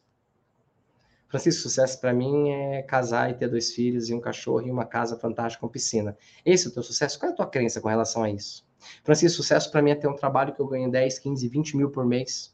Francisco, 1.28 1.62
sucesso 1.62 2.00
para 2.00 2.12
mim 2.12 2.50
é 2.50 2.82
casar 2.82 3.30
e 3.30 3.34
ter 3.34 3.46
dois 3.46 3.72
filhos 3.72 4.10
e 4.10 4.14
um 4.14 4.18
cachorro 4.18 4.66
e 4.66 4.70
uma 4.72 4.84
casa 4.84 5.16
fantástica 5.16 5.60
com 5.60 5.68
piscina. 5.68 6.18
Esse 6.44 6.66
é 6.66 6.70
o 6.70 6.72
teu 6.72 6.82
sucesso? 6.82 7.16
Qual 7.16 7.30
é 7.30 7.32
a 7.32 7.36
tua 7.36 7.46
crença 7.46 7.80
com 7.80 7.88
relação 7.88 8.24
a 8.24 8.30
isso? 8.30 8.66
Francisco, 9.04 9.36
sucesso 9.36 9.70
para 9.70 9.80
mim 9.80 9.92
é 9.92 9.94
ter 9.94 10.08
um 10.08 10.16
trabalho 10.16 10.52
que 10.52 10.60
eu 10.60 10.66
ganho 10.66 10.90
10, 10.90 11.20
15, 11.20 11.46
20 11.46 11.76
mil 11.76 11.90
por 11.90 12.04
mês. 12.04 12.52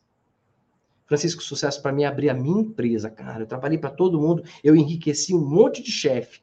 Francisco, 1.07 1.42
sucesso 1.42 1.81
para 1.81 1.92
mim 1.92 2.02
é 2.02 2.09
abrir 2.09 2.29
a 2.29 2.35
minha 2.35 2.61
empresa. 2.61 3.09
Cara, 3.09 3.42
eu 3.42 3.46
trabalhei 3.46 3.79
para 3.79 3.88
todo 3.88 4.20
mundo, 4.20 4.44
eu 4.62 4.76
enriqueci 4.76 5.35
um 5.35 5.40
monte 5.40 5.83
de 5.83 5.90
chefe. 5.90 6.42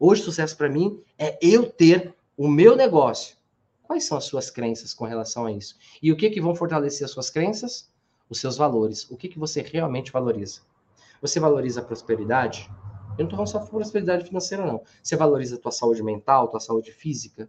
Hoje, 0.00 0.22
sucesso 0.22 0.56
para 0.56 0.70
mim 0.70 1.02
é 1.18 1.38
eu 1.42 1.70
ter 1.70 2.14
o 2.34 2.48
meu 2.48 2.74
negócio. 2.74 3.36
Quais 3.82 4.04
são 4.04 4.16
as 4.16 4.24
suas 4.24 4.48
crenças 4.48 4.94
com 4.94 5.04
relação 5.04 5.44
a 5.44 5.52
isso? 5.52 5.76
E 6.02 6.10
o 6.10 6.16
que 6.16 6.30
que 6.30 6.40
vão 6.40 6.54
fortalecer 6.54 7.04
as 7.04 7.10
suas 7.10 7.28
crenças? 7.28 7.94
Os 8.28 8.40
seus 8.40 8.56
valores. 8.56 9.10
O 9.10 9.16
que, 9.16 9.28
que 9.28 9.38
você 9.38 9.62
realmente 9.62 10.12
valoriza? 10.12 10.60
Você 11.20 11.40
valoriza 11.40 11.80
a 11.80 11.84
prosperidade? 11.84 12.70
Eu 13.18 13.24
não 13.24 13.24
estou 13.24 13.36
falando 13.36 13.48
só 13.48 13.58
de 13.60 13.70
prosperidade 13.70 14.24
financeira, 14.26 14.66
não. 14.66 14.82
Você 15.02 15.16
valoriza 15.16 15.56
a 15.56 15.58
tua 15.58 15.72
saúde 15.72 16.02
mental, 16.02 16.48
tua 16.48 16.60
saúde 16.60 16.92
física? 16.92 17.48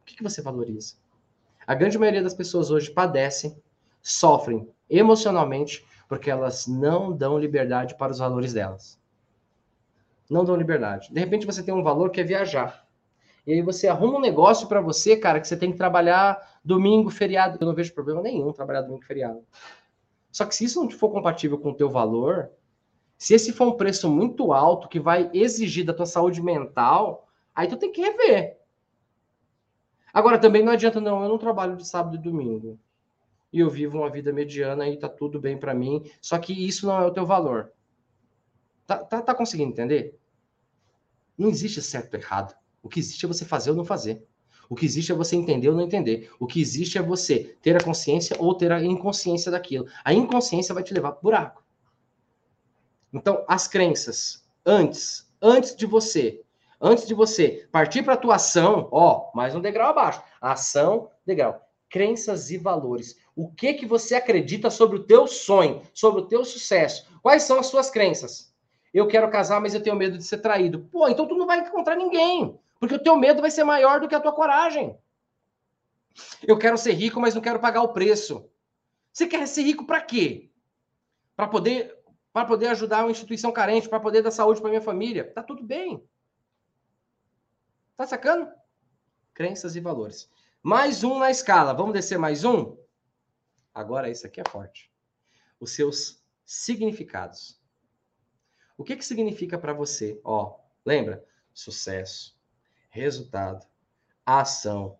O 0.00 0.04
que, 0.04 0.16
que 0.16 0.22
você 0.22 0.42
valoriza? 0.42 0.94
A 1.66 1.74
grande 1.74 1.98
maioria 1.98 2.22
das 2.22 2.34
pessoas 2.34 2.70
hoje 2.70 2.90
padecem, 2.90 3.56
sofrem 4.02 4.68
emocionalmente, 4.90 5.86
Porque 6.08 6.30
elas 6.30 6.66
não 6.66 7.10
dão 7.16 7.38
liberdade 7.38 7.96
para 7.96 8.12
os 8.12 8.18
valores 8.18 8.52
delas. 8.52 9.00
Não 10.28 10.44
dão 10.44 10.54
liberdade. 10.54 11.10
De 11.10 11.18
repente 11.18 11.46
você 11.46 11.62
tem 11.62 11.72
um 11.72 11.82
valor 11.82 12.10
que 12.10 12.20
é 12.20 12.24
viajar. 12.24 12.86
E 13.46 13.54
aí 13.54 13.62
você 13.62 13.88
arruma 13.88 14.18
um 14.18 14.20
negócio 14.20 14.68
para 14.68 14.82
você, 14.82 15.16
cara, 15.16 15.40
que 15.40 15.48
você 15.48 15.56
tem 15.56 15.72
que 15.72 15.78
trabalhar 15.78 16.60
domingo, 16.62 17.08
feriado. 17.08 17.56
Eu 17.58 17.66
não 17.66 17.74
vejo 17.74 17.94
problema 17.94 18.20
nenhum 18.20 18.52
trabalhar 18.52 18.82
domingo, 18.82 19.02
feriado. 19.02 19.42
Só 20.32 20.46
que 20.46 20.54
se 20.54 20.64
isso 20.64 20.82
não 20.82 20.90
for 20.90 21.10
compatível 21.10 21.58
com 21.58 21.70
o 21.70 21.74
teu 21.74 21.90
valor, 21.90 22.50
se 23.18 23.34
esse 23.34 23.52
for 23.52 23.68
um 23.68 23.76
preço 23.76 24.10
muito 24.10 24.52
alto 24.52 24.88
que 24.88 24.98
vai 24.98 25.30
exigir 25.34 25.84
da 25.84 25.92
tua 25.92 26.06
saúde 26.06 26.42
mental, 26.42 27.28
aí 27.54 27.68
tu 27.68 27.76
tem 27.76 27.92
que 27.92 28.00
rever. 28.00 28.58
Agora 30.12 30.38
também 30.38 30.64
não 30.64 30.72
adianta 30.72 31.00
não, 31.00 31.22
eu 31.22 31.28
não 31.28 31.38
trabalho 31.38 31.76
de 31.76 31.86
sábado 31.86 32.16
e 32.16 32.18
domingo. 32.18 32.80
E 33.52 33.60
eu 33.60 33.68
vivo 33.68 33.98
uma 33.98 34.10
vida 34.10 34.32
mediana 34.32 34.88
e 34.88 34.96
tá 34.96 35.08
tudo 35.08 35.38
bem 35.38 35.58
para 35.58 35.74
mim, 35.74 36.02
só 36.20 36.38
que 36.38 36.52
isso 36.52 36.86
não 36.86 36.98
é 36.98 37.06
o 37.06 37.12
teu 37.12 37.26
valor. 37.26 37.70
Tá, 38.86 39.04
tá, 39.04 39.20
tá 39.20 39.34
conseguindo 39.34 39.70
entender? 39.70 40.18
Não 41.36 41.50
existe 41.50 41.82
certo 41.82 42.14
ou 42.14 42.20
errado. 42.20 42.56
O 42.82 42.88
que 42.88 42.98
existe 42.98 43.24
é 43.24 43.28
você 43.28 43.44
fazer 43.44 43.70
ou 43.70 43.76
não 43.76 43.84
fazer. 43.84 44.26
O 44.72 44.74
que 44.74 44.86
existe 44.86 45.12
é 45.12 45.14
você 45.14 45.36
entender 45.36 45.68
ou 45.68 45.74
não 45.74 45.82
entender. 45.82 46.30
O 46.40 46.46
que 46.46 46.58
existe 46.58 46.96
é 46.96 47.02
você 47.02 47.58
ter 47.60 47.76
a 47.76 47.84
consciência 47.84 48.34
ou 48.38 48.54
ter 48.54 48.72
a 48.72 48.82
inconsciência 48.82 49.50
daquilo. 49.50 49.86
A 50.02 50.14
inconsciência 50.14 50.74
vai 50.74 50.82
te 50.82 50.94
levar 50.94 51.12
para 51.12 51.18
o 51.18 51.22
buraco. 51.22 51.62
Então, 53.12 53.44
as 53.46 53.68
crenças, 53.68 54.42
antes, 54.64 55.30
antes 55.42 55.76
de 55.76 55.84
você, 55.84 56.40
antes 56.80 57.06
de 57.06 57.12
você 57.12 57.68
partir 57.70 58.02
para 58.02 58.14
a 58.14 58.16
tua 58.16 58.36
ação, 58.36 58.88
ó, 58.90 59.30
mais 59.34 59.54
um 59.54 59.60
degrau 59.60 59.90
abaixo. 59.90 60.22
Ação, 60.40 61.10
degrau. 61.26 61.60
Crenças 61.90 62.50
e 62.50 62.56
valores. 62.56 63.18
O 63.36 63.50
que 63.50 63.74
que 63.74 63.84
você 63.84 64.14
acredita 64.14 64.70
sobre 64.70 64.96
o 64.96 65.04
teu 65.04 65.26
sonho, 65.26 65.82
sobre 65.92 66.22
o 66.22 66.26
teu 66.26 66.46
sucesso? 66.46 67.06
Quais 67.20 67.42
são 67.42 67.58
as 67.58 67.66
suas 67.66 67.90
crenças? 67.90 68.54
Eu 68.94 69.06
quero 69.06 69.30
casar, 69.30 69.60
mas 69.60 69.74
eu 69.74 69.82
tenho 69.82 69.96
medo 69.96 70.16
de 70.16 70.24
ser 70.24 70.38
traído. 70.38 70.88
Pô, 70.90 71.06
então 71.08 71.28
tu 71.28 71.34
não 71.34 71.46
vai 71.46 71.60
encontrar 71.60 71.94
ninguém. 71.94 72.58
Porque 72.82 72.96
o 72.96 72.98
teu 72.98 73.16
medo 73.16 73.40
vai 73.40 73.48
ser 73.48 73.62
maior 73.62 74.00
do 74.00 74.08
que 74.08 74.14
a 74.16 74.18
tua 74.18 74.32
coragem. 74.32 74.98
Eu 76.42 76.58
quero 76.58 76.76
ser 76.76 76.90
rico, 76.94 77.20
mas 77.20 77.32
não 77.32 77.40
quero 77.40 77.60
pagar 77.60 77.80
o 77.80 77.92
preço. 77.92 78.50
Você 79.12 79.28
quer 79.28 79.46
ser 79.46 79.62
rico 79.62 79.86
para 79.86 80.00
quê? 80.02 80.50
Para 81.36 81.46
poder 81.46 81.96
para 82.32 82.44
poder 82.44 82.66
ajudar 82.66 83.04
uma 83.04 83.12
instituição 83.12 83.52
carente, 83.52 83.88
para 83.88 84.00
poder 84.00 84.20
dar 84.20 84.32
saúde 84.32 84.60
para 84.60 84.68
minha 84.68 84.82
família. 84.82 85.32
Tá 85.32 85.44
tudo 85.44 85.62
bem. 85.62 86.04
Tá 87.96 88.04
sacando? 88.04 88.50
Crenças 89.32 89.76
e 89.76 89.80
valores. 89.80 90.28
Mais 90.60 91.04
um 91.04 91.20
na 91.20 91.30
escala. 91.30 91.72
Vamos 91.72 91.92
descer 91.92 92.18
mais 92.18 92.42
um? 92.42 92.76
Agora 93.72 94.10
isso 94.10 94.26
aqui 94.26 94.40
é 94.40 94.50
forte. 94.50 94.90
Os 95.60 95.70
seus 95.70 96.20
significados. 96.44 97.62
O 98.76 98.82
que 98.82 98.96
que 98.96 99.04
significa 99.04 99.56
para 99.56 99.72
você? 99.72 100.20
Ó, 100.24 100.58
lembra? 100.84 101.24
Sucesso, 101.54 102.36
resultado, 102.92 103.66
ação, 104.24 104.96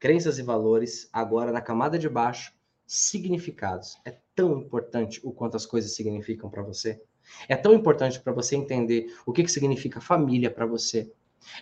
crenças 0.00 0.38
e 0.38 0.42
valores, 0.42 1.08
agora 1.12 1.52
na 1.52 1.60
camada 1.60 1.96
de 1.96 2.08
baixo, 2.08 2.52
significados. 2.84 3.96
É 4.04 4.16
tão 4.34 4.58
importante 4.58 5.20
o 5.22 5.32
quanto 5.32 5.56
as 5.56 5.64
coisas 5.64 5.94
significam 5.94 6.50
para 6.50 6.62
você. 6.62 7.00
É 7.48 7.56
tão 7.56 7.72
importante 7.72 8.20
para 8.20 8.32
você 8.32 8.56
entender 8.56 9.14
o 9.24 9.32
que, 9.32 9.44
que 9.44 9.50
significa 9.50 10.00
família 10.00 10.50
para 10.50 10.66
você. 10.66 11.10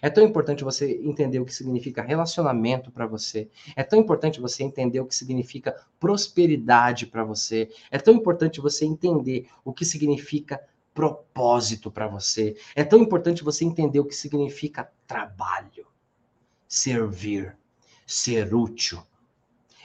É 0.01 0.09
tão 0.09 0.25
importante 0.25 0.64
você 0.64 0.99
entender 1.03 1.38
o 1.38 1.44
que 1.44 1.55
significa 1.55 2.03
relacionamento 2.03 2.90
para 2.90 3.07
você. 3.07 3.51
É 3.77 3.83
tão 3.83 3.99
importante 3.99 4.40
você 4.40 4.62
entender 4.62 5.01
o 5.01 5.07
que 5.07 5.14
significa 5.14 5.77
prosperidade 6.01 7.07
para 7.07 7.25
você. 7.25 7.68
É 7.90 7.99
tão 7.99 8.14
importante 8.14 8.59
você 8.59 8.87
entender 8.87 9.49
o 9.62 9.73
que 9.73 9.85
significa 9.85 10.59
propósito 10.94 11.90
para 11.90 12.09
você. 12.09 12.57
É 12.75 12.85
tão 12.85 13.01
importante 13.01 13.44
você 13.44 13.64
entender 13.64 14.01
o 14.01 14.07
que 14.07 14.14
significa 14.14 14.90
trabalho, 15.07 15.87
servir, 16.67 17.57
ser 18.07 18.55
útil, 18.55 19.03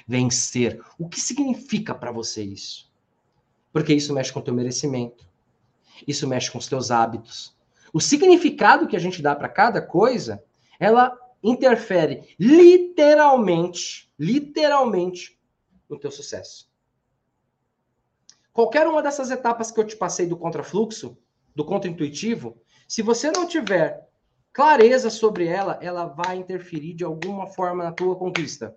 vencer. 0.08 0.82
O 0.97 1.08
que 1.08 1.19
significa 1.19 1.93
para 1.93 2.12
você 2.12 2.43
isso? 2.43 2.91
Porque 3.71 3.93
isso 3.93 4.13
mexe 4.13 4.32
com 4.34 4.39
o 4.39 4.43
teu 4.43 4.53
merecimento. 4.53 5.27
Isso 6.08 6.27
mexe 6.27 6.49
com 6.49 6.58
os 6.58 6.67
teus 6.67 6.91
hábitos. 6.91 7.55
O 7.93 7.99
significado 7.99 8.88
que 8.88 8.95
a 8.95 8.99
gente 8.99 9.21
dá 9.21 9.36
para 9.36 9.49
cada 9.49 9.82
coisa, 9.82 10.43
ela 10.79 11.17
interfere 11.43 12.36
literalmente, 12.39 14.12
literalmente 14.17 15.39
no 15.88 15.97
teu 15.97 16.12
sucesso. 16.12 16.69
Qualquer 18.51 18.88
uma 18.88 19.01
dessas 19.01 19.32
etapas 19.32 19.71
que 19.71 19.79
eu 19.79 19.86
te 19.86 19.95
passei 19.95 20.25
do 20.25 20.38
contrafluxo, 20.38 21.17
do 21.55 21.63
contra-intuitivo, 21.63 22.62
se 22.88 23.01
você 23.01 23.32
não 23.32 23.47
tiver 23.47 24.08
clareza 24.59 25.09
sobre 25.09 25.47
ela, 25.47 25.79
ela 25.81 26.03
vai 26.03 26.35
interferir 26.35 26.93
de 26.93 27.05
alguma 27.05 27.47
forma 27.47 27.81
na 27.81 27.93
tua 27.93 28.17
conquista. 28.17 28.75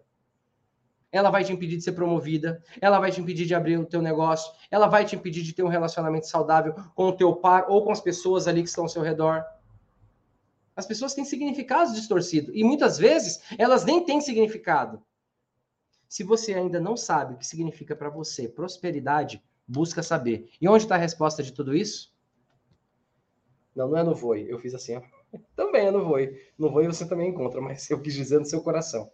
Ela 1.11 1.29
vai 1.29 1.43
te 1.43 1.53
impedir 1.53 1.77
de 1.77 1.83
ser 1.83 1.91
promovida, 1.91 2.63
ela 2.81 3.01
vai 3.01 3.11
te 3.11 3.21
impedir 3.21 3.47
de 3.47 3.55
abrir 3.57 3.77
o 3.79 3.85
teu 3.85 4.01
negócio, 4.01 4.53
ela 4.71 4.87
vai 4.87 5.05
te 5.05 5.17
impedir 5.17 5.43
de 5.43 5.53
ter 5.53 5.65
um 5.65 5.69
relacionamento 5.69 6.29
saudável 6.29 6.73
com 6.95 7.09
o 7.09 7.13
teu 7.13 7.35
par 7.35 7.69
ou 7.69 7.85
com 7.85 7.91
as 7.91 8.01
pessoas 8.01 8.47
ali 8.47 8.63
que 8.63 8.69
estão 8.69 8.85
ao 8.85 8.89
seu 8.89 9.03
redor. 9.03 9.45
As 10.77 10.87
pessoas 10.87 11.15
têm 11.15 11.25
significados 11.25 11.95
distorcidos 11.95 12.55
e 12.55 12.63
muitas 12.63 12.97
vezes 12.97 13.43
elas 13.59 13.85
nem 13.85 14.05
têm 14.05 14.21
significado. 14.21 15.03
Se 16.09 16.23
você 16.23 16.55
ainda 16.55 16.79
não 16.79 16.97
sabe 16.97 17.35
o 17.35 17.39
que 17.39 17.47
significa 17.47 17.97
para 17.97 18.09
você 18.09 18.49
prosperidade, 18.49 19.43
busca 19.67 20.01
saber. 20.01 20.49
E 20.61 20.69
onde 20.69 20.85
está 20.85 20.95
a 20.95 20.99
resposta 20.99 21.43
de 21.43 21.53
tudo 21.53 21.75
isso? 21.75 22.15
Não, 23.75 23.89
não 23.89 23.99
é 23.99 24.05
no 24.05 24.15
Voi. 24.15 24.47
Eu 24.49 24.61
fiz 24.61 24.75
assim, 24.75 24.95
ó. 24.99 25.22
Também 25.57 25.87
é 25.87 25.91
no 25.91 26.05
Voi. 26.05 26.39
No 26.59 26.71
Voi 26.71 26.87
você 26.87 27.07
também 27.07 27.31
encontra, 27.31 27.61
mas 27.61 27.89
eu 27.91 28.01
quis 28.01 28.15
dizer 28.15 28.39
no 28.39 28.45
seu 28.45 28.63
coração. 28.63 29.11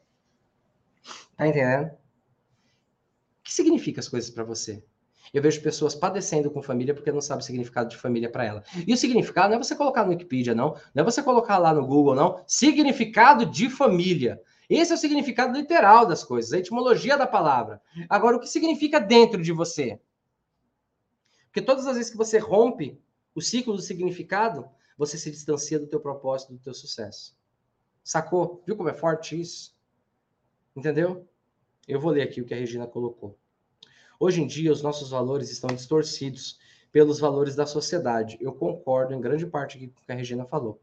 Tá 1.36 1.46
entendendo? 1.46 1.90
O 1.90 3.42
que 3.44 3.54
significa 3.54 4.00
as 4.00 4.08
coisas 4.08 4.30
para 4.30 4.44
você? 4.44 4.84
Eu 5.32 5.42
vejo 5.42 5.62
pessoas 5.62 5.94
padecendo 5.94 6.50
com 6.50 6.62
família 6.62 6.94
porque 6.94 7.12
não 7.12 7.20
sabem 7.20 7.42
o 7.42 7.46
significado 7.46 7.90
de 7.90 7.96
família 7.96 8.30
para 8.30 8.44
ela. 8.44 8.64
E 8.86 8.92
o 8.92 8.96
significado 8.96 9.50
não 9.50 9.56
é 9.56 9.62
você 9.62 9.76
colocar 9.76 10.04
no 10.04 10.10
Wikipedia, 10.10 10.54
não. 10.54 10.74
Não 10.94 11.02
é 11.02 11.04
você 11.04 11.22
colocar 11.22 11.58
lá 11.58 11.72
no 11.72 11.86
Google, 11.86 12.14
não. 12.14 12.42
Significado 12.46 13.44
de 13.44 13.68
família. 13.68 14.40
Esse 14.68 14.92
é 14.92 14.94
o 14.94 14.98
significado 14.98 15.56
literal 15.56 16.06
das 16.06 16.22
coisas, 16.24 16.52
a 16.52 16.58
etimologia 16.58 17.16
da 17.16 17.26
palavra. 17.26 17.80
Agora, 18.08 18.36
o 18.36 18.40
que 18.40 18.48
significa 18.48 18.98
dentro 18.98 19.42
de 19.42 19.52
você? 19.52 19.98
Porque 21.46 21.62
todas 21.62 21.86
as 21.86 21.96
vezes 21.96 22.10
que 22.10 22.16
você 22.16 22.38
rompe 22.38 23.00
o 23.34 23.40
ciclo 23.40 23.74
do 23.74 23.80
significado, 23.80 24.68
você 24.98 25.16
se 25.16 25.30
distancia 25.30 25.78
do 25.78 25.86
teu 25.86 26.00
propósito, 26.00 26.52
do 26.52 26.58
teu 26.58 26.74
sucesso. 26.74 27.38
Sacou? 28.02 28.62
Viu 28.66 28.76
como 28.76 28.88
é 28.88 28.94
forte 28.94 29.40
isso? 29.40 29.72
Entendeu? 30.74 31.28
Eu 31.86 32.00
vou 32.00 32.10
ler 32.10 32.22
aqui 32.22 32.40
o 32.40 32.44
que 32.44 32.52
a 32.52 32.56
Regina 32.56 32.86
colocou. 32.86 33.38
Hoje 34.18 34.42
em 34.42 34.46
dia, 34.46 34.72
os 34.72 34.82
nossos 34.82 35.10
valores 35.10 35.50
estão 35.50 35.74
distorcidos 35.74 36.58
pelos 36.90 37.20
valores 37.20 37.54
da 37.54 37.64
sociedade. 37.64 38.36
Eu 38.40 38.52
concordo 38.52 39.14
em 39.14 39.20
grande 39.20 39.46
parte 39.46 39.78
com 39.78 39.84
o 39.84 40.04
que 40.04 40.12
a 40.12 40.14
Regina 40.16 40.44
falou. 40.44 40.80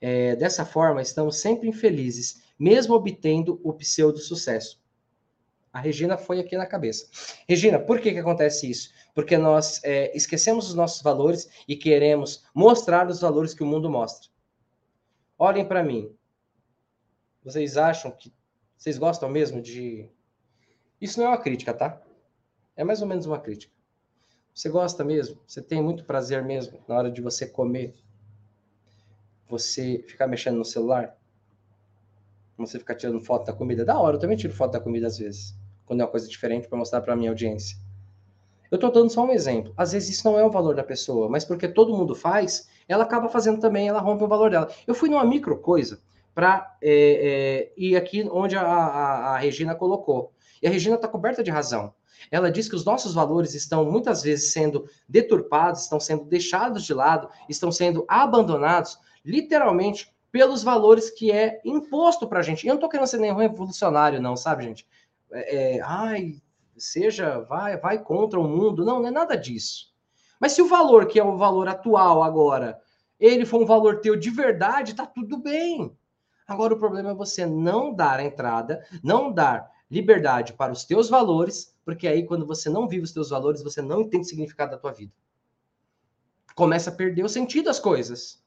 É, 0.00 0.36
dessa 0.36 0.66
forma, 0.66 1.00
estamos 1.00 1.38
sempre 1.38 1.68
infelizes, 1.68 2.42
mesmo 2.58 2.94
obtendo 2.94 3.58
o 3.64 3.72
pseudo-sucesso. 3.72 4.78
A 5.76 5.78
Regina 5.78 6.16
foi 6.16 6.40
aqui 6.40 6.56
na 6.56 6.64
cabeça. 6.64 7.06
Regina, 7.46 7.78
por 7.78 8.00
que, 8.00 8.10
que 8.10 8.18
acontece 8.18 8.70
isso? 8.70 8.94
Porque 9.14 9.36
nós 9.36 9.84
é, 9.84 10.10
esquecemos 10.16 10.70
os 10.70 10.74
nossos 10.74 11.02
valores 11.02 11.50
e 11.68 11.76
queremos 11.76 12.46
mostrar 12.54 13.06
os 13.08 13.20
valores 13.20 13.52
que 13.52 13.62
o 13.62 13.66
mundo 13.66 13.90
mostra. 13.90 14.30
Olhem 15.38 15.68
para 15.68 15.82
mim. 15.82 16.10
Vocês 17.44 17.76
acham 17.76 18.10
que. 18.10 18.32
Vocês 18.74 18.96
gostam 18.96 19.28
mesmo 19.28 19.60
de. 19.60 20.08
Isso 20.98 21.20
não 21.20 21.26
é 21.26 21.28
uma 21.28 21.42
crítica, 21.42 21.74
tá? 21.74 22.00
É 22.74 22.82
mais 22.82 23.02
ou 23.02 23.06
menos 23.06 23.26
uma 23.26 23.38
crítica. 23.38 23.74
Você 24.54 24.70
gosta 24.70 25.04
mesmo? 25.04 25.38
Você 25.46 25.60
tem 25.60 25.82
muito 25.82 26.06
prazer 26.06 26.42
mesmo 26.42 26.82
na 26.88 26.96
hora 26.96 27.10
de 27.10 27.20
você 27.20 27.46
comer? 27.46 27.94
Você 29.46 30.02
ficar 30.08 30.26
mexendo 30.26 30.56
no 30.56 30.64
celular? 30.64 31.18
Você 32.56 32.78
ficar 32.78 32.94
tirando 32.94 33.20
foto 33.20 33.44
da 33.44 33.52
comida? 33.52 33.84
Da 33.84 34.00
hora, 34.00 34.16
eu 34.16 34.20
também 34.20 34.38
tiro 34.38 34.54
foto 34.54 34.72
da 34.72 34.80
comida 34.80 35.06
às 35.06 35.18
vezes 35.18 35.65
quando 35.86 36.00
é 36.00 36.04
uma 36.04 36.10
coisa 36.10 36.28
diferente 36.28 36.68
para 36.68 36.76
mostrar 36.76 37.00
para 37.00 37.14
a 37.14 37.16
minha 37.16 37.30
audiência. 37.30 37.78
Eu 38.70 38.76
estou 38.76 38.90
dando 38.90 39.10
só 39.10 39.24
um 39.24 39.32
exemplo. 39.32 39.72
Às 39.76 39.92
vezes 39.92 40.10
isso 40.10 40.28
não 40.28 40.38
é 40.38 40.44
o 40.44 40.50
valor 40.50 40.74
da 40.74 40.82
pessoa, 40.82 41.28
mas 41.28 41.44
porque 41.44 41.68
todo 41.68 41.96
mundo 41.96 42.14
faz, 42.14 42.68
ela 42.88 43.04
acaba 43.04 43.28
fazendo 43.28 43.60
também, 43.60 43.88
ela 43.88 44.00
rompe 44.00 44.24
o 44.24 44.28
valor 44.28 44.50
dela. 44.50 44.68
Eu 44.86 44.94
fui 44.94 45.08
numa 45.08 45.24
micro 45.24 45.58
coisa 45.58 46.00
para 46.34 46.76
é, 46.82 47.70
é, 47.70 47.72
ir 47.76 47.96
aqui 47.96 48.28
onde 48.30 48.56
a, 48.56 48.62
a, 48.62 49.34
a 49.34 49.38
Regina 49.38 49.74
colocou. 49.74 50.32
E 50.60 50.66
a 50.66 50.70
Regina 50.70 50.96
está 50.96 51.08
coberta 51.08 51.42
de 51.42 51.50
razão. 51.50 51.94
Ela 52.30 52.50
diz 52.50 52.68
que 52.68 52.74
os 52.74 52.84
nossos 52.84 53.14
valores 53.14 53.54
estão 53.54 53.84
muitas 53.90 54.22
vezes 54.22 54.52
sendo 54.52 54.88
deturpados, 55.08 55.82
estão 55.82 56.00
sendo 56.00 56.24
deixados 56.24 56.84
de 56.84 56.92
lado, 56.92 57.28
estão 57.48 57.70
sendo 57.70 58.04
abandonados, 58.08 58.98
literalmente, 59.24 60.12
pelos 60.32 60.62
valores 60.62 61.08
que 61.10 61.30
é 61.30 61.60
imposto 61.64 62.26
para 62.26 62.40
a 62.40 62.42
gente. 62.42 62.66
Eu 62.66 62.70
não 62.70 62.76
estou 62.76 62.90
querendo 62.90 63.06
ser 63.06 63.18
nenhum 63.18 63.36
revolucionário, 63.36 64.20
não, 64.20 64.36
sabe, 64.36 64.64
gente? 64.64 64.86
É, 65.32 65.76
é, 65.76 65.80
ai, 65.80 66.34
seja, 66.76 67.40
vai, 67.40 67.76
vai 67.76 68.02
contra 68.02 68.38
o 68.38 68.48
mundo. 68.48 68.84
Não, 68.84 69.00
não 69.00 69.08
é 69.08 69.10
nada 69.10 69.36
disso. 69.36 69.94
Mas 70.40 70.52
se 70.52 70.62
o 70.62 70.68
valor, 70.68 71.06
que 71.06 71.18
é 71.18 71.24
o 71.24 71.36
valor 71.36 71.68
atual 71.68 72.22
agora, 72.22 72.80
ele 73.18 73.46
for 73.46 73.62
um 73.62 73.66
valor 73.66 74.00
teu 74.00 74.16
de 74.16 74.30
verdade, 74.30 74.94
tá 74.94 75.06
tudo 75.06 75.38
bem. 75.38 75.96
Agora 76.46 76.74
o 76.74 76.78
problema 76.78 77.10
é 77.10 77.14
você 77.14 77.46
não 77.46 77.92
dar 77.92 78.20
a 78.20 78.24
entrada, 78.24 78.84
não 79.02 79.32
dar 79.32 79.68
liberdade 79.90 80.52
para 80.52 80.72
os 80.72 80.84
teus 80.84 81.08
valores, 81.08 81.74
porque 81.84 82.06
aí 82.06 82.24
quando 82.24 82.46
você 82.46 82.68
não 82.68 82.88
vive 82.88 83.04
os 83.04 83.12
teus 83.12 83.30
valores, 83.30 83.62
você 83.62 83.80
não 83.80 84.02
entende 84.02 84.26
o 84.26 84.28
significado 84.28 84.72
da 84.72 84.78
tua 84.78 84.92
vida. 84.92 85.12
Começa 86.54 86.90
a 86.90 86.94
perder 86.94 87.24
o 87.24 87.28
sentido 87.28 87.66
das 87.66 87.78
coisas. 87.78 88.42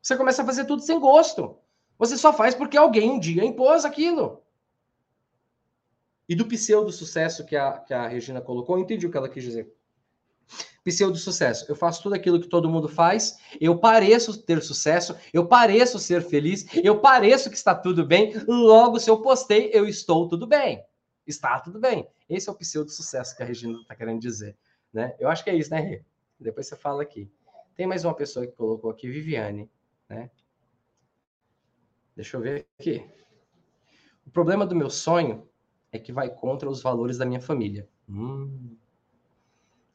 Você 0.00 0.16
começa 0.16 0.42
a 0.42 0.46
fazer 0.46 0.64
tudo 0.64 0.82
sem 0.82 0.98
gosto. 0.98 1.56
Você 1.98 2.16
só 2.16 2.32
faz 2.32 2.54
porque 2.54 2.76
alguém 2.76 3.10
um 3.10 3.18
dia 3.18 3.44
impôs 3.44 3.84
aquilo. 3.84 4.41
E 6.28 6.34
do 6.34 6.46
pseudo-sucesso 6.46 7.44
que 7.44 7.56
a, 7.56 7.78
que 7.78 7.92
a 7.92 8.06
Regina 8.06 8.40
colocou, 8.40 8.76
eu 8.76 8.82
entendi 8.82 9.06
o 9.06 9.10
que 9.10 9.16
ela 9.16 9.28
quis 9.28 9.42
dizer. 9.42 9.72
Pseudo-sucesso. 10.84 11.66
Eu 11.68 11.76
faço 11.76 12.02
tudo 12.02 12.14
aquilo 12.14 12.40
que 12.40 12.48
todo 12.48 12.68
mundo 12.68 12.88
faz, 12.88 13.38
eu 13.60 13.78
pareço 13.78 14.42
ter 14.42 14.62
sucesso, 14.62 15.16
eu 15.32 15.46
pareço 15.46 15.98
ser 15.98 16.22
feliz, 16.22 16.66
eu 16.82 17.00
pareço 17.00 17.50
que 17.50 17.56
está 17.56 17.74
tudo 17.74 18.04
bem, 18.04 18.32
logo, 18.48 18.98
se 18.98 19.08
eu 19.08 19.20
postei, 19.20 19.70
eu 19.72 19.86
estou 19.86 20.28
tudo 20.28 20.46
bem. 20.46 20.84
Está 21.26 21.60
tudo 21.60 21.78
bem. 21.78 22.08
Esse 22.28 22.48
é 22.48 22.52
o 22.52 22.56
pseudo-sucesso 22.56 23.36
que 23.36 23.42
a 23.42 23.46
Regina 23.46 23.78
está 23.80 23.94
querendo 23.94 24.20
dizer. 24.20 24.56
Né? 24.92 25.14
Eu 25.18 25.28
acho 25.28 25.44
que 25.44 25.50
é 25.50 25.54
isso, 25.54 25.70
né, 25.70 25.80
Rê? 25.80 26.04
Depois 26.38 26.66
você 26.66 26.76
fala 26.76 27.02
aqui. 27.02 27.30
Tem 27.76 27.86
mais 27.86 28.04
uma 28.04 28.14
pessoa 28.14 28.46
que 28.46 28.52
colocou 28.52 28.90
aqui, 28.90 29.08
Viviane. 29.08 29.70
Né? 30.08 30.30
Deixa 32.16 32.36
eu 32.36 32.40
ver 32.40 32.66
aqui. 32.78 33.08
O 34.26 34.30
problema 34.30 34.66
do 34.66 34.74
meu 34.74 34.90
sonho 34.90 35.48
é 35.92 35.98
que 35.98 36.12
vai 36.12 36.30
contra 36.30 36.68
os 36.68 36.82
valores 36.82 37.18
da 37.18 37.26
minha 37.26 37.40
família. 37.40 37.86
Hum. 38.08 38.74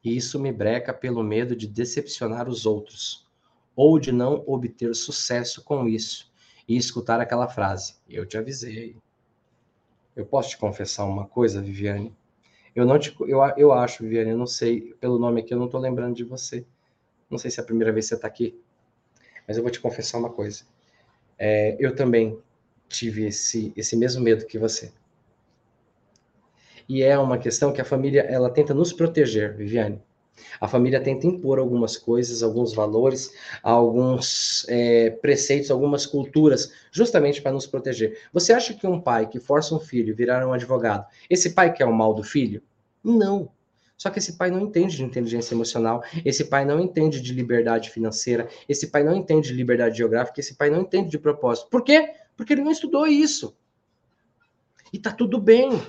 E 0.04 0.16
isso 0.16 0.40
me 0.40 0.52
breca 0.52 0.94
pelo 0.94 1.24
medo 1.24 1.56
de 1.56 1.68
decepcionar 1.68 2.48
os 2.48 2.66
outros, 2.66 3.28
ou 3.76 4.00
de 4.00 4.12
não 4.12 4.44
obter 4.46 4.96
sucesso 4.96 5.64
com 5.64 5.88
isso, 5.88 6.32
e 6.68 6.78
escutar 6.78 7.20
aquela 7.20 7.48
frase: 7.48 7.96
Eu 8.08 8.26
te 8.26 8.38
avisei. 8.38 8.96
Eu 10.16 10.26
posso 10.26 10.52
te 10.52 10.58
confessar 10.58 11.06
uma 11.06 11.28
coisa, 11.28 11.62
Viviane? 11.62 12.16
Eu 12.76 12.86
não 12.86 13.00
te, 13.00 13.16
eu, 13.22 13.40
eu 13.58 13.74
acho, 13.74 14.04
Viviane, 14.04 14.32
eu 14.32 14.38
não 14.38 14.48
sei, 14.48 14.94
pelo 15.00 15.18
nome 15.18 15.42
aqui, 15.42 15.54
eu 15.54 15.58
não 15.58 15.66
estou 15.66 15.80
lembrando 15.80 16.16
de 16.16 16.24
você. 16.24 16.66
Não 17.30 17.38
sei 17.38 17.50
se 17.50 17.60
é 17.60 17.64
a 17.64 17.66
primeira 17.66 17.92
vez 17.92 18.06
que 18.06 18.10
você 18.10 18.16
está 18.16 18.28
aqui, 18.28 18.60
mas 19.48 19.58
eu 19.58 19.64
vou 19.64 19.72
te 19.72 19.80
confessar 19.80 20.20
uma 20.20 20.30
coisa. 20.30 20.64
É, 21.38 21.76
eu 21.80 21.96
também 21.96 22.40
tive 22.88 23.26
esse, 23.26 23.74
esse 23.76 23.96
mesmo 23.98 24.24
medo 24.24 24.46
que 24.46 24.58
você 24.58 24.92
e 26.88 27.04
é 27.04 27.18
uma 27.18 27.38
questão 27.38 27.74
que 27.74 27.82
a 27.82 27.86
família 27.86 28.22
ela 28.22 28.50
tenta 28.50 28.74
nos 28.74 28.94
proteger, 28.94 29.56
Viviane. 29.56 30.02
A 30.62 30.68
família 30.68 31.02
tenta 31.02 31.28
impor 31.28 31.60
algumas 31.60 31.98
coisas, 31.98 32.44
alguns 32.44 32.74
valores, 32.74 33.34
alguns 33.62 34.66
é, 34.70 35.10
preceitos, 35.10 35.72
algumas 35.72 36.06
culturas, 36.06 36.72
justamente 36.92 37.42
para 37.42 37.52
nos 37.52 37.66
proteger. 37.66 38.20
Você 38.32 38.54
acha 38.54 38.74
que 38.74 38.88
um 38.88 39.02
pai 39.02 39.28
que 39.28 39.40
força 39.40 39.76
um 39.76 39.80
filho 39.80 40.16
virar 40.16 40.48
um 40.48 40.54
advogado, 40.54 41.06
esse 41.30 41.52
pai 41.52 41.74
quer 41.74 41.86
o 41.86 41.94
mal 41.94 42.14
do 42.14 42.24
filho? 42.24 42.62
Não. 43.04 43.50
Só 43.98 44.12
que 44.12 44.20
esse 44.20 44.38
pai 44.38 44.52
não 44.52 44.60
entende 44.60 44.96
de 44.96 45.04
inteligência 45.04 45.56
emocional, 45.56 46.04
esse 46.24 46.46
pai 46.46 46.64
não 46.64 46.80
entende 46.80 47.20
de 47.20 47.34
liberdade 47.34 47.90
financeira, 47.90 48.48
esse 48.70 48.88
pai 48.88 49.04
não 49.04 49.16
entende 49.16 49.48
de 49.48 49.56
liberdade 49.56 49.98
geográfica, 49.98 50.40
esse 50.40 50.54
pai 50.54 50.70
não 50.70 50.82
entende 50.82 51.10
de 51.10 51.18
propósito. 51.18 51.68
Por 51.70 51.84
quê? 51.84 52.14
Porque 52.36 52.54
ele 52.54 52.62
não 52.62 52.72
estudou 52.72 53.08
isso. 53.08 53.58
E 54.94 55.00
tá 55.00 55.12
tudo 55.12 55.42
bem 55.42 55.82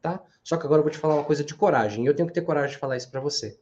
tá? 0.00 0.22
Só 0.42 0.56
que 0.56 0.64
agora 0.64 0.80
eu 0.80 0.84
vou 0.84 0.90
te 0.90 0.98
falar 0.98 1.14
uma 1.14 1.24
coisa 1.24 1.44
de 1.44 1.54
coragem. 1.54 2.04
E 2.04 2.06
eu 2.06 2.14
tenho 2.14 2.28
que 2.28 2.34
ter 2.34 2.42
coragem 2.42 2.70
de 2.70 2.78
falar 2.78 2.96
isso 2.96 3.10
para 3.10 3.20
você, 3.20 3.58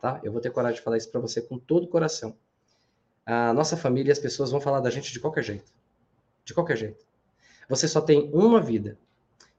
tá? 0.00 0.20
Eu 0.22 0.32
vou 0.32 0.40
ter 0.40 0.50
coragem 0.50 0.76
de 0.76 0.82
falar 0.82 0.96
isso 0.96 1.10
para 1.10 1.20
você 1.20 1.40
com 1.40 1.58
todo 1.58 1.84
o 1.84 1.88
coração. 1.88 2.36
A 3.26 3.52
nossa 3.52 3.76
família, 3.76 4.12
as 4.12 4.18
pessoas 4.18 4.50
vão 4.50 4.60
falar 4.60 4.80
da 4.80 4.90
gente 4.90 5.12
de 5.12 5.20
qualquer 5.20 5.42
jeito. 5.42 5.72
De 6.44 6.54
qualquer 6.54 6.76
jeito. 6.76 7.04
Você 7.68 7.86
só 7.86 8.00
tem 8.00 8.30
uma 8.32 8.60
vida. 8.60 8.98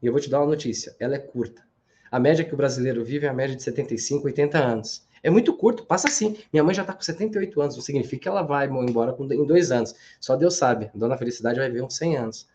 E 0.02 0.08
eu 0.08 0.12
vou 0.12 0.20
te 0.20 0.30
dar 0.30 0.40
uma 0.40 0.48
notícia, 0.48 0.96
ela 1.00 1.16
é 1.16 1.20
curta. 1.20 1.64
A 2.12 2.20
média 2.20 2.44
que 2.44 2.54
o 2.54 2.58
brasileiro 2.58 3.06
vive 3.06 3.26
é 3.26 3.30
a 3.30 3.34
média 3.34 3.56
de 3.56 3.64
75, 3.64 4.26
80 4.26 4.58
anos. 4.58 5.08
É 5.24 5.30
muito 5.30 5.56
curto, 5.56 5.86
passa 5.86 6.08
assim. 6.08 6.38
Minha 6.52 6.64
mãe 6.64 6.74
já 6.74 6.82
está 6.82 6.94
com 6.94 7.02
78 7.02 7.62
anos, 7.62 7.76
não 7.76 7.84
significa 7.84 8.24
que 8.24 8.28
ela 8.28 8.42
vai 8.42 8.68
embora 8.68 9.16
em 9.20 9.46
dois 9.46 9.72
anos. 9.72 9.96
Só 10.20 10.36
Deus 10.36 10.56
sabe. 10.56 10.90
Dona 10.94 11.18
Felicidade 11.18 11.60
vai 11.60 11.70
viver 11.70 11.84
uns 11.84 11.96
100 11.96 12.18
anos. 12.18 12.50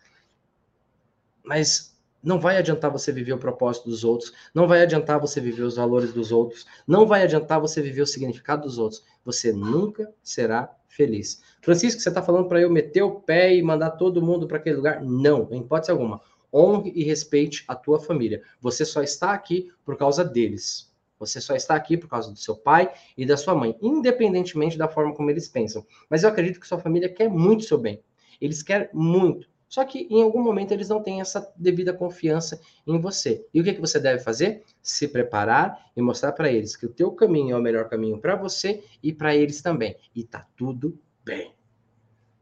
Mas 1.43 1.96
não 2.27 2.41
vai 2.41 2.57
adiantar 2.57 2.91
você 2.91 3.13
viver 3.13 3.35
o 3.35 3.39
propósito 3.39 3.89
dos 3.89 4.03
outros, 4.03 4.33
não 4.53 4.67
vai 4.67 4.83
adiantar 4.83 5.21
você 5.21 5.41
viver 5.41 5.63
os 5.63 5.77
valores 5.77 6.13
dos 6.13 6.33
outros, 6.33 6.67
não 6.85 7.07
vai 7.07 7.23
adiantar 7.23 7.61
você 7.61 7.81
viver 7.81 8.03
o 8.03 8.07
significado 8.07 8.63
dos 8.63 8.79
outros. 8.79 9.05
Você 9.25 9.53
nunca 9.53 10.13
será 10.25 10.69
feliz. 10.89 11.41
Francisco, 11.63 12.01
você 12.01 12.09
está 12.09 12.21
falando 12.21 12.49
para 12.49 12.61
eu 12.61 12.69
meter 12.69 13.03
o 13.03 13.21
pé 13.21 13.55
e 13.55 13.63
mandar 13.63 13.93
todo 13.93 14.21
mundo 14.21 14.49
para 14.49 14.57
aquele 14.57 14.75
lugar? 14.75 15.01
Não, 15.05 15.47
em 15.53 15.61
hipótese 15.61 15.93
alguma. 15.93 16.21
Honre 16.53 16.93
e 16.97 17.05
respeite 17.05 17.65
a 17.69 17.77
tua 17.77 18.01
família. 18.01 18.43
Você 18.61 18.85
só 18.85 19.05
está 19.05 19.31
aqui 19.31 19.71
por 19.85 19.97
causa 19.97 20.25
deles. 20.25 20.93
Você 21.21 21.41
só 21.41 21.55
está 21.55 21.77
aqui 21.77 21.97
por 21.97 22.09
causa 22.09 22.33
do 22.33 22.39
seu 22.41 22.57
pai 22.57 22.93
e 23.17 23.25
da 23.25 23.37
sua 23.37 23.55
mãe, 23.55 23.77
independentemente 23.81 24.77
da 24.77 24.89
forma 24.89 25.15
como 25.15 25.31
eles 25.31 25.49
pensam. 25.49 25.87
Mas 26.11 26.25
eu 26.25 26.29
acredito 26.29 26.59
que 26.59 26.67
sua 26.67 26.81
família 26.81 27.09
quer 27.09 27.29
muito 27.29 27.63
seu 27.63 27.79
bem. 27.79 28.03
Eles 28.41 28.65
querem 28.65 28.89
muito. 28.93 29.49
Só 29.77 29.85
que 29.85 30.09
em 30.09 30.23
algum 30.23 30.43
momento 30.43 30.73
eles 30.73 30.89
não 30.89 31.03
têm 31.03 31.21
essa 31.21 31.53
devida 31.55 31.93
confiança 31.93 32.59
em 32.87 32.99
você. 32.99 33.47
E 33.53 33.61
o 33.61 33.63
que, 33.63 33.75
que 33.75 33.81
você 33.83 34.01
deve 34.01 34.23
fazer? 34.23 34.65
Se 34.81 35.07
preparar 35.07 35.91
e 35.95 36.01
mostrar 36.01 36.33
para 36.33 36.51
eles 36.51 36.75
que 36.75 36.87
o 36.87 36.89
teu 36.89 37.13
caminho 37.13 37.55
é 37.55 37.59
o 37.59 37.63
melhor 37.63 37.87
caminho 37.87 38.19
para 38.19 38.37
você 38.37 38.83
e 39.03 39.13
para 39.13 39.37
eles 39.37 39.61
também. 39.61 39.95
E 40.15 40.25
tá 40.25 40.47
tudo 40.57 40.99
bem. 41.23 41.55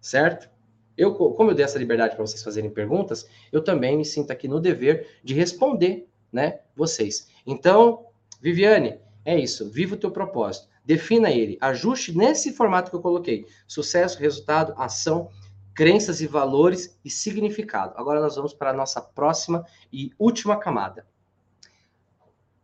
Certo? 0.01 0.49
Eu, 0.97 1.12
como 1.16 1.51
eu 1.51 1.57
dei 1.57 1.64
essa 1.64 1.76
liberdade 1.76 2.14
para 2.14 2.24
vocês 2.24 2.41
fazerem 2.41 2.70
perguntas, 2.70 3.28
eu 3.51 3.64
também 3.64 3.97
me 3.97 4.05
sinto 4.05 4.30
aqui 4.30 4.47
no 4.47 4.61
dever 4.61 5.18
de 5.24 5.35
responder, 5.35 6.09
né, 6.32 6.61
vocês. 6.76 7.26
Então, 7.45 8.07
Viviane, 8.41 9.01
é 9.24 9.37
isso. 9.37 9.68
Viva 9.68 9.97
o 9.97 9.99
teu 9.99 10.12
propósito. 10.12 10.68
Defina 10.85 11.32
ele. 11.32 11.59
Ajuste 11.61 12.16
nesse 12.16 12.53
formato 12.53 12.91
que 12.91 12.97
eu 12.97 13.03
coloquei. 13.03 13.45
Sucesso, 13.66 14.20
resultado, 14.20 14.72
ação 14.76 15.30
crenças 15.75 16.20
e 16.20 16.27
valores 16.27 16.99
e 17.05 17.11
significado. 17.11 17.95
Agora 17.97 18.20
nós 18.20 18.37
vamos 18.37 18.55
para 18.55 18.70
a 18.70 18.75
nossa 18.75 19.01
próxima 19.01 19.66
e 19.93 20.12
última 20.18 20.57
camada. 20.57 21.07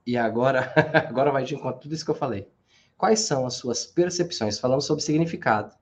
E 0.07 0.17
agora, 0.17 0.73
agora 1.09 1.31
vai 1.31 1.45
de 1.45 1.55
encontro 1.55 1.81
tudo 1.81 1.95
isso 1.95 2.05
que 2.05 2.11
eu 2.11 2.15
falei. 2.15 2.49
Quais 2.97 3.21
são 3.21 3.47
as 3.47 3.55
suas 3.55 3.87
percepções? 3.87 4.59
Falamos 4.59 4.85
sobre 4.85 5.03
significado. 5.03 5.75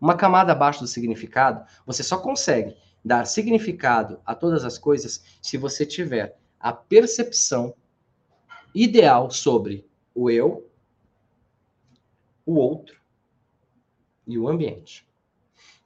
Uma 0.00 0.16
camada 0.16 0.52
abaixo 0.52 0.80
do 0.80 0.86
significado, 0.86 1.64
você 1.84 2.02
só 2.02 2.18
consegue 2.18 2.76
dar 3.04 3.26
significado 3.26 4.20
a 4.24 4.34
todas 4.34 4.64
as 4.64 4.78
coisas 4.78 5.24
se 5.40 5.56
você 5.56 5.84
tiver 5.84 6.38
a 6.60 6.72
percepção 6.72 7.74
ideal 8.74 9.30
sobre 9.30 9.88
o 10.14 10.30
eu, 10.30 10.70
o 12.44 12.54
outro 12.54 13.00
e 14.26 14.38
o 14.38 14.48
ambiente. 14.48 15.07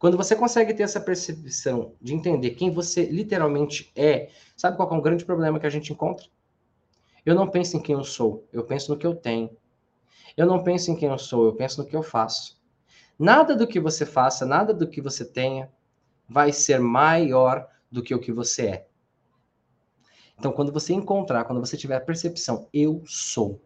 Quando 0.03 0.17
você 0.17 0.35
consegue 0.35 0.75
ter 0.75 0.83
essa 0.83 1.01
percepção 1.01 1.95
de 2.03 2.13
entender 2.13 2.51
quem 2.57 2.73
você 2.73 3.05
literalmente 3.05 3.93
é, 3.95 4.31
sabe 4.57 4.77
qual 4.77 4.91
é 4.91 4.95
um 4.95 5.01
grande 5.01 5.25
problema 5.25 5.61
que 5.61 5.67
a 5.67 5.71
gente 5.71 5.93
encontra? 5.93 6.27
Eu 7.25 7.37
não 7.37 7.49
penso 7.49 7.77
em 7.77 7.81
quem 7.81 7.95
eu 7.95 8.03
sou, 8.03 8.45
eu 8.53 8.65
penso 8.65 8.91
no 8.91 8.99
que 8.99 9.07
eu 9.07 9.15
tenho. 9.15 9.57
Eu 10.37 10.45
não 10.45 10.65
penso 10.65 10.91
em 10.91 10.97
quem 10.97 11.09
eu 11.09 11.19
sou, 11.19 11.45
eu 11.45 11.55
penso 11.55 11.81
no 11.81 11.87
que 11.87 11.95
eu 11.95 12.03
faço. 12.03 12.61
Nada 13.17 13.55
do 13.55 13.65
que 13.65 13.79
você 13.79 14.05
faça, 14.05 14.45
nada 14.45 14.75
do 14.75 14.89
que 14.89 15.01
você 15.01 15.25
tenha, 15.25 15.71
vai 16.29 16.53
ser 16.53 16.81
maior 16.81 17.69
do 17.89 18.03
que 18.03 18.13
o 18.13 18.19
que 18.19 18.33
você 18.33 18.67
é. 18.67 18.87
Então, 20.37 20.51
quando 20.51 20.73
você 20.73 20.93
encontrar, 20.93 21.45
quando 21.45 21.61
você 21.61 21.77
tiver 21.77 21.95
a 21.95 22.01
percepção, 22.01 22.69
eu 22.75 23.05
sou, 23.07 23.63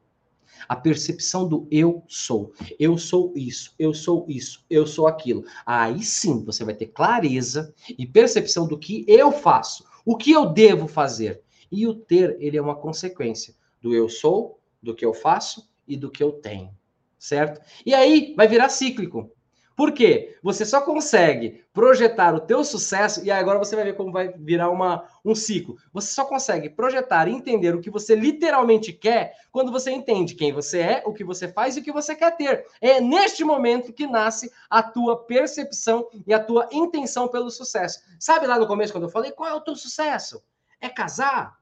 a 0.69 0.77
percepção 0.77 1.47
do 1.49 1.67
eu 1.71 2.03
sou. 2.07 2.53
Eu 2.79 2.99
sou 2.99 3.33
isso, 3.37 3.75
eu 3.79 3.95
sou 3.95 4.25
isso, 4.29 4.65
eu 4.69 4.87
sou 4.87 5.07
aquilo. 5.07 5.45
Aí 5.65 6.03
sim 6.03 6.45
você 6.45 6.65
vai 6.65 6.75
ter 6.75 6.87
clareza 6.87 7.75
e 7.99 8.07
percepção 8.07 8.67
do 8.67 8.79
que 8.79 9.05
eu 9.09 9.33
faço, 9.33 9.85
o 10.05 10.17
que 10.17 10.31
eu 10.31 10.47
devo 10.47 10.87
fazer. 10.87 11.43
E 11.71 11.87
o 11.87 11.95
ter, 11.95 12.37
ele 12.41 12.57
é 12.57 12.63
uma 12.63 12.77
consequência 12.77 13.55
do 13.83 13.95
eu 13.95 14.09
sou, 14.09 14.61
do 14.83 14.95
que 14.95 15.05
eu 15.05 15.13
faço 15.13 15.69
e 15.87 15.97
do 15.97 16.11
que 16.11 16.23
eu 16.23 16.33
tenho. 16.33 16.71
Certo? 17.19 17.61
E 17.85 17.93
aí 17.95 18.35
vai 18.37 18.47
virar 18.47 18.69
cíclico. 18.69 19.33
Por 19.77 19.93
quê? 19.93 20.39
Você 20.43 20.65
só 20.65 20.81
consegue 20.81 21.63
projetar 21.71 22.35
o 22.35 22.41
teu 22.41 22.65
sucesso, 22.65 23.23
e 23.23 23.31
agora 23.31 23.59
você 23.59 23.77
vai 23.77 23.85
ver 23.85 23.95
como 23.95 24.11
vai 24.11 24.33
virar 24.33 24.71
uma, 24.71 25.05
um 25.23 25.35
ciclo. 25.35 25.77
Você 25.93 26.15
só 26.15 26.25
consegue 26.25 26.71
projetar 26.71 27.29
e 27.29 27.33
entender 27.33 27.75
o 27.75 27.81
que 27.83 27.91
você 27.91 28.15
literalmente 28.15 28.91
quer 28.91 29.35
quando 29.53 29.71
você 29.71 29.91
entende 29.91 30.35
quem 30.35 30.51
você 30.51 30.81
é, 30.81 31.03
o 31.05 31.13
que 31.13 31.23
você 31.23 31.47
faz 31.47 31.77
e 31.77 31.81
o 31.81 31.83
que 31.83 31.93
você 31.93 32.17
quer 32.17 32.35
ter. 32.35 32.65
É 32.81 33.03
neste 33.03 33.45
momento 33.45 33.93
que 33.93 34.07
nasce 34.07 34.51
a 34.71 34.83
tua 34.83 35.27
percepção 35.27 36.09
e 36.27 36.33
a 36.33 36.43
tua 36.43 36.67
intenção 36.73 37.29
pelo 37.29 37.51
sucesso. 37.51 38.01
Sabe 38.19 38.47
lá 38.47 38.59
no 38.59 38.67
começo, 38.67 38.95
quando 38.95 39.05
eu 39.05 39.11
falei, 39.11 39.31
qual 39.31 39.51
é 39.51 39.55
o 39.55 39.61
teu 39.61 39.77
sucesso? 39.77 40.43
É 40.81 40.89
casar? 40.89 41.55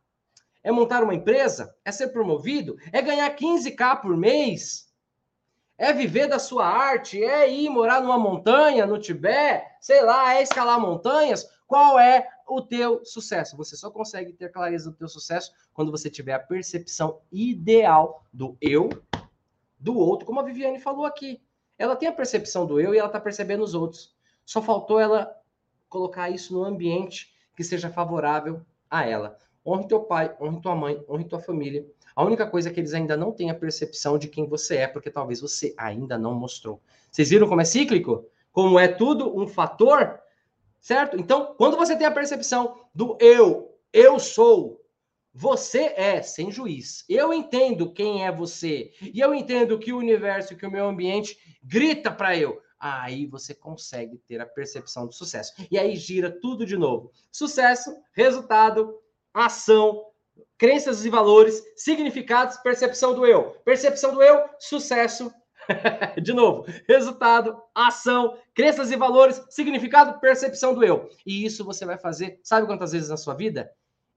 É 0.63 0.71
montar 0.71 1.03
uma 1.03 1.15
empresa? 1.17 1.75
É 1.85 1.91
ser 1.91 2.09
promovido? 2.09 2.77
É 2.93 3.03
ganhar 3.03 3.29
15k 3.35 4.01
por 4.01 4.17
mês? 4.17 4.94
É 5.77 5.93
viver 5.93 6.29
da 6.29 6.39
sua 6.39 6.67
arte? 6.67 7.23
É 7.23 7.51
ir 7.51 7.69
morar 7.69 8.01
numa 8.01 8.19
montanha 8.19 8.87
no 8.87 8.99
Tibete? 8.99 9.67
Sei 9.81 10.03
lá, 10.03 10.35
é 10.35 10.43
escalar 10.43 10.81
montanhas? 10.81 11.51
Qual 11.67 11.99
é 11.99 12.29
o 12.47 12.63
teu 12.63 13.05
sucesso? 13.05 13.57
Você 13.57 13.77
só 13.77 13.91
consegue 13.91 14.33
ter 14.33 14.53
clareza 14.53 14.91
do 14.91 14.97
teu 14.97 15.09
sucesso 15.09 15.53
quando 15.73 15.91
você 15.91 16.09
tiver 16.09 16.35
a 16.35 16.39
percepção 16.39 17.21
ideal 17.33 18.25
do 18.33 18.57
eu, 18.61 18.89
do 19.79 19.99
outro, 19.99 20.27
como 20.27 20.41
a 20.41 20.45
Viviane 20.45 20.79
falou 20.79 21.05
aqui. 21.05 21.43
Ela 21.77 21.97
tem 21.97 22.09
a 22.09 22.13
percepção 22.13 22.67
do 22.67 22.81
eu 22.81 22.95
e 22.95 22.99
ela 22.99 23.09
está 23.09 23.21
percebendo 23.21 23.65
os 23.65 23.75
outros. 23.75 24.15
Só 24.45 24.63
faltou 24.63 25.01
ela 25.01 25.35
colocar 25.89 26.31
isso 26.31 26.55
no 26.55 26.65
ambiente 26.65 27.35
que 27.57 27.65
seja 27.65 27.91
favorável 27.91 28.65
a 28.89 29.05
ela. 29.05 29.37
Honre 29.67 29.89
teu 29.89 30.01
pai, 30.01 30.37
honre 30.41 30.61
tua 30.61 30.75
mãe, 30.75 31.05
honre 31.09 31.25
tua 31.25 31.41
família. 31.41 31.85
A 32.15 32.25
única 32.25 32.47
coisa 32.47 32.69
é 32.69 32.73
que 32.73 32.81
eles 32.81 32.95
ainda 32.95 33.17
não 33.17 33.33
têm 33.33 33.51
a 33.51 33.55
percepção 33.55 34.17
de 34.17 34.29
quem 34.29 34.47
você 34.47 34.77
é, 34.77 34.87
porque 34.87 35.11
talvez 35.11 35.41
você 35.41 35.75
ainda 35.77 36.17
não 36.17 36.35
mostrou. 36.35 36.81
Vocês 37.11 37.31
viram 37.31 37.49
como 37.49 37.61
é 37.61 37.65
cíclico? 37.65 38.27
Como 38.53 38.79
é 38.79 38.87
tudo 38.87 39.37
um 39.37 39.49
fator, 39.49 40.21
certo? 40.81 41.17
Então, 41.19 41.55
quando 41.57 41.77
você 41.77 41.97
tem 41.97 42.07
a 42.07 42.13
percepção 42.13 42.77
do 42.95 43.17
eu, 43.21 43.77
eu 43.93 44.19
sou, 44.21 44.81
você 45.33 45.93
é 45.97 46.23
sem 46.23 46.53
juiz. 46.53 47.05
Eu 47.09 47.35
entendo 47.35 47.93
quem 47.93 48.25
é 48.25 48.31
você. 48.31 48.93
E 49.03 49.19
eu 49.19 49.35
entendo 49.35 49.79
que 49.79 49.93
o 49.93 49.99
universo, 49.99 50.57
que 50.57 50.65
o 50.65 50.71
meu 50.71 50.87
ambiente 50.87 51.37
grita 51.61 52.13
para 52.13 52.37
eu. 52.37 52.63
Aí 52.79 53.27
você 53.27 53.53
consegue 53.53 54.19
ter 54.29 54.41
a 54.41 54.47
percepção 54.47 55.07
do 55.07 55.13
sucesso. 55.13 55.53
E 55.71 55.77
aí 55.77 55.97
gira 55.97 56.31
tudo 56.31 56.65
de 56.65 56.77
novo. 56.77 57.11
Sucesso, 57.33 57.97
resultado, 58.13 58.95
ação, 59.33 60.05
crenças 60.59 61.05
e 61.05 61.11
valores, 61.11 61.63
significados, 61.77 62.57
percepção 62.59 63.15
do 63.15 63.27
eu. 63.27 63.51
Percepção 63.65 64.15
do 64.15 64.23
eu, 64.23 64.45
sucesso. 64.59 65.33
De 66.23 66.33
novo, 66.33 66.67
resultado, 66.89 67.61
ação, 67.75 68.39
crenças 68.55 68.91
e 68.91 68.97
valores, 68.97 69.43
significado, 69.49 70.21
percepção 70.21 70.75
do 70.75 70.85
eu. 70.85 71.09
E 71.27 71.45
isso 71.45 71.65
você 71.65 71.85
vai 71.85 71.99
fazer, 71.99 72.39
sabe 72.43 72.67
quantas 72.67 72.93
vezes 72.93 73.09
na 73.09 73.17
sua 73.17 73.35
vida? 73.35 73.71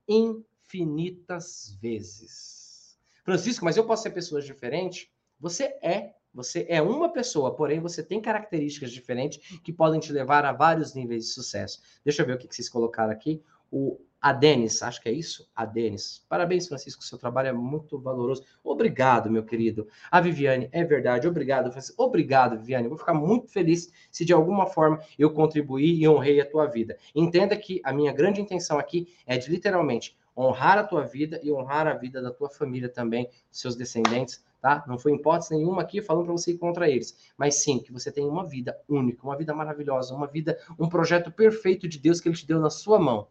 Infinitas 0.07 1.77
vezes. 1.81 2.97
Francisco, 3.23 3.65
mas 3.65 3.77
eu 3.77 3.85
posso 3.85 4.03
ser 4.03 4.11
pessoas 4.11 4.45
diferentes? 4.45 5.09
Você 5.39 5.65
é. 5.81 6.13
Você 6.33 6.67
é 6.69 6.81
uma 6.81 7.11
pessoa, 7.11 7.55
porém 7.55 7.79
você 7.79 8.03
tem 8.03 8.21
características 8.21 8.91
diferentes 8.91 9.59
que 9.61 9.73
podem 9.73 9.99
te 9.99 10.11
levar 10.11 10.45
a 10.45 10.51
vários 10.51 10.93
níveis 10.93 11.25
de 11.25 11.31
sucesso. 11.31 11.81
Deixa 12.05 12.21
eu 12.21 12.27
ver 12.27 12.35
o 12.35 12.37
que 12.37 12.47
vocês 12.53 12.69
colocaram 12.69 13.11
aqui. 13.11 13.41
O 13.71 13.99
a 14.19 14.33
Denis, 14.33 14.81
acho 14.81 15.01
que 15.01 15.09
é 15.09 15.11
isso? 15.11 15.47
A 15.55 15.63
Denis. 15.63 16.25
Parabéns, 16.27 16.67
Francisco, 16.67 17.03
seu 17.03 17.19
trabalho 17.19 17.49
é 17.49 17.53
muito 17.53 17.99
valoroso. 17.99 18.43
Obrigado, 18.63 19.29
meu 19.29 19.43
querido. 19.43 19.87
A 20.09 20.19
Viviane, 20.19 20.67
é 20.71 20.83
verdade. 20.83 21.27
Obrigado, 21.27 21.71
Francisco. 21.71 22.03
Obrigado, 22.03 22.57
Viviane. 22.57 22.87
Vou 22.87 22.97
ficar 22.97 23.13
muito 23.13 23.47
feliz 23.47 23.91
se 24.11 24.25
de 24.25 24.33
alguma 24.33 24.65
forma 24.65 24.99
eu 25.19 25.31
contribuir 25.31 26.01
e 26.01 26.09
honrei 26.09 26.41
a 26.41 26.49
tua 26.49 26.65
vida. 26.65 26.97
Entenda 27.13 27.55
que 27.55 27.79
a 27.83 27.93
minha 27.93 28.11
grande 28.11 28.41
intenção 28.41 28.79
aqui 28.79 29.07
é 29.25 29.37
de 29.37 29.51
literalmente 29.51 30.17
honrar 30.35 30.77
a 30.79 30.83
tua 30.83 31.03
vida 31.03 31.39
e 31.43 31.51
honrar 31.51 31.87
a 31.87 31.93
vida 31.93 32.21
da 32.21 32.31
tua 32.31 32.49
família 32.49 32.89
também, 32.89 33.29
seus 33.51 33.75
descendentes, 33.75 34.43
tá? 34.59 34.83
Não 34.87 34.97
foi 34.97 35.13
hipótese 35.13 35.55
nenhuma 35.55 35.81
aqui 35.83 36.01
falando 36.01 36.25
para 36.25 36.33
você 36.33 36.51
ir 36.51 36.57
contra 36.57 36.89
eles, 36.89 37.31
mas 37.37 37.55
sim 37.55 37.79
que 37.79 37.91
você 37.91 38.11
tem 38.11 38.27
uma 38.27 38.45
vida 38.45 38.77
única, 38.87 39.23
uma 39.23 39.35
vida 39.37 39.53
maravilhosa, 39.53 40.13
uma 40.13 40.27
vida, 40.27 40.59
um 40.77 40.89
projeto 40.89 41.31
perfeito 41.31 41.87
de 41.87 41.97
Deus 41.97 42.19
que 42.19 42.27
ele 42.27 42.35
te 42.35 42.45
deu 42.45 42.59
na 42.59 42.69
sua 42.69 42.99
mão 42.99 43.27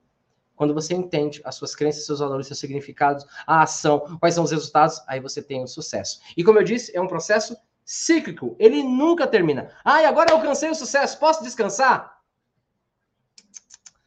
quando 0.57 0.75
você 0.75 0.95
entende 0.95 1.41
as 1.45 1.55
suas 1.55 1.77
crenças, 1.77 2.07
seus 2.07 2.19
valores, 2.19 2.47
seus 2.47 2.59
significados, 2.59 3.25
a 3.47 3.63
ação, 3.63 4.19
quais 4.19 4.35
são 4.35 4.43
os 4.43 4.51
resultados, 4.51 5.01
aí 5.07 5.21
você 5.21 5.43
tem 5.43 5.63
o 5.63 5.69
sucesso. 5.69 6.21
E 6.37 6.43
como 6.43 6.59
eu 6.59 6.65
disse, 6.65 6.97
é 6.97 7.01
um 7.01 7.07
processo 7.07 7.57
cíclico, 7.85 8.57
ele 8.59 8.83
nunca 8.83 9.27
termina. 9.27 9.71
Ah, 9.85 10.03
e 10.03 10.07
agora 10.07 10.33
alcancei 10.33 10.69
o 10.71 10.75
sucesso, 10.75 11.21
posso 11.21 11.45
descansar? 11.45 12.21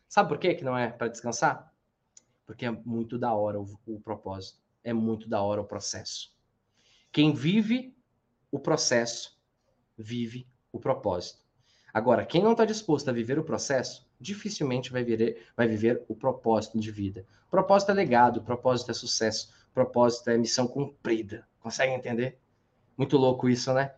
Sabe 0.09 0.27
por 0.27 0.39
quê 0.39 0.55
que 0.55 0.65
não 0.65 0.75
é 0.75 0.89
para 0.89 1.07
descansar? 1.07 1.71
Porque 2.45 2.65
é 2.65 2.71
muito 2.71 3.17
da 3.17 3.33
hora 3.33 3.59
o, 3.59 3.79
o 3.85 4.01
propósito, 4.01 4.59
é 4.83 4.91
muito 4.91 5.29
da 5.29 5.41
hora 5.41 5.61
o 5.61 5.65
processo. 5.65 6.33
Quem 7.11 7.33
vive 7.33 7.95
o 8.51 8.59
processo, 8.59 9.39
vive 9.95 10.47
o 10.71 10.79
propósito. 10.79 11.39
Agora, 11.93 12.25
quem 12.25 12.43
não 12.43 12.51
está 12.51 12.65
disposto 12.65 13.09
a 13.09 13.13
viver 13.13 13.37
o 13.37 13.43
processo, 13.43 14.08
dificilmente 14.19 14.91
vai, 14.91 15.03
viver, 15.03 15.47
vai 15.55 15.67
viver 15.67 16.03
o 16.07 16.15
propósito 16.15 16.79
de 16.79 16.91
vida. 16.91 17.25
Propósito 17.49 17.91
é 17.91 17.93
legado, 17.93 18.41
propósito 18.41 18.91
é 18.91 18.93
sucesso, 18.93 19.51
propósito 19.73 20.29
é 20.29 20.37
missão 20.37 20.67
cumprida. 20.67 21.47
Consegue 21.59 21.93
entender? 21.93 22.37
Muito 22.97 23.17
louco 23.17 23.47
isso, 23.47 23.73
né? 23.73 23.93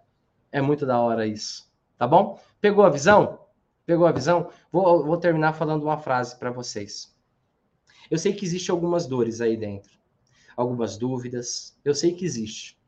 É 0.51 0.61
muito 0.61 0.85
da 0.85 0.99
hora 0.99 1.25
isso. 1.25 1.71
Tá 1.97 2.07
bom? 2.07 2.39
Pegou 2.59 2.85
a 2.85 2.89
visão? 2.89 3.39
Pegou 3.85 4.05
a 4.05 4.11
visão? 4.11 4.51
Vou, 4.71 5.05
vou 5.05 5.17
terminar 5.17 5.53
falando 5.53 5.83
uma 5.83 5.97
frase 5.97 6.37
para 6.37 6.51
vocês. 6.51 7.15
Eu 8.09 8.17
sei 8.17 8.33
que 8.33 8.45
existe 8.45 8.69
algumas 8.69 9.07
dores 9.07 9.41
aí 9.41 9.57
dentro, 9.57 9.97
algumas 10.55 10.97
dúvidas. 10.97 11.77
Eu 11.83 11.95
sei 11.95 12.13
que 12.13 12.25
existe. 12.25 12.79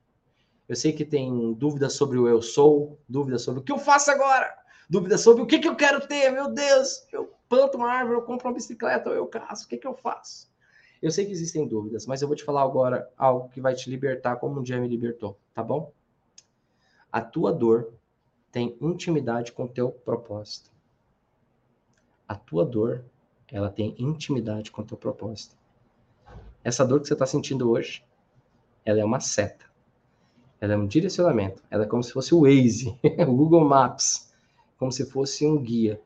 Eu 0.67 0.75
sei 0.75 0.93
que 0.93 1.05
tem 1.05 1.53
dúvidas 1.53 1.93
sobre 1.93 2.17
o 2.17 2.27
eu 2.27 2.41
sou, 2.41 2.99
dúvidas 3.07 3.41
sobre 3.41 3.61
o 3.61 3.63
que 3.63 3.71
eu 3.71 3.79
faço 3.79 4.11
agora 4.11 4.62
dúvidas 4.93 5.21
sobre 5.21 5.41
o 5.41 5.47
que, 5.47 5.57
que 5.57 5.67
eu 5.67 5.75
quero 5.75 6.07
ter, 6.07 6.29
meu 6.29 6.53
Deus, 6.53 7.07
eu 7.11 7.33
planto 7.49 7.77
uma 7.77 7.89
árvore, 7.89 8.19
eu 8.19 8.21
compro 8.21 8.47
uma 8.47 8.53
bicicleta, 8.53 9.09
ou 9.09 9.15
eu 9.15 9.25
caso, 9.25 9.65
o 9.65 9.67
que, 9.67 9.77
que 9.77 9.87
eu 9.87 9.95
faço? 9.95 10.53
Eu 11.01 11.09
sei 11.09 11.25
que 11.25 11.31
existem 11.31 11.67
dúvidas, 11.67 12.05
mas 12.05 12.21
eu 12.21 12.27
vou 12.27 12.37
te 12.37 12.43
falar 12.43 12.61
agora 12.61 13.11
algo 13.17 13.49
que 13.49 13.59
vai 13.59 13.73
te 13.73 13.89
libertar 13.89 14.35
como 14.35 14.59
um 14.59 14.63
dia 14.63 14.79
me 14.79 14.87
libertou, 14.87 15.35
tá 15.51 15.63
bom? 15.63 15.91
A 17.11 17.21
tua 17.21 17.51
dor 17.51 17.91
tem 18.51 18.77
intimidade 18.79 19.51
com 19.51 19.63
o 19.63 19.67
teu 19.67 19.89
propósito. 19.89 20.71
A 22.27 22.35
tua 22.35 22.63
dor, 22.63 23.03
ela 23.51 23.71
tem 23.71 23.95
intimidade 23.97 24.69
com 24.69 24.83
o 24.83 24.85
teu 24.85 24.97
propósito. 24.97 25.55
Essa 26.63 26.85
dor 26.85 27.01
que 27.01 27.07
você 27.07 27.13
está 27.13 27.25
sentindo 27.25 27.69
hoje, 27.69 28.05
ela 28.85 28.99
é 28.99 29.03
uma 29.03 29.19
seta. 29.19 29.65
Ela 30.61 30.73
é 30.73 30.77
um 30.77 30.85
direcionamento. 30.85 31.63
Ela 31.71 31.83
é 31.83 31.87
como 31.87 32.03
se 32.03 32.13
fosse 32.13 32.33
o 32.35 32.41
Waze, 32.41 32.95
o 33.27 33.35
Google 33.35 33.65
Maps 33.65 34.31
como 34.83 34.91
se 34.91 35.05
fosse 35.05 35.47
um 35.47 35.57
guia 35.57 36.01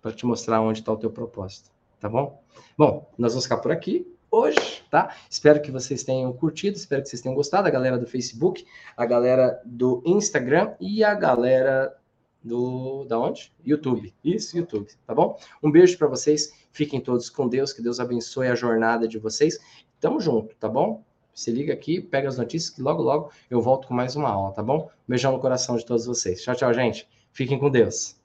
para 0.00 0.12
te 0.12 0.24
mostrar 0.24 0.60
onde 0.60 0.78
está 0.78 0.92
o 0.92 0.96
teu 0.96 1.10
propósito, 1.10 1.72
tá 1.98 2.08
bom? 2.08 2.40
Bom, 2.78 3.10
nós 3.18 3.32
vamos 3.32 3.46
ficar 3.46 3.56
por 3.56 3.72
aqui 3.72 4.06
hoje, 4.30 4.84
tá? 4.88 5.12
Espero 5.28 5.60
que 5.60 5.72
vocês 5.72 6.04
tenham 6.04 6.32
curtido, 6.32 6.76
espero 6.76 7.02
que 7.02 7.08
vocês 7.08 7.20
tenham 7.20 7.34
gostado, 7.34 7.66
a 7.66 7.70
galera 7.70 7.98
do 7.98 8.06
Facebook, 8.06 8.64
a 8.96 9.04
galera 9.04 9.60
do 9.64 10.04
Instagram 10.06 10.76
e 10.78 11.02
a 11.02 11.14
galera 11.14 11.96
do 12.44 13.04
da 13.06 13.18
onde? 13.18 13.52
YouTube. 13.64 14.14
Isso, 14.22 14.56
YouTube, 14.56 14.86
tá 15.04 15.12
bom? 15.12 15.36
Um 15.60 15.68
beijo 15.68 15.98
para 15.98 16.06
vocês. 16.06 16.54
Fiquem 16.70 17.00
todos 17.00 17.28
com 17.28 17.48
Deus, 17.48 17.72
que 17.72 17.82
Deus 17.82 17.98
abençoe 17.98 18.46
a 18.46 18.54
jornada 18.54 19.08
de 19.08 19.18
vocês. 19.18 19.58
Tamo 19.98 20.20
junto, 20.20 20.54
tá 20.54 20.68
bom? 20.68 21.02
Se 21.34 21.50
liga 21.50 21.72
aqui, 21.72 22.00
pega 22.00 22.28
as 22.28 22.38
notícias 22.38 22.70
que 22.72 22.80
logo 22.80 23.02
logo 23.02 23.32
eu 23.50 23.60
volto 23.60 23.88
com 23.88 23.94
mais 23.94 24.14
uma 24.14 24.28
aula, 24.28 24.52
tá 24.52 24.62
bom? 24.62 24.88
beijão 25.08 25.32
no 25.32 25.40
coração 25.40 25.76
de 25.76 25.84
todos 25.84 26.06
vocês. 26.06 26.40
Tchau, 26.40 26.54
tchau, 26.54 26.72
gente. 26.72 27.08
Fiquem 27.36 27.58
com 27.58 27.70
Deus. 27.70 28.15